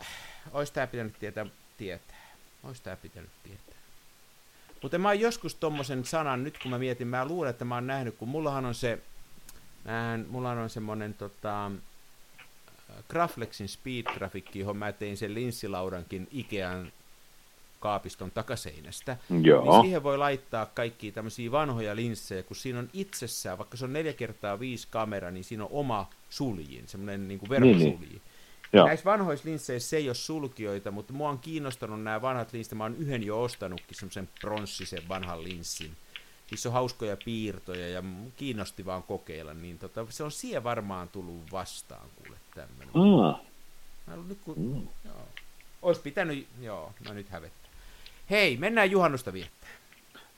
ois 0.51 0.71
tää 0.71 0.87
pitänyt 0.87 1.19
tietää, 1.19 1.45
tietää. 1.77 2.31
Ois 2.63 2.81
tää 2.81 2.95
pitänyt 2.95 3.29
tietää. 3.43 3.75
Mutta 4.81 4.97
mä 4.97 5.07
oon 5.07 5.19
joskus 5.19 5.55
tommosen 5.55 6.05
sanan, 6.05 6.43
nyt 6.43 6.57
kun 6.57 6.71
mä 6.71 6.79
mietin, 6.79 7.07
mä 7.07 7.25
luulen, 7.25 7.49
että 7.49 7.65
mä 7.65 7.75
oon 7.75 7.87
nähnyt, 7.87 8.15
kun 8.17 8.29
mullahan 8.29 8.65
on 8.65 8.75
se, 8.75 8.99
mähän, 9.85 10.25
mulla 10.29 10.51
on 10.51 10.69
semmonen 10.69 11.13
tota, 11.13 11.71
Graflexin 13.09 13.69
Speed 13.69 14.03
Traffic, 14.13 14.55
johon 14.55 14.77
mä 14.77 14.91
tein 14.91 15.17
sen 15.17 15.33
linssilaudankin 15.33 16.27
Ikean 16.31 16.91
kaapiston 17.83 18.31
takaseinästä. 18.31 19.17
Joo. 19.41 19.63
Niin 19.63 19.81
siihen 19.81 20.03
voi 20.03 20.17
laittaa 20.17 20.65
kaikki 20.65 21.11
tämmöisiä 21.11 21.51
vanhoja 21.51 21.95
linssejä, 21.95 22.43
kun 22.43 22.55
siinä 22.55 22.79
on 22.79 22.89
itsessään, 22.93 23.57
vaikka 23.57 23.77
se 23.77 23.85
on 23.85 23.93
4 23.93 24.13
kertaa 24.13 24.59
5 24.59 24.87
kamera, 24.91 25.31
niin 25.31 25.43
siinä 25.43 25.63
on 25.63 25.69
oma 25.71 26.09
suljin, 26.29 26.87
semmoinen 26.87 27.27
niin 27.27 27.39
kuin 27.39 27.49
verkkosulji. 27.49 27.89
Niin, 27.89 28.09
niin. 28.09 28.21
Joo. 28.73 28.87
Näissä 28.87 29.05
vanhoissa 29.05 29.49
linsseissä 29.49 29.89
se 29.89 29.97
ei 29.97 30.09
ole 30.09 30.15
sulkioita, 30.15 30.91
mutta 30.91 31.13
mua 31.13 31.29
on 31.29 31.39
kiinnostanut 31.39 32.03
nämä 32.03 32.21
vanhat 32.21 32.53
linssit. 32.53 32.77
Mä 32.77 32.83
oon 32.83 32.95
yhden 32.95 33.23
jo 33.23 33.41
ostanutkin, 33.41 33.97
semmoisen 33.97 34.29
pronssisen 34.41 35.03
vanhan 35.09 35.43
linssin. 35.43 35.91
Niissä 36.51 36.69
on 36.69 36.73
hauskoja 36.73 37.17
piirtoja 37.25 37.89
ja 37.89 38.03
kiinnosti 38.37 38.85
vaan 38.85 39.03
kokeilla, 39.03 39.53
niin 39.53 39.79
tota, 39.79 40.05
se 40.09 40.23
on 40.23 40.31
siihen 40.31 40.63
varmaan 40.63 41.09
tullut 41.09 41.51
vastaan 41.51 42.09
kuule 42.15 42.37
tämmönen. 42.55 43.23
Ah, 43.23 43.41
Mä 44.07 44.15
nyt 44.27 44.39
kun, 44.45 44.55
mm. 44.59 44.87
joo. 45.05 45.27
Ois 45.81 45.97
pitänyt, 45.97 46.47
joo, 46.61 46.91
no 47.07 47.13
nyt 47.13 47.29
hävettää. 47.29 47.62
Hei, 48.33 48.57
mennään 48.57 48.91
juhannusta 48.91 49.33
viettää. 49.33 49.69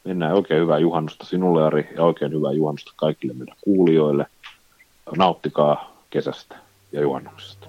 mennään 0.04 0.34
oikein 0.34 0.62
hyvää 0.62 0.78
juhannusta 0.78 1.26
sinulle, 1.26 1.64
Ari, 1.64 1.90
ja 1.96 2.04
oikein 2.04 2.32
hyvää 2.32 2.52
juhannusta 2.52 2.94
kaikille 2.96 3.34
meidän 3.34 3.56
kuulijoille. 3.62 4.26
Nauttikaa 5.18 5.92
kesästä 6.10 6.56
ja 6.92 7.02
juhannuksesta. 7.02 7.68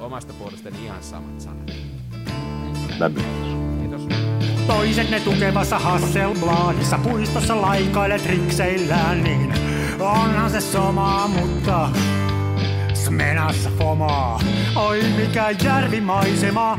Omasta 0.00 0.32
puolestani 0.38 0.84
ihan 0.84 1.02
samat 1.02 1.40
sanat. 1.40 1.72
Lämmin. 2.98 3.24
Kiitos. 3.80 4.08
Toiset 4.66 5.10
ne 5.10 5.20
tukevassa 5.20 5.78
Hasselbladissa 5.78 6.98
puistossa 6.98 7.62
laikailet 7.62 8.26
rikseillään, 8.26 9.24
niin 9.24 9.54
onhan 10.00 10.50
se 10.50 10.60
sama, 10.60 11.28
mutta 11.28 11.88
Smenassa 12.94 13.70
fomaa. 13.78 14.40
Oi 14.76 15.02
mikä 15.16 15.50
järvimaisema, 15.64 16.78